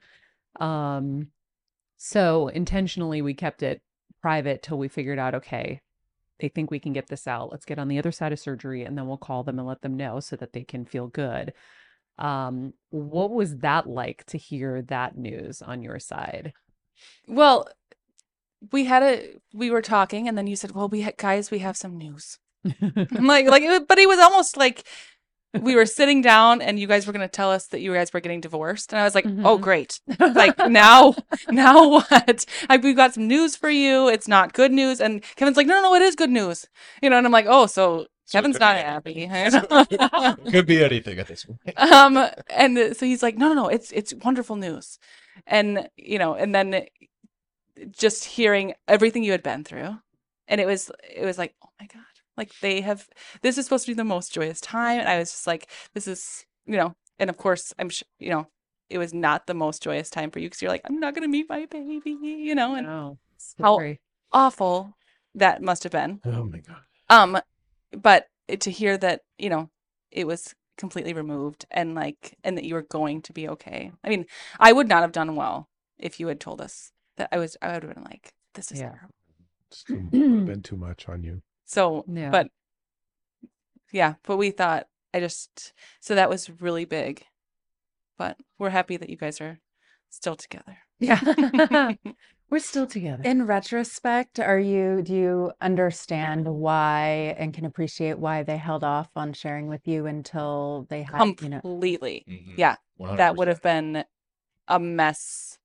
Um, 0.60 1.28
so 1.98 2.48
intentionally, 2.50 3.22
we 3.22 3.34
kept 3.34 3.64
it 3.64 3.82
private 4.22 4.64
till 4.64 4.78
we 4.78 4.88
figured 4.88 5.20
out, 5.20 5.36
okay, 5.36 5.82
they 6.40 6.50
think 6.50 6.72
we 6.72 6.80
can 6.80 6.94
get 6.94 7.08
this 7.08 7.28
out. 7.28 7.52
Let's 7.52 7.66
get 7.66 7.80
on 7.80 7.88
the 7.88 8.00
other 8.00 8.12
side 8.12 8.34
of 8.34 8.40
surgery 8.40 8.84
and 8.84 8.98
then 8.98 9.08
we'll 9.08 9.18
call 9.18 9.44
them 9.44 9.60
and 9.60 9.68
let 9.68 9.82
them 9.82 9.96
know 9.96 10.20
so 10.20 10.36
that 10.38 10.54
they 10.54 10.64
can 10.64 10.86
feel 10.86 11.08
good. 11.08 11.54
Um, 12.18 12.74
what 12.90 13.32
was 13.32 13.58
that 13.58 13.88
like 13.88 14.26
to 14.26 14.38
hear 14.38 14.82
that 14.84 15.18
news 15.18 15.62
on 15.62 15.82
your 15.82 16.00
side? 16.00 16.54
well 17.28 17.68
we 18.72 18.86
had 18.86 19.04
a 19.04 19.36
we 19.54 19.72
were 19.72 19.82
talking 19.82 20.28
and 20.28 20.38
then 20.38 20.48
you 20.48 20.56
said 20.56 20.72
well 20.72 20.88
we 20.90 21.02
ha- 21.02 21.12
guys 21.18 21.50
we 21.52 21.60
have 21.60 21.76
some 21.78 21.98
news. 21.98 22.38
I'm 22.82 23.26
like 23.28 23.48
like 23.48 23.64
it 23.64 23.70
was- 23.70 23.86
but 23.88 23.98
it 23.98 24.08
was 24.08 24.20
almost 24.20 24.56
like 24.58 24.84
we 25.60 25.76
were 25.76 25.86
sitting 25.86 26.22
down 26.22 26.62
and 26.62 26.80
you 26.80 26.88
guys 26.88 27.06
were 27.06 27.12
going 27.12 27.28
to 27.28 27.38
tell 27.38 27.52
us 27.52 27.68
that 27.68 27.82
you 27.82 27.94
guys 27.94 28.14
were 28.14 28.22
getting 28.22 28.40
divorced 28.40 28.94
and 28.94 29.02
i 29.02 29.04
was 29.04 29.14
like 29.14 29.26
oh 29.26 29.58
Mhm. 29.58 29.62
great. 29.62 30.00
Like 30.20 30.58
now 30.70 31.16
now 31.50 31.90
what? 31.90 32.46
I, 32.70 32.78
we've 32.78 32.96
got 32.96 33.14
some 33.16 33.28
news 33.28 33.56
for 33.58 33.70
you. 33.70 34.08
It's 34.08 34.28
not 34.30 34.54
good 34.54 34.72
news. 34.72 35.02
And 35.02 35.22
keven's 35.36 35.58
like 35.58 35.68
no 35.68 35.76
no 35.76 35.82
no 35.90 35.96
it 35.96 36.02
is 36.04 36.16
good 36.16 36.30
news. 36.30 36.68
You 37.02 37.10
know 37.10 37.18
and 37.18 37.26
i'm 37.26 37.34
like 37.34 37.48
oh 37.50 37.66
so 37.66 38.06
So 38.26 38.38
keven's 38.40 38.60
not 38.60 38.78
happy. 38.78 39.28
Could 40.52 40.68
be 40.68 40.84
anything 40.84 41.20
at 41.20 41.28
this 41.28 41.44
point. 41.46 41.60
um 41.92 42.30
and 42.50 42.96
so 42.96 43.06
he's 43.06 43.24
like 43.24 43.38
no 43.38 43.48
no 43.50 43.54
no 43.64 43.68
it's 43.68 43.92
it's 43.92 44.14
wonderful 44.24 44.56
news. 44.56 45.00
And 45.48 45.90
you 45.98 46.20
know 46.20 46.34
and 46.36 46.54
then 46.56 46.86
just 47.90 48.26
hearing 48.26 48.74
everything 48.88 49.24
you 49.24 49.32
had 49.32 49.44
been 49.44 49.64
through 49.64 49.98
and 50.48 50.60
it 50.62 50.68
was 50.68 50.92
it 51.16 51.26
was 51.26 51.38
like 51.38 51.56
oh 51.64 51.70
my 51.80 51.88
god 51.88 52.04
like 52.38 52.52
they 52.62 52.82
have 52.82 53.08
this 53.42 53.58
is 53.58 53.66
supposed 53.66 53.86
to 53.86 53.92
be 53.92 53.96
the 53.96 54.04
most 54.04 54.34
joyous 54.34 54.62
time 54.62 55.00
and 55.00 55.10
i 55.10 55.18
was 55.18 55.32
just 55.32 55.48
like 55.48 55.70
this 55.94 56.08
is 56.08 56.46
you 56.66 56.78
know 56.78 56.96
and 57.20 57.30
of 57.30 57.38
course 57.38 57.74
i'm 57.80 57.90
sh- 57.90 58.04
you 58.20 58.30
know 58.30 58.48
it 58.90 58.98
was 58.98 59.14
not 59.14 59.48
the 59.48 59.54
most 59.54 59.82
joyous 59.82 60.10
time 60.10 60.30
for 60.32 60.40
you 60.40 60.48
because 60.48 60.62
you're 60.62 60.72
like 60.72 60.82
i'm 60.86 61.00
not 61.00 61.14
going 61.16 61.24
to 61.24 61.30
meet 61.32 61.48
my 61.50 61.66
baby 61.66 62.02
you 62.22 62.54
know 62.56 62.76
and 62.76 62.88
No, 63.58 63.66
How- 63.66 63.78
awful 64.32 64.98
that 65.36 65.62
must 65.62 65.84
have 65.84 65.94
been. 65.94 66.20
Oh 66.26 66.44
my 66.44 66.60
god. 66.60 66.82
Um, 67.10 67.40
but 67.98 68.28
to 68.60 68.70
hear 68.70 68.98
that, 68.98 69.22
you 69.38 69.50
know, 69.50 69.70
it 70.12 70.28
was 70.28 70.54
completely 70.78 71.14
removed 71.14 71.66
and 71.72 71.96
like, 71.96 72.38
and 72.44 72.58
that 72.58 72.66
you 72.66 72.74
were 72.76 72.82
going 72.82 73.22
to 73.24 73.34
be 73.34 73.48
okay. 73.48 73.92
I 74.04 74.10
mean, 74.10 74.26
I 74.60 74.74
would 74.74 74.90
not 74.90 75.02
have 75.04 75.14
done 75.14 75.38
well 75.38 75.70
if 75.98 76.20
you 76.20 76.28
had 76.28 76.42
told 76.42 76.60
us 76.60 76.92
that 77.22 77.30
I 77.32 77.38
was, 77.38 77.56
I 77.62 77.74
would 77.74 77.84
have 77.84 77.94
been 77.94 78.04
like, 78.04 78.34
this 78.56 78.72
is 78.72 78.80
Yeah. 78.80 78.90
terrible. 78.90 79.16
It's 79.70 79.84
too, 79.84 80.10
been 80.12 80.64
too 80.64 80.76
much 80.76 81.08
on 81.08 81.24
you. 81.24 81.42
So, 81.66 82.04
Yeah. 82.12 82.32
but 82.32 82.48
yeah, 83.92 84.16
but 84.24 84.38
we 84.38 84.52
thought, 84.52 84.88
I 85.14 85.20
just, 85.20 85.74
so 86.00 86.16
that 86.16 86.30
was 86.30 86.50
really 86.62 86.86
big. 86.86 87.24
But 88.18 88.38
we're 88.58 88.70
happy 88.72 88.98
that 88.98 89.10
you 89.10 89.18
guys 89.18 89.40
are 89.42 89.60
still 90.10 90.36
together. 90.36 90.78
Yeah. 91.00 91.20
We're 92.50 92.60
still 92.60 92.86
together. 92.86 93.24
In 93.24 93.46
retrospect, 93.48 94.38
are 94.38 94.60
you 94.60 95.02
do 95.02 95.16
you 95.16 95.52
understand 95.62 96.46
why 96.48 97.34
and 97.40 97.54
can 97.54 97.64
appreciate 97.66 98.20
why 98.20 98.44
they 98.44 98.58
held 98.58 98.84
off 98.84 99.08
on 99.16 99.32
sharing 99.32 99.68
with 99.68 99.88
you 99.88 100.06
until 100.06 100.86
they 100.90 101.02
had, 101.04 101.42
you 101.42 101.48
know, 101.50 101.62
Completely. 101.62 102.26
Mhm. 102.28 102.54
Yeah. 102.58 102.76
100%. 102.98 103.18
that 103.18 103.36
would 103.38 103.48
have 103.48 103.62
been 103.62 104.04
a 104.68 104.80
mess. 104.80 105.58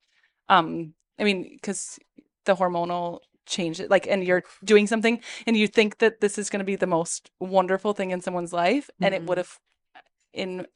Um, 0.49 0.95
I 1.19 1.25
mean, 1.25 1.49
because 1.53 1.99
the 2.45 2.55
hormonal 2.57 3.21
change, 3.47 3.81
like, 3.89 4.07
and 4.07 4.25
you're 4.25 4.43
doing 4.65 4.87
something, 4.87 5.21
and 5.47 5.57
you 5.57 5.67
think 5.69 5.99
that 5.99 6.21
this 6.21 6.39
is 6.39 6.51
going 6.51 6.61
to 6.61 6.65
be 6.65 6.77
the 6.77 6.87
most 6.87 7.31
wonderful 7.41 7.93
thing 7.93 8.11
in 8.11 8.21
someone's 8.21 8.53
life, 8.53 8.91
and 9.01 9.15
it 9.15 9.23
would 9.25 9.39
have, 9.39 9.59
in 10.33 10.67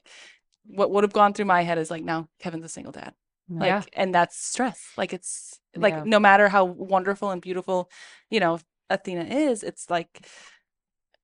what 0.64 0.91
would 0.91 1.05
have 1.05 1.12
gone 1.12 1.32
through 1.32 1.47
my 1.47 1.62
head 1.62 1.78
is 1.78 1.91
like, 1.91 2.05
now 2.05 2.28
Keven's 2.38 2.64
a 2.64 2.68
single 2.68 2.93
dad, 2.93 3.14
like, 3.51 3.68
Yeah. 3.68 3.82
and 3.93 4.14
that's 4.14 4.36
stress. 4.38 4.93
Like, 4.97 5.12
it's 5.12 5.59
like 5.76 5.95
Yeah. 5.95 6.05
no 6.05 6.20
matter 6.20 6.49
how 6.49 6.64
wonderful 6.64 7.30
and 7.30 7.43
beautiful, 7.43 7.91
you 8.30 8.41
know, 8.41 8.61
Athena 8.88 9.24
is, 9.24 9.62
it's 9.62 9.91
like, 9.91 10.26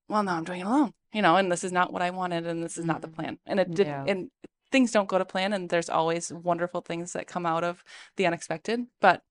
well, 0.09 0.23
now 0.23 0.37
I'm 0.37 0.45
doing 0.45 0.61
it 0.61 0.67
alone, 0.67 0.95
you 1.13 1.23
know, 1.23 1.37
and 1.37 1.51
this 1.51 1.65
is 1.65 1.73
not 1.73 1.93
what 1.93 2.03
I 2.03 2.11
wanted, 2.11 2.47
and 2.47 2.63
this 2.63 2.77
is 2.79 2.85
not 2.85 3.03
the 3.03 3.09
Mhm. 3.09 3.15
plan, 3.15 3.39
and 3.47 3.61
it 3.61 3.75
did, 3.75 3.87
Yeah. 3.87 4.05
and 4.07 4.31
things 4.73 4.91
don't 4.93 5.09
go 5.09 5.19
to 5.19 5.25
plan 5.25 5.53
and 5.53 5.69
there's 5.71 5.89
always 5.89 6.33
wonderful 6.33 6.81
things 6.81 7.13
that 7.13 7.27
come 7.27 7.47
out 7.47 7.65
of 7.65 7.85
the 8.17 8.27
unexpected 8.27 8.87
but 9.01 9.23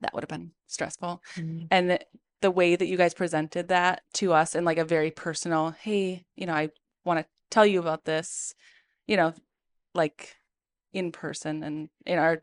that 0.00 0.12
would 0.14 0.22
have 0.22 0.28
been 0.28 0.52
stressful 0.66 1.22
Mhm. 1.36 1.66
and 1.70 1.90
the, 1.90 2.00
the 2.40 2.50
way 2.50 2.76
that 2.76 2.86
you 2.86 2.96
guys 2.96 3.14
presented 3.14 3.68
that 3.68 4.02
to 4.14 4.32
us 4.32 4.54
in 4.54 4.64
like 4.64 4.78
a 4.78 4.84
very 4.84 5.10
personal 5.10 5.70
hey 5.72 6.24
you 6.36 6.46
know 6.46 6.54
i 6.54 6.70
want 7.04 7.18
to 7.20 7.26
tell 7.50 7.66
you 7.66 7.80
about 7.80 8.04
this 8.04 8.54
you 9.06 9.16
know 9.16 9.34
like 9.94 10.36
in 10.92 11.12
person 11.12 11.62
and 11.62 11.88
in 12.06 12.18
our 12.18 12.40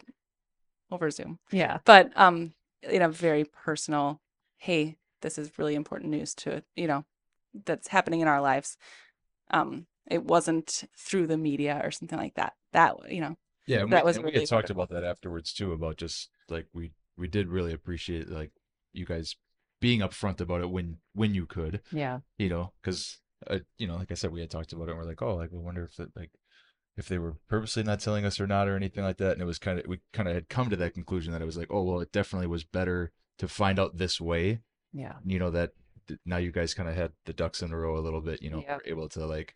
over 0.92 1.10
zoom 1.12 1.40
Yeah. 1.52 1.80
but 1.86 2.12
um 2.16 2.54
in 2.84 3.02
a 3.02 3.10
very 3.10 3.44
personal 3.46 4.22
hey 4.58 4.98
this 5.22 5.38
is 5.38 5.58
really 5.58 5.76
important 5.76 6.12
news 6.12 6.34
to 6.36 6.64
you 6.76 6.88
know 6.88 7.06
that's 7.66 7.88
happening 7.88 8.20
in 8.22 8.28
our 8.28 8.42
lives 8.42 8.78
um 9.52 9.88
it 10.10 10.24
wasn't 10.24 10.84
through 10.98 11.28
the 11.28 11.38
media 11.38 11.82
or 11.84 11.92
something 11.92 12.18
like 12.18 12.36
that 12.36 12.54
that 12.74 12.96
you 13.12 13.22
know 13.22 13.36
Yeah, 13.66 13.86
That 13.90 14.04
we, 14.04 14.08
was 14.08 14.16
and 14.18 14.26
we 14.26 14.32
had 14.32 14.48
talked 14.48 14.70
about 14.70 14.90
that 14.90 15.04
afterwards 15.04 15.54
too. 15.54 15.74
About 15.74 15.98
just 15.98 16.30
like 16.50 16.68
we 16.74 16.92
we 17.18 17.28
did 17.28 17.48
really 17.50 17.74
appreciate 17.74 18.30
like 18.30 18.52
you 18.94 19.06
guys 19.06 19.36
being 19.80 20.00
upfront 20.00 20.40
about 20.42 20.62
it 20.62 20.70
when 20.70 20.98
when 21.14 21.34
you 21.36 21.46
could, 21.46 21.82
Yeah. 21.92 22.20
you 22.38 22.50
know, 22.50 22.74
because 22.82 23.20
uh, 23.48 23.60
you 23.78 23.86
know, 23.88 23.96
like 23.98 24.12
I 24.12 24.16
said, 24.16 24.32
we 24.32 24.40
had 24.40 24.50
talked 24.50 24.74
about 24.74 24.88
it. 24.88 24.92
and 24.92 25.00
We're 25.00 25.06
like, 25.06 25.22
oh, 25.22 25.36
like 25.36 25.52
we 25.52 25.60
wonder 25.60 25.84
if 25.84 25.96
that 25.98 26.16
like 26.16 26.32
if 26.96 27.08
they 27.08 27.20
were 27.20 27.36
purposely 27.48 27.84
not 27.84 28.00
telling 28.00 28.26
us 28.26 28.40
or 28.40 28.48
not 28.48 28.68
or 28.68 28.76
anything 28.76 29.04
like 29.04 29.18
that. 29.18 29.34
And 29.34 29.42
it 29.42 29.46
was 29.46 29.60
kind 29.60 29.78
of 29.80 29.86
we 29.88 30.00
kind 30.14 30.28
of 30.28 30.34
had 30.34 30.50
come 30.50 30.70
to 30.72 30.76
that 30.78 30.94
conclusion 30.96 31.32
that 31.34 31.42
it 31.44 31.46
was 31.46 31.58
like, 31.58 31.68
oh, 31.70 31.84
well, 31.84 32.00
it 32.00 32.12
definitely 32.12 32.48
was 32.48 32.64
better 32.64 33.12
to 33.38 33.48
find 33.48 33.78
out 33.80 33.98
this 33.98 34.20
way. 34.20 34.62
Yeah. 34.94 35.14
You 35.24 35.38
know 35.38 35.52
that 35.52 35.72
now 36.26 36.38
you 36.38 36.52
guys 36.52 36.74
kind 36.74 36.90
of 36.90 36.96
had 36.96 37.12
the 37.26 37.34
ducks 37.34 37.62
in 37.62 37.72
a 37.72 37.78
row 37.78 37.98
a 37.98 38.02
little 38.02 38.22
bit. 38.22 38.42
You 38.42 38.50
know, 38.50 38.62
Yeah. 38.62 38.76
were 38.78 38.84
able 38.86 39.10
to 39.10 39.26
like 39.28 39.54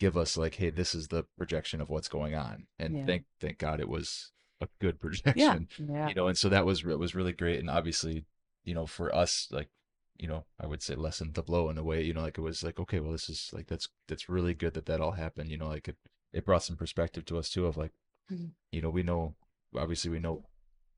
give 0.00 0.16
us 0.16 0.36
like, 0.36 0.56
hey, 0.56 0.70
this 0.70 0.94
is 0.94 1.08
the 1.08 1.24
projection 1.38 1.80
of 1.80 1.88
what's 1.90 2.08
going 2.08 2.34
on, 2.34 2.66
and 2.78 2.96
Yeah. 2.96 3.06
thank 3.06 3.24
thank 3.38 3.58
God 3.58 3.78
it 3.80 3.88
was 3.88 4.32
a 4.60 4.68
good 4.80 4.98
projection 5.04 5.68
Yeah. 5.78 6.08
you 6.08 6.14
know 6.14 6.26
and 6.26 6.36
so 6.36 6.48
that 6.50 6.66
was 6.66 6.84
it 6.84 6.98
was 6.98 7.14
really 7.14 7.32
great 7.32 7.60
and 7.60 7.70
obviously 7.70 8.26
you 8.64 8.74
know 8.74 8.84
for 8.84 9.14
us 9.14 9.48
like 9.50 9.70
you 10.18 10.28
know 10.28 10.44
i 10.62 10.66
would 10.66 10.82
say 10.82 10.94
lessened 10.94 11.32
the 11.32 11.42
blow 11.42 11.70
in 11.70 11.78
a 11.78 11.82
way 11.82 12.02
you 12.02 12.12
know 12.12 12.20
like 12.20 12.36
it 12.36 12.42
was 12.42 12.62
like 12.62 12.78
okay 12.78 13.00
well 13.00 13.12
this 13.12 13.30
is 13.30 13.48
like 13.54 13.68
that's 13.68 13.88
that's 14.06 14.28
really 14.28 14.52
good 14.52 14.74
that 14.74 14.84
that 14.84 15.00
all 15.00 15.12
happened 15.12 15.50
you 15.50 15.56
know 15.56 15.68
like 15.68 15.88
it 15.88 15.96
it 16.34 16.44
brought 16.44 16.62
some 16.62 16.76
perspective 16.76 17.24
to 17.24 17.38
us 17.38 17.48
too 17.48 17.64
of 17.64 17.78
like 17.78 17.92
Mhm. 18.30 18.50
you 18.70 18.82
know 18.82 18.90
we 18.90 19.02
know 19.02 19.34
obviously 19.74 20.10
we 20.10 20.18
know 20.20 20.44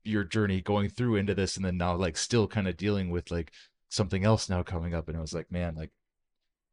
your 0.03 0.25
journey 0.25 0.59
going 0.59 0.89
through 0.89 1.15
into 1.15 1.33
this 1.33 1.55
and 1.55 1.63
then 1.63 1.77
now 1.77 1.95
like 1.95 2.17
still 2.17 2.49
kind 2.49 2.67
of 2.67 2.75
dealing 2.75 3.11
with 3.11 3.31
like 3.31 3.53
something 3.87 4.25
else 4.25 4.49
now 4.49 4.61
coming 4.61 4.93
up 4.93 5.07
and 5.07 5.17
it 5.17 5.21
was 5.21 5.33
like 5.33 5.49
man 5.49 5.73
like 5.75 5.91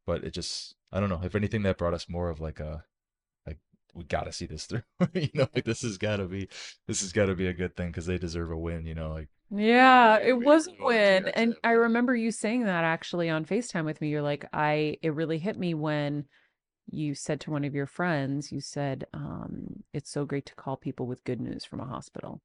but 0.05 0.23
it 0.23 0.31
just 0.33 0.75
i 0.91 0.99
don't 0.99 1.09
know 1.09 1.21
if 1.23 1.35
anything 1.35 1.63
that 1.63 1.77
brought 1.77 1.93
us 1.93 2.09
more 2.09 2.29
of 2.29 2.39
like 2.39 2.59
a 2.59 2.83
like 3.45 3.57
we 3.93 4.03
gotta 4.03 4.31
see 4.31 4.45
this 4.45 4.65
through 4.65 4.81
you 5.13 5.29
know 5.33 5.47
like 5.55 5.65
this 5.65 5.81
has 5.81 5.97
gotta 5.97 6.25
be 6.25 6.47
this 6.87 7.01
has 7.01 7.11
gotta 7.11 7.35
be 7.35 7.47
a 7.47 7.53
good 7.53 7.75
thing 7.75 7.87
because 7.87 8.05
they 8.05 8.17
deserve 8.17 8.51
a 8.51 8.57
win 8.57 8.85
you 8.85 8.95
know 8.95 9.11
like 9.11 9.29
Yeah, 9.49 10.17
Yeah, 10.17 10.19
it 10.19 10.33
was 10.33 10.67
a 10.67 10.71
we 10.71 10.77
wanted 10.79 11.15
to 11.15 11.23
win. 11.25 11.27
And 11.35 11.55
I 11.63 11.71
remember 11.71 12.15
you 12.15 12.31
saying 12.31 12.65
that 12.65 12.83
actually 12.83 13.29
on 13.29 13.45
FaceTime 13.45 13.85
with 13.85 13.99
me. 14.01 14.09
You're 14.09 14.21
like, 14.21 14.45
I, 14.53 14.97
it 15.01 15.13
really 15.13 15.39
hit 15.39 15.57
me 15.57 15.73
when 15.73 16.25
you 16.89 17.15
said 17.15 17.39
to 17.41 17.51
one 17.51 17.63
of 17.65 17.75
your 17.75 17.85
friends, 17.85 18.51
you 18.51 18.61
said, 18.61 19.05
um, 19.13 19.83
it's 19.93 20.11
so 20.11 20.25
great 20.25 20.45
to 20.47 20.55
call 20.55 20.77
people 20.77 21.07
with 21.07 21.23
good 21.23 21.41
news 21.41 21.65
from 21.65 21.79
a 21.79 21.85
hospital. 21.85 22.41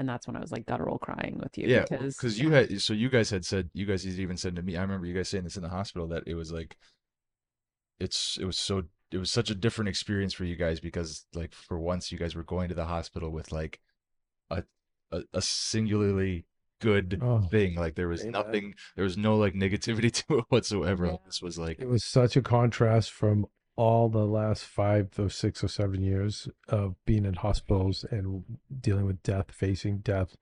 And 0.00 0.08
that's 0.08 0.26
when 0.26 0.34
I 0.34 0.40
was 0.40 0.50
like 0.50 0.64
guttural 0.64 0.98
crying 0.98 1.38
with 1.42 1.58
you 1.58 1.68
yeah 1.68 1.82
because 1.82 2.16
because 2.16 2.40
you 2.40 2.50
had 2.52 2.80
so 2.80 2.94
you 2.94 3.10
guys 3.10 3.28
had 3.28 3.44
said 3.44 3.68
you 3.74 3.84
guys 3.84 4.06
even 4.06 4.38
said 4.38 4.56
to 4.56 4.62
me 4.62 4.78
i 4.78 4.80
remember 4.80 5.06
you 5.06 5.12
guys 5.12 5.28
saying 5.28 5.44
this 5.44 5.56
in 5.56 5.62
the 5.62 5.68
hospital 5.68 6.08
that 6.08 6.22
it 6.26 6.34
was 6.34 6.50
like 6.50 6.78
it's 7.98 8.38
it 8.40 8.46
was 8.46 8.56
so 8.58 8.84
it 9.12 9.18
was 9.18 9.30
such 9.30 9.50
a 9.50 9.54
different 9.54 9.90
experience 9.90 10.32
for 10.32 10.44
you 10.44 10.56
guys 10.56 10.80
because 10.80 11.26
like 11.34 11.52
for 11.52 11.78
once 11.78 12.10
you 12.10 12.16
guys 12.16 12.34
were 12.34 12.42
going 12.44 12.70
to 12.70 12.74
the 12.74 12.86
hospital 12.86 13.28
with 13.28 13.52
like 13.52 13.78
a 14.50 14.62
a, 15.12 15.20
a 15.34 15.42
singularly 15.42 16.46
good 16.80 17.20
Oh, 17.22 17.40
thing 17.50 17.74
like 17.74 17.94
there 17.94 18.08
was 18.08 18.22
Amen. 18.22 18.32
nothing 18.32 18.74
there 18.96 19.04
was 19.04 19.18
no 19.18 19.36
like 19.36 19.52
negativity 19.52 20.10
to 20.26 20.38
it 20.38 20.44
whatsoever 20.48 21.04
Yeah. 21.04 21.16
this 21.26 21.42
was 21.42 21.58
like 21.58 21.78
It 21.78 21.88
was 21.88 22.04
such 22.04 22.36
a 22.36 22.42
contrast 22.42 23.10
from 23.10 23.44
all 23.80 24.10
the 24.10 24.26
last 24.26 24.62
five 24.64 25.08
or 25.18 25.30
six 25.30 25.64
or 25.64 25.68
seven 25.68 26.02
years 26.02 26.50
of 26.68 26.94
being 27.06 27.24
in 27.24 27.32
hospitals 27.32 28.04
and 28.10 28.44
dealing 28.78 29.06
with 29.06 29.22
death, 29.22 29.46
facing 29.50 30.00
death, 30.00 30.36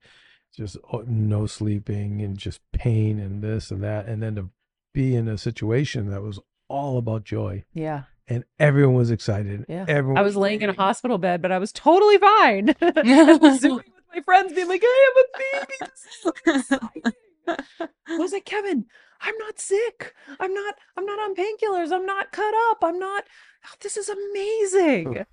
just 0.53 0.75
oh, 0.91 1.05
no 1.07 1.45
sleeping 1.45 2.21
and 2.21 2.37
just 2.37 2.59
pain 2.73 3.17
and 3.17 3.41
this 3.41 3.71
and 3.71 3.81
that. 3.81 4.07
And 4.07 4.21
then 4.21 4.35
to 4.35 4.49
be 4.93 5.15
in 5.15 5.29
a 5.29 5.37
situation 5.37 6.09
that 6.09 6.21
was 6.21 6.37
all 6.67 6.97
about 6.97 7.23
joy 7.23 7.63
yeah, 7.73 8.03
and 8.27 8.43
everyone 8.59 8.95
was 8.95 9.09
excited. 9.09 9.65
Yeah. 9.69 9.85
Everyone 9.87 10.17
I 10.17 10.21
was 10.21 10.35
laying 10.35 10.61
in 10.61 10.69
a 10.69 10.73
hospital 10.73 11.17
bed, 11.17 11.41
but 11.41 11.53
I 11.53 11.59
was 11.59 11.71
totally 11.71 12.17
fine. 12.17 12.75
I 12.81 13.37
was 13.41 13.61
with 13.63 13.85
my 14.13 14.21
friends, 14.21 14.51
being 14.51 14.67
like, 14.67 14.83
I 14.83 15.11
have 15.15 16.51
a 16.51 16.51
baby. 16.51 17.15
This 17.57 17.65
is 17.65 17.77
so 17.77 17.85
exciting. 17.85 17.95
I 18.07 18.17
was 18.17 18.31
like, 18.31 18.45
Keven, 18.45 18.85
I'm 19.21 19.37
not 19.37 19.59
sick. 19.59 20.13
I'm 20.39 20.53
not, 20.53 20.75
I'm 20.97 21.05
not 21.05 21.19
on 21.19 21.35
painkillers. 21.35 21.91
I'm 21.91 22.05
not 22.05 22.31
cut 22.31 22.53
up. 22.69 22.79
I'm 22.83 22.99
not, 22.99 23.25
oh, 23.65 23.75
this 23.81 23.97
is 23.97 24.09
amazing. 24.09 25.25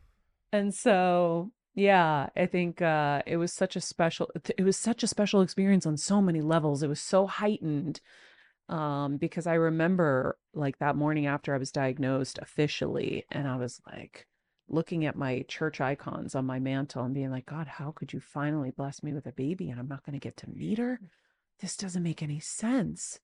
And 0.53 0.75
so, 0.75 1.53
yeah, 1.75 2.29
I 2.37 2.47
think 2.47 2.81
uh, 2.83 3.23
it 3.27 3.37
was 3.37 3.53
such 3.53 3.77
a 3.77 3.81
special, 3.81 4.31
it 4.57 4.65
was 4.65 4.77
such 4.77 5.03
a 5.03 5.07
special 5.09 5.43
experience 5.43 5.87
on 5.87 5.97
so 5.97 6.23
many 6.23 6.41
levels. 6.41 6.83
It 6.83 6.89
was 6.89 7.01
so 7.01 7.27
heightened 7.27 8.01
um, 8.69 9.17
because 9.17 9.47
I 9.47 9.55
remember 9.55 10.39
like 10.55 10.79
that 10.79 10.97
morning 10.97 11.27
after 11.27 11.55
I 11.55 11.59
was 11.59 11.71
diagnosed 11.71 12.39
officially, 12.41 13.25
and 13.31 13.47
I 13.47 13.57
was 13.57 13.81
like 13.87 14.27
looking 14.69 15.05
at 15.05 15.17
my 15.17 15.45
church 15.47 15.81
icons 15.81 16.35
on 16.35 16.45
my 16.45 16.59
mantle 16.59 17.05
and 17.05 17.15
being 17.15 17.31
like, 17.31 17.47
God, 17.47 17.69
how 17.69 17.93
could 17.93 18.13
you 18.13 18.21
finally 18.21 18.73
bless 18.73 19.03
me 19.03 19.13
with 19.13 19.27
a 19.27 19.33
baby 19.33 19.71
and 19.71 19.79
I'm 19.79 19.89
not 19.89 20.05
going 20.05 20.19
to 20.19 20.25
get 20.25 20.37
to 20.39 20.51
meet 20.51 20.79
her? 20.79 20.99
This 21.61 21.77
doesn't 21.77 22.03
make 22.03 22.23
any 22.23 22.41
sense. 22.41 23.19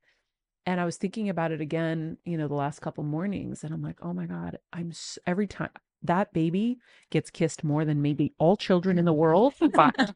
And 0.65 0.81
I 0.81 0.85
was 0.85 0.97
thinking 0.97 1.29
about 1.29 1.53
it 1.53 1.61
again, 1.61 2.19
you 2.25 2.39
know, 2.39 2.49
the 2.49 2.55
last 2.55 2.81
couple 2.81 3.03
mornings, 3.05 3.65
and 3.65 3.75
I'm 3.75 3.83
like, 3.83 3.99
oh 4.03 4.13
my 4.13 4.27
God, 4.27 4.59
I'm 4.73 4.91
s- 4.91 5.19
every 5.27 5.47
time 5.47 5.71
that 6.03 6.33
baby 6.33 6.79
gets 7.11 7.31
kissed 7.31 7.65
more 7.65 7.85
than 7.85 8.03
maybe 8.03 8.33
all 8.39 8.57
children 8.57 8.99
in 8.99 9.05
the 9.05 9.13
world. 9.13 9.55
But 9.75 10.15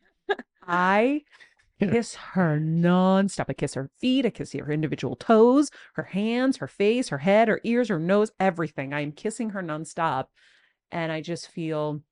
I 0.67 1.23
kiss 1.81 2.15
her 2.15 2.59
nonstop. 2.59 3.47
I 3.49 3.53
kiss 3.55 3.75
her 3.75 3.91
feet, 3.99 4.25
I 4.27 4.31
kiss 4.31 4.53
her 4.53 4.71
individual 4.73 5.17
toes, 5.17 5.71
her 5.95 6.05
hands, 6.05 6.59
her 6.59 6.69
face, 6.69 7.09
her 7.09 7.19
head, 7.19 7.49
her 7.49 7.61
ears, 7.65 7.89
her 7.89 7.99
nose, 7.99 8.31
everything. 8.41 8.93
I 8.93 9.01
am 9.01 9.13
kissing 9.13 9.51
her 9.51 9.63
nonstop. 9.63 10.27
And 10.93 11.11
I 11.13 11.21
just 11.21 11.49
feel 11.49 12.03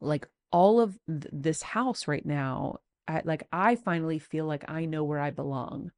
like 0.00 0.26
all 0.50 0.80
of 0.80 0.98
th- 1.06 1.26
this 1.32 1.62
house 1.62 2.08
right 2.08 2.24
now, 2.24 2.78
I, 3.08 3.22
like 3.24 3.44
I 3.50 3.74
finally 3.74 4.18
feel 4.18 4.44
like 4.44 4.64
I 4.68 4.84
know 4.84 5.02
where 5.02 5.18
I 5.18 5.30
belong. 5.30 5.90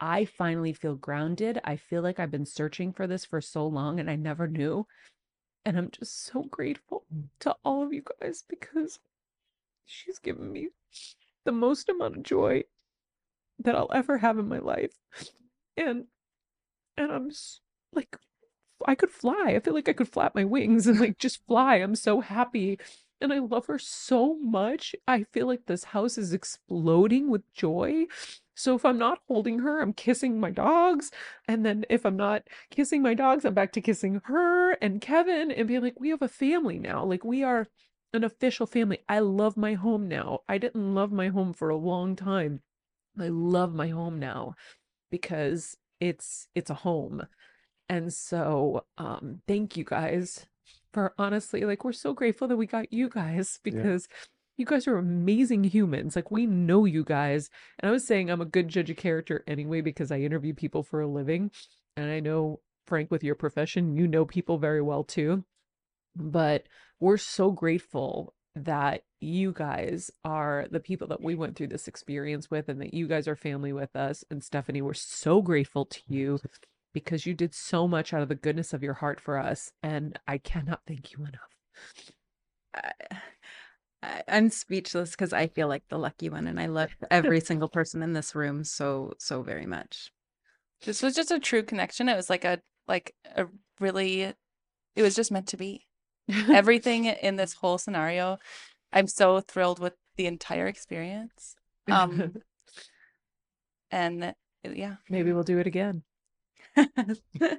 I 0.00 0.24
finally 0.24 0.72
feel 0.72 0.96
grounded. 0.96 1.60
I 1.64 1.76
feel 1.76 2.02
like 2.02 2.20
I've 2.20 2.30
been 2.30 2.46
searching 2.46 2.92
for 2.92 3.06
this 3.06 3.24
for 3.24 3.40
so 3.40 3.66
long 3.66 3.98
and 4.00 4.10
I 4.10 4.16
never 4.16 4.46
knew. 4.46 4.86
And 5.64 5.76
I'm 5.76 5.90
just 5.90 6.24
so 6.24 6.42
grateful 6.42 7.04
mm. 7.14 7.24
to 7.40 7.56
all 7.64 7.82
of 7.82 7.92
you 7.92 8.02
guys 8.20 8.44
because 8.48 9.00
she's 9.84 10.18
given 10.18 10.52
me 10.52 10.68
the 11.44 11.52
most 11.52 11.88
amount 11.88 12.16
of 12.16 12.22
joy 12.22 12.64
that 13.60 13.74
I'll 13.74 13.90
ever 13.92 14.18
have 14.18 14.38
in 14.38 14.48
my 14.48 14.58
life. 14.58 14.92
And 15.76 16.06
and 16.96 17.12
I'm 17.12 17.30
like 17.92 18.16
I 18.86 18.94
could 18.94 19.10
fly. 19.10 19.54
I 19.54 19.60
feel 19.60 19.74
like 19.74 19.88
I 19.88 19.92
could 19.92 20.08
flap 20.08 20.34
my 20.34 20.44
wings 20.44 20.86
and 20.86 20.98
like 21.00 21.18
just 21.18 21.44
fly. 21.46 21.76
I'm 21.76 21.94
so 21.94 22.20
happy. 22.20 22.78
And 23.20 23.32
I 23.32 23.38
love 23.40 23.66
her 23.66 23.78
so 23.78 24.38
much. 24.38 24.94
I 25.06 25.24
feel 25.24 25.46
like 25.46 25.66
this 25.66 25.84
house 25.84 26.18
is 26.18 26.32
exploding 26.32 27.30
with 27.30 27.52
joy. 27.52 28.06
So 28.54 28.74
if 28.74 28.84
I'm 28.84 28.98
not 28.98 29.20
holding 29.26 29.60
her, 29.60 29.80
I'm 29.80 29.92
kissing 29.92 30.38
my 30.40 30.50
dogs. 30.50 31.10
And 31.46 31.64
then 31.64 31.84
if 31.90 32.04
I'm 32.04 32.16
not 32.16 32.42
kissing 32.70 33.02
my 33.02 33.14
dogs, 33.14 33.44
I'm 33.44 33.54
back 33.54 33.72
to 33.72 33.80
kissing 33.80 34.20
her 34.24 34.72
and 34.74 35.00
Keven 35.00 35.50
and 35.50 35.68
being 35.68 35.82
like, 35.82 35.98
we 36.00 36.10
have 36.10 36.22
a 36.22 36.28
family 36.28 36.78
now. 36.78 37.04
Like 37.04 37.24
we 37.24 37.42
are 37.42 37.66
an 38.12 38.24
official 38.24 38.66
family. 38.66 38.98
I 39.08 39.18
love 39.20 39.56
my 39.56 39.74
home 39.74 40.08
now. 40.08 40.40
I 40.48 40.58
didn't 40.58 40.94
love 40.94 41.12
my 41.12 41.28
home 41.28 41.52
for 41.52 41.68
a 41.68 41.76
long 41.76 42.16
time. 42.16 42.60
I 43.18 43.28
love 43.28 43.74
my 43.74 43.88
home 43.88 44.18
now 44.18 44.54
because 45.10 45.76
it's 46.00 46.48
it's 46.54 46.70
a 46.70 46.74
home. 46.74 47.26
And 47.88 48.12
so 48.12 48.84
um 48.96 49.42
thank 49.46 49.76
you 49.76 49.84
guys 49.84 50.46
for 50.92 51.14
honestly 51.18 51.64
like 51.64 51.84
we're 51.84 51.92
so 51.92 52.12
grateful 52.12 52.48
that 52.48 52.56
we 52.56 52.66
got 52.66 52.92
you 52.92 53.08
guys 53.08 53.58
because 53.64 54.08
you 54.56 54.66
guys 54.66 54.88
are 54.88 54.98
amazing 54.98 55.64
humans. 55.64 56.16
Like 56.16 56.30
we 56.30 56.44
know 56.44 56.84
you 56.84 57.04
guys. 57.04 57.48
And 57.78 57.88
I 57.88 57.92
was 57.92 58.06
saying 58.06 58.28
I'm 58.28 58.40
a 58.40 58.46
good 58.46 58.68
judge 58.68 58.90
of 58.90 58.96
character 58.96 59.44
anyway 59.46 59.80
because 59.80 60.10
I 60.10 60.18
interview 60.18 60.52
people 60.52 60.82
for 60.82 61.00
a 61.00 61.06
living. 61.06 61.52
And 61.96 62.10
I 62.10 62.20
know 62.20 62.60
Frank 62.86 63.10
with 63.10 63.22
your 63.22 63.36
profession, 63.36 63.96
you 63.96 64.08
know 64.08 64.24
people 64.24 64.58
very 64.58 64.82
well 64.82 65.04
too. 65.04 65.44
But 66.16 66.64
we're 66.98 67.18
so 67.18 67.52
grateful 67.52 68.34
that 68.56 69.02
you 69.20 69.52
guys 69.52 70.10
are 70.24 70.66
the 70.70 70.80
people 70.80 71.06
that 71.08 71.22
we 71.22 71.36
went 71.36 71.54
through 71.54 71.68
this 71.68 71.86
experience 71.86 72.50
with 72.50 72.68
and 72.68 72.80
that 72.80 72.94
you 72.94 73.06
guys 73.06 73.28
are 73.28 73.36
family 73.36 73.72
with 73.72 73.94
us. 73.94 74.24
And 74.30 74.42
Stephanie, 74.42 74.82
we're 74.82 74.94
so 74.94 75.40
grateful 75.42 75.86
to 75.86 76.00
you 76.08 76.40
because 76.92 77.26
you 77.26 77.34
did 77.34 77.54
so 77.54 77.86
much 77.88 78.12
out 78.12 78.22
of 78.22 78.28
the 78.28 78.34
goodness 78.34 78.72
of 78.72 78.82
your 78.82 78.94
heart 78.94 79.20
for 79.20 79.38
us. 79.38 79.70
And 79.82 80.18
I 80.26 80.38
cannot 80.38 80.80
thank 80.86 81.12
you 81.12 81.18
enough. 81.20 81.54
I, 82.74 82.92
I- 84.02 84.22
I'm 84.28 84.50
speechless 84.50 85.10
because 85.10 85.32
I 85.32 85.48
feel 85.48 85.68
like 85.68 85.82
the 85.88 85.98
lucky 85.98 86.28
one, 86.30 86.46
and 86.46 86.60
I 86.60 86.66
love 86.66 86.90
every 87.10 87.40
single 87.40 87.68
person 87.68 88.02
in 88.02 88.12
this 88.12 88.34
room 88.34 88.62
so 88.64 89.12
so 89.18 89.42
very 89.42 89.66
much. 89.66 90.12
This 90.84 91.02
was 91.02 91.14
just 91.14 91.30
a 91.32 91.40
true 91.40 91.62
connection. 91.64 92.08
It 92.08 92.16
was 92.16 92.30
like 92.30 92.44
a 92.44 92.60
like 92.86 93.14
a 93.36 93.46
really 93.80 94.22
it 94.94 95.02
was 95.02 95.16
just 95.16 95.32
meant 95.32 95.48
to 95.48 95.56
be. 95.56 95.86
Everything 96.48 97.04
in 97.22 97.36
this 97.36 97.54
whole 97.54 97.78
scenario, 97.78 98.38
I'm 98.92 99.08
so 99.08 99.40
thrilled 99.40 99.80
with 99.80 99.94
the 100.16 100.26
entire 100.26 100.66
experience. 100.68 101.56
Um 101.88 102.36
and 103.90 104.34
yeah. 104.62 104.96
Maybe 105.08 105.32
we'll 105.32 105.42
do 105.42 105.58
it 105.58 105.66
again. 105.66 106.02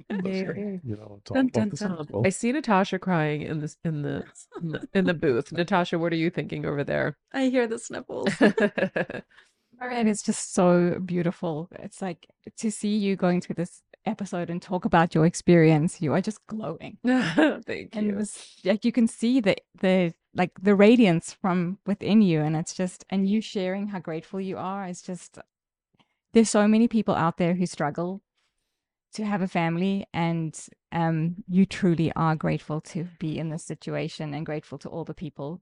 Listen, 0.09 0.82
you 0.84 0.95
know, 0.95 1.22
Dun, 1.26 1.47
dun, 1.47 1.70
dun. 1.70 2.07
I 2.26 2.30
see 2.30 2.51
Natasha 2.51 2.99
crying 2.99 3.41
in 3.41 3.59
this 3.59 3.78
in 3.84 4.01
the 4.01 4.24
in 4.61 4.70
the, 4.70 4.88
in 4.93 5.05
the 5.05 5.13
booth. 5.13 5.51
Natasha, 5.51 5.99
what 5.99 6.13
are 6.13 6.17
you 6.17 6.30
thinking 6.30 6.65
over 6.65 6.84
there? 6.84 7.17
I 7.34 7.45
hear 7.45 7.67
the 7.67 7.80
sniffles. 7.80 8.34
And 9.82 10.09
it's 10.09 10.24
just 10.24 10.53
so 10.53 10.99
beautiful. 11.05 11.70
It's 11.72 12.01
like 12.01 12.28
to 12.57 12.70
see 12.70 12.97
you 12.97 13.15
going 13.15 13.39
through 13.39 13.55
this 13.55 13.82
episode 14.05 14.49
and 14.49 14.61
talk 14.61 14.84
about 14.86 15.15
your 15.15 15.26
experience. 15.26 16.01
You 16.01 16.13
are 16.13 16.22
just 16.22 16.45
glowing, 16.47 16.97
Thank 17.05 17.95
and 17.95 18.07
it 18.07 18.09
you. 18.09 18.15
was 18.15 18.57
like 18.65 18.84
you 18.84 18.91
can 18.91 19.07
see 19.07 19.39
the 19.39 19.55
the 19.80 20.13
like 20.36 20.51
the 20.61 20.76
radiance 20.76 21.32
from 21.34 21.78
within 21.86 22.22
you, 22.22 22.41
and 22.41 22.57
it's 22.57 22.74
just 22.74 23.05
and 23.09 23.30
you 23.30 23.39
sharing 23.41 23.88
how 23.88 23.99
grateful 23.99 24.41
you 24.41 24.57
are. 24.57 24.86
It's 24.86 25.01
just 25.01 25.39
there's 26.34 26.49
so 26.49 26.67
many 26.67 26.88
people 26.89 27.15
out 27.15 27.38
there 27.38 27.53
who 27.55 27.65
struggle 27.65 28.22
to 29.14 29.26
have 29.26 29.41
a 29.41 29.47
family, 29.47 30.05
and 30.14 30.57
um, 30.91 31.36
you 31.47 31.66
truly 31.66 32.12
are 32.16 32.36
grateful 32.36 32.82
to 32.82 33.07
be 33.20 33.38
in 33.38 33.49
this 33.49 33.64
situation 33.64 34.34
and 34.34 34.45
grateful 34.45 34.78
to 34.80 34.89
all 34.89 35.03
the 35.03 35.14
people 35.14 35.62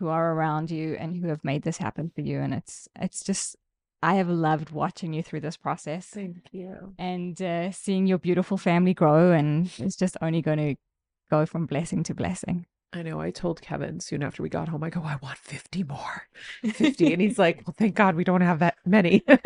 who 0.00 0.08
are 0.08 0.32
around 0.32 0.70
you 0.70 0.96
and 0.98 1.16
who 1.16 1.28
have 1.28 1.44
made 1.44 1.62
this 1.62 1.76
happen 1.76 2.10
for 2.14 2.22
you 2.22 2.40
and 2.40 2.54
it's 2.54 2.88
it's 2.98 3.22
just 3.22 3.54
i 4.02 4.14
have 4.14 4.30
loved 4.30 4.70
watching 4.70 5.12
you 5.12 5.22
through 5.22 5.40
this 5.40 5.58
process 5.58 6.06
Thank 6.06 6.48
you. 6.52 6.94
and 6.98 7.40
uh, 7.42 7.70
seeing 7.70 8.06
your 8.06 8.18
beautiful 8.18 8.56
family 8.56 8.94
grow 8.94 9.32
and 9.32 9.70
it's 9.78 9.96
just 9.96 10.16
only 10.22 10.40
going 10.40 10.58
to 10.58 10.74
go 11.30 11.44
from 11.44 11.66
blessing 11.66 12.02
to 12.04 12.14
blessing 12.14 12.66
I 12.92 13.02
know. 13.02 13.20
I 13.20 13.30
told 13.30 13.62
Keven 13.62 14.00
soon 14.00 14.22
after 14.22 14.42
we 14.42 14.48
got 14.48 14.68
home, 14.68 14.82
I 14.82 14.90
go, 14.90 15.02
I 15.02 15.16
want 15.22 15.38
50 15.38 15.84
more. 15.84 16.22
50. 16.72 17.12
And 17.12 17.22
he's 17.22 17.38
like, 17.38 17.62
Well, 17.66 17.74
thank 17.78 17.94
God 17.94 18.16
we 18.16 18.24
don't 18.24 18.40
have 18.40 18.58
that 18.58 18.76
many. 18.84 19.22
and 19.28 19.38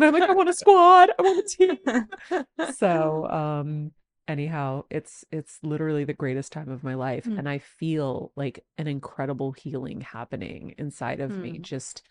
I'm 0.00 0.12
like, 0.12 0.28
I 0.28 0.32
want 0.32 0.48
a 0.48 0.52
squad. 0.52 1.10
I 1.18 1.22
want 1.22 1.44
a 1.44 1.48
team. 1.48 2.74
so 2.74 3.26
um 3.30 3.92
anyhow 4.26 4.82
it's 4.90 5.24
it's 5.32 5.58
literally 5.62 6.04
the 6.04 6.12
greatest 6.12 6.52
time 6.52 6.68
of 6.68 6.84
my 6.84 6.92
life 6.94 7.24
Mm. 7.24 7.38
and 7.38 7.48
i 7.48 7.56
feel 7.58 8.30
like 8.36 8.62
an 8.76 8.86
incredible 8.86 9.52
healing 9.52 10.02
happening 10.02 10.74
inside 10.76 11.20
of 11.20 11.30
me 11.30 11.52
Mm. 11.52 11.62
just 11.62 12.02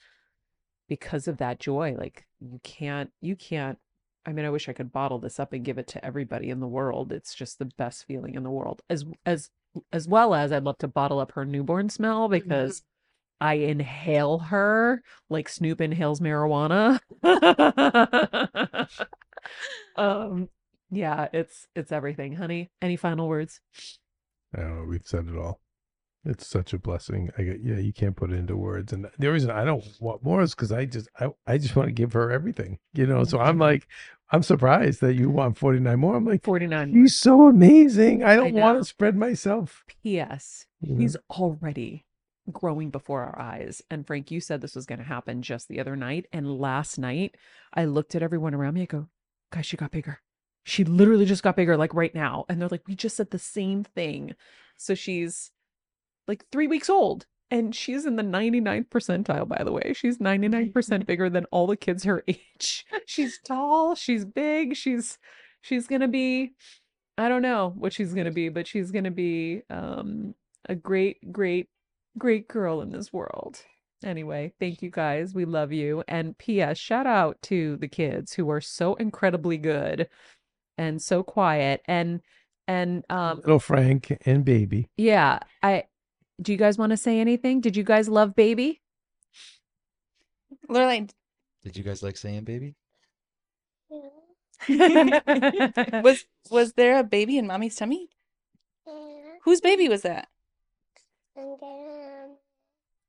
because 0.89 1.27
of 1.27 1.37
that 1.37 1.59
joy 1.59 1.95
like 1.97 2.25
you 2.39 2.59
can't 2.63 3.11
you 3.21 3.35
can't 3.35 3.77
i 4.25 4.31
mean 4.33 4.45
i 4.45 4.49
wish 4.49 4.67
i 4.67 4.73
could 4.73 4.91
bottle 4.91 5.19
this 5.19 5.39
up 5.39 5.53
and 5.53 5.63
give 5.63 5.77
it 5.77 5.85
to 5.89 6.03
everybody 6.03 6.49
in 6.49 6.59
the 6.59 6.67
world 6.67 7.11
it's 7.11 7.35
just 7.35 7.59
the 7.59 7.65
best 7.77 8.05
feeling 8.07 8.33
in 8.33 8.41
the 8.43 8.49
world 8.49 8.81
as 8.89 9.05
as 9.25 9.51
as 9.91 10.07
well 10.07 10.33
as 10.33 10.51
i'd 10.51 10.63
love 10.63 10.77
to 10.77 10.87
bottle 10.87 11.19
up 11.19 11.31
her 11.33 11.45
newborn 11.45 11.89
smell 11.89 12.27
because 12.27 12.83
I 13.39 13.53
inhale 13.53 14.39
her 14.39 15.03
like 15.29 15.47
Snoop 15.47 15.79
inhales 15.79 16.19
marijuana. 16.19 16.99
um 19.95 20.49
yeah, 20.89 21.27
it's 21.33 21.67
it's 21.75 21.91
everything, 21.91 22.33
honey. 22.33 22.69
Any 22.81 22.95
final 22.95 23.27
words? 23.27 23.59
Oh, 24.57 24.85
we've 24.87 25.05
said 25.05 25.27
it 25.27 25.37
all. 25.37 25.59
It's 26.25 26.47
such 26.47 26.73
a 26.73 26.79
blessing. 26.79 27.29
I 27.37 27.43
get, 27.43 27.63
yeah, 27.63 27.77
you 27.77 27.93
can't 27.93 28.15
put 28.15 28.31
it 28.31 28.35
into 28.35 28.57
words. 28.57 28.91
And 28.91 29.07
the 29.17 29.31
reason 29.31 29.49
I 29.49 29.63
don't 29.63 29.83
want 29.99 30.23
more 30.23 30.41
is 30.41 30.53
because 30.53 30.71
I 30.71 30.85
just, 30.85 31.07
I, 31.19 31.29
I 31.45 31.57
just 31.57 31.75
want 31.75 31.87
to 31.87 31.93
give 31.93 32.13
her 32.13 32.31
everything, 32.31 32.79
you 32.93 33.05
know. 33.05 33.23
So 33.23 33.39
I'm 33.39 33.57
like, 33.57 33.87
I'm 34.29 34.43
surprised 34.43 35.01
that 35.01 35.13
you 35.13 35.29
want 35.29 35.57
49 35.57 35.99
more. 35.99 36.15
I'm 36.15 36.25
like, 36.25 36.43
49 36.43 36.93
he's 36.93 37.15
so 37.15 37.47
amazing. 37.47 38.23
I 38.23 38.35
don't 38.35 38.53
want 38.53 38.77
to 38.77 38.83
spread 38.83 39.15
myself. 39.15 39.85
P.S. 40.03 40.65
know? 40.81 40.89
Mm-hmm. 40.89 41.01
He's 41.01 41.17
already 41.29 42.05
growing 42.51 42.89
before 42.89 43.23
our 43.23 43.39
eyes. 43.39 43.81
And 43.89 44.05
Frank, 44.05 44.31
you 44.31 44.41
said 44.41 44.61
this 44.61 44.75
was 44.75 44.85
going 44.85 44.99
to 44.99 45.05
happen 45.05 45.41
just 45.41 45.67
the 45.67 45.79
other 45.79 45.95
night. 45.95 46.25
And 46.31 46.59
last 46.59 46.97
night, 46.97 47.35
I 47.73 47.85
looked 47.85 48.15
at 48.15 48.23
everyone 48.23 48.53
around 48.53 48.73
me. 48.73 48.81
I 48.81 48.85
go, 48.85 49.07
guys, 49.51 49.65
she 49.65 49.77
got 49.77 49.91
bigger. 49.91 50.19
She 50.63 50.83
literally 50.83 51.25
just 51.25 51.43
got 51.43 51.55
bigger, 51.55 51.77
like 51.77 51.93
right 51.93 52.13
now. 52.13 52.45
And 52.49 52.61
they're 52.61 52.69
like, 52.69 52.87
we 52.87 52.95
just 52.95 53.15
said 53.15 53.31
the 53.31 53.39
same 53.39 53.83
thing. 53.83 54.35
So 54.75 54.93
she's 54.93 55.51
like 56.27 56.45
three 56.51 56.67
weeks 56.67 56.89
old. 56.89 57.25
And 57.49 57.73
she's 57.73 58.05
in 58.05 58.17
the 58.17 58.23
99th 58.23 58.89
percentile, 58.89 59.47
by 59.47 59.63
the 59.63 59.71
way. 59.71 59.93
She's 59.95 60.17
99% 60.17 61.05
bigger 61.05 61.29
than 61.29 61.45
all 61.45 61.65
the 61.67 61.77
kids 61.77 62.03
her 62.03 62.23
age. 62.27 62.85
She's 63.05 63.39
tall, 63.45 63.95
she's 63.95 64.25
big, 64.25 64.75
she's 64.75 65.17
she's 65.61 65.87
gonna 65.87 66.07
be 66.07 66.53
I 67.17 67.29
don't 67.29 67.41
know 67.41 67.73
what 67.77 67.93
she's 67.93 68.13
gonna 68.13 68.31
be, 68.31 68.49
but 68.49 68.67
she's 68.67 68.91
gonna 68.91 69.11
be 69.11 69.61
um 69.69 70.35
a 70.69 70.75
great, 70.75 71.31
great, 71.31 71.69
great 72.17 72.47
girl 72.47 72.81
in 72.81 72.91
this 72.91 73.13
world. 73.13 73.61
Anyway, 74.03 74.53
thank 74.59 74.81
you 74.81 74.91
guys. 74.91 75.33
We 75.33 75.45
love 75.45 75.71
you. 75.71 76.03
And 76.07 76.37
P.S. 76.37 76.77
Shout 76.77 77.07
out 77.07 77.41
to 77.43 77.77
the 77.77 77.87
kids 77.87 78.33
who 78.33 78.49
are 78.51 78.61
so 78.61 78.93
incredibly 78.95 79.57
good 79.57 80.07
and 80.77 81.01
so 81.01 81.23
quiet. 81.23 81.81
And 81.85 82.21
and 82.67 83.03
um 83.09 83.37
Little 83.37 83.59
Frank 83.59 84.15
and 84.25 84.43
baby. 84.45 84.89
yeah, 84.97 85.39
I 85.63 85.85
do 86.41 86.51
you 86.51 86.57
guys 86.57 86.77
want 86.77 86.91
to 86.91 86.97
say 86.97 87.19
anything? 87.19 87.61
Did 87.61 87.75
you 87.75 87.83
guys 87.83 88.07
love 88.07 88.35
baby? 88.35 88.81
Lorelai, 90.69 91.09
Did 91.63 91.77
you 91.77 91.83
guys 91.83 92.03
like 92.03 92.17
saying 92.17 92.43
baby? 92.43 92.75
was 94.69 96.25
was 96.49 96.73
there 96.73 96.97
a 96.97 97.03
baby 97.03 97.37
in 97.37 97.45
mommy's 97.47 97.75
tummy? 97.75 98.09
Whose 99.43 99.61
baby 99.61 99.87
was 99.87 100.01
that? 100.01 100.27
Um, 101.37 102.37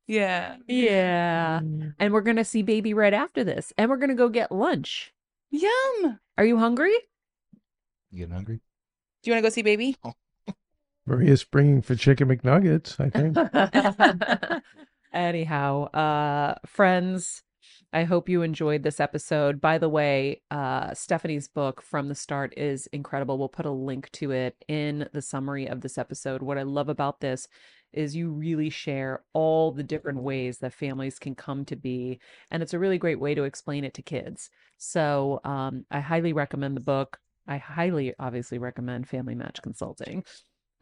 yeah. 0.06 0.56
Yeah. 0.66 1.60
And 1.98 2.12
we're 2.12 2.20
gonna 2.20 2.44
see 2.44 2.62
baby 2.62 2.94
right 2.94 3.14
after 3.14 3.44
this. 3.44 3.72
And 3.76 3.90
we're 3.90 3.96
gonna 3.96 4.14
go 4.14 4.28
get 4.28 4.52
lunch. 4.52 5.12
Yum. 5.50 6.20
Are 6.36 6.44
you 6.44 6.58
hungry? 6.58 6.94
You 8.10 8.18
getting 8.18 8.34
hungry? 8.34 8.60
Do 9.22 9.30
you 9.30 9.32
want 9.32 9.42
to 9.42 9.50
go 9.50 9.52
see 9.52 9.62
baby? 9.62 9.96
Oh. 10.04 10.12
Maria's 11.08 11.40
springing 11.40 11.82
for 11.82 11.94
chicken 11.94 12.28
McNuggets, 12.28 13.00
I 13.00 13.10
think. 13.10 14.62
Anyhow, 15.12 15.84
uh 15.92 16.54
friends, 16.66 17.42
I 17.92 18.04
hope 18.04 18.28
you 18.28 18.42
enjoyed 18.42 18.82
this 18.82 19.00
episode. 19.00 19.60
By 19.60 19.78
the 19.78 19.88
way, 19.88 20.42
uh 20.50 20.94
Stephanie's 20.94 21.48
book 21.48 21.82
from 21.82 22.08
the 22.08 22.14
start 22.14 22.52
is 22.56 22.86
incredible. 22.88 23.38
We'll 23.38 23.48
put 23.48 23.66
a 23.66 23.70
link 23.70 24.10
to 24.12 24.30
it 24.32 24.64
in 24.68 25.08
the 25.12 25.22
summary 25.22 25.66
of 25.66 25.80
this 25.80 25.98
episode. 25.98 26.42
What 26.42 26.58
I 26.58 26.62
love 26.62 26.88
about 26.88 27.20
this 27.20 27.48
is 27.92 28.14
you 28.14 28.30
really 28.30 28.70
share 28.70 29.22
all 29.32 29.72
the 29.72 29.82
different 29.82 30.22
ways 30.22 30.58
that 30.58 30.72
families 30.72 31.18
can 31.18 31.34
come 31.34 31.64
to 31.64 31.76
be 31.76 32.20
and 32.50 32.62
it's 32.62 32.74
a 32.74 32.78
really 32.78 32.98
great 32.98 33.20
way 33.20 33.34
to 33.34 33.44
explain 33.44 33.84
it 33.84 33.94
to 33.94 34.02
kids 34.02 34.50
so 34.76 35.40
um, 35.44 35.84
i 35.90 36.00
highly 36.00 36.32
recommend 36.32 36.76
the 36.76 36.80
book 36.80 37.18
i 37.46 37.56
highly 37.56 38.14
obviously 38.18 38.58
recommend 38.58 39.08
family 39.08 39.34
match 39.34 39.60
consulting 39.62 40.22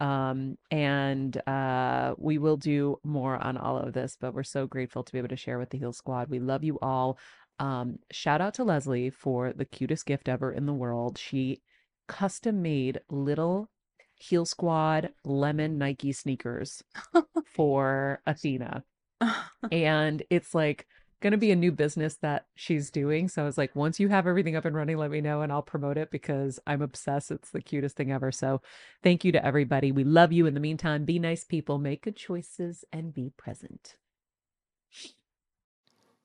um, 0.01 0.57
and 0.71 1.37
uh, 1.47 2.15
we 2.19 2.39
will 2.39 2.57
do 2.57 2.99
more 3.05 3.37
on 3.37 3.57
all 3.57 3.79
of 3.79 3.93
this 3.93 4.17
but 4.21 4.35
we're 4.35 4.43
so 4.43 4.67
grateful 4.67 5.03
to 5.03 5.13
be 5.13 5.19
able 5.19 5.29
to 5.29 5.37
share 5.37 5.59
with 5.59 5.71
the 5.71 5.79
heal 5.79 5.93
squad. 5.93 6.29
We 6.29 6.39
love 6.39 6.65
you 6.65 6.79
all. 6.81 7.19
Um, 7.59 7.99
shout 8.11 8.41
out 8.41 8.55
to 8.55 8.65
leslie 8.65 9.11
for 9.11 9.53
the 9.53 9.65
cutest 9.65 10.07
gift 10.07 10.29
ever 10.29 10.53
in 10.53 10.67
the 10.67 10.75
world. 10.75 11.19
She 11.19 11.63
custom 12.07 12.63
made 12.63 13.01
little 13.11 13.71
Heal 14.19 14.47
Squad 14.47 15.11
lemon 15.25 15.79
Nike 15.79 16.13
sneakers 16.13 16.83
for 17.55 18.21
Athena. 18.27 18.83
and 19.73 20.23
it's 20.31 20.55
like 20.55 20.87
going 21.21 21.33
to 21.33 21.39
be 21.39 21.51
a 21.51 21.57
new 21.57 21.73
business 21.73 22.17
that 22.17 22.47
she's 22.55 22.91
doing. 22.91 23.29
So 23.29 23.43
I 23.43 23.47
was 23.47 23.57
like, 23.57 23.75
once 23.75 23.99
you 23.99 24.09
have 24.09 24.27
everything 24.27 24.57
up 24.57 24.65
and 24.65 24.77
running, 24.77 24.99
let 24.99 25.11
me 25.11 25.21
know 25.21 25.43
and 25.43 25.51
I'll 25.51 25.63
promote 25.63 25.97
it 25.97 26.11
because 26.11 26.61
I'm 26.67 26.83
obsessed. 26.83 27.31
It's 27.31 27.51
the 27.51 27.63
cutest 27.63 27.97
thing 27.97 28.13
ever. 28.13 28.31
So 28.31 28.61
thank 29.03 29.25
you 29.25 29.33
to 29.33 29.45
everybody. 29.45 29.93
We 29.93 30.05
love 30.05 30.33
you. 30.33 30.47
In 30.47 30.55
the 30.55 30.61
meantime, 30.61 31.05
be 31.05 31.19
nice 31.19 31.45
people, 31.45 31.79
make 31.79 32.03
good 32.03 32.17
choices, 32.17 32.85
and 32.93 33.15
be 33.15 33.31
present. 33.37 33.97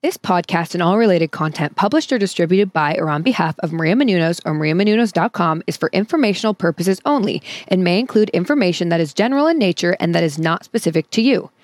This 0.04 0.18
podcast 0.18 0.74
and 0.74 0.82
all 0.82 0.98
related 0.98 1.30
content 1.30 1.76
published 1.76 2.12
or 2.12 2.18
distributed 2.18 2.74
by 2.74 2.96
or 2.96 3.08
on 3.08 3.22
behalf 3.22 3.56
of 3.60 3.72
Maria 3.72 3.94
Menounos 3.94 4.42
or 4.46 4.54
mariamenounos.com 4.54 5.62
is 5.68 5.78
for 5.78 5.92
informational 5.94 6.56
purposes 6.56 7.00
only 7.06 7.44
and 7.68 7.84
may 7.84 8.00
include 8.00 8.32
information 8.32 8.90
that 8.90 9.00
is 9.00 9.14
general 9.14 9.46
in 9.46 9.60
nature 9.60 9.96
and 10.00 10.16
that 10.16 10.24
is 10.24 10.40
not 10.40 10.66
specific 10.66 11.12
to 11.12 11.22
you. 11.22 11.52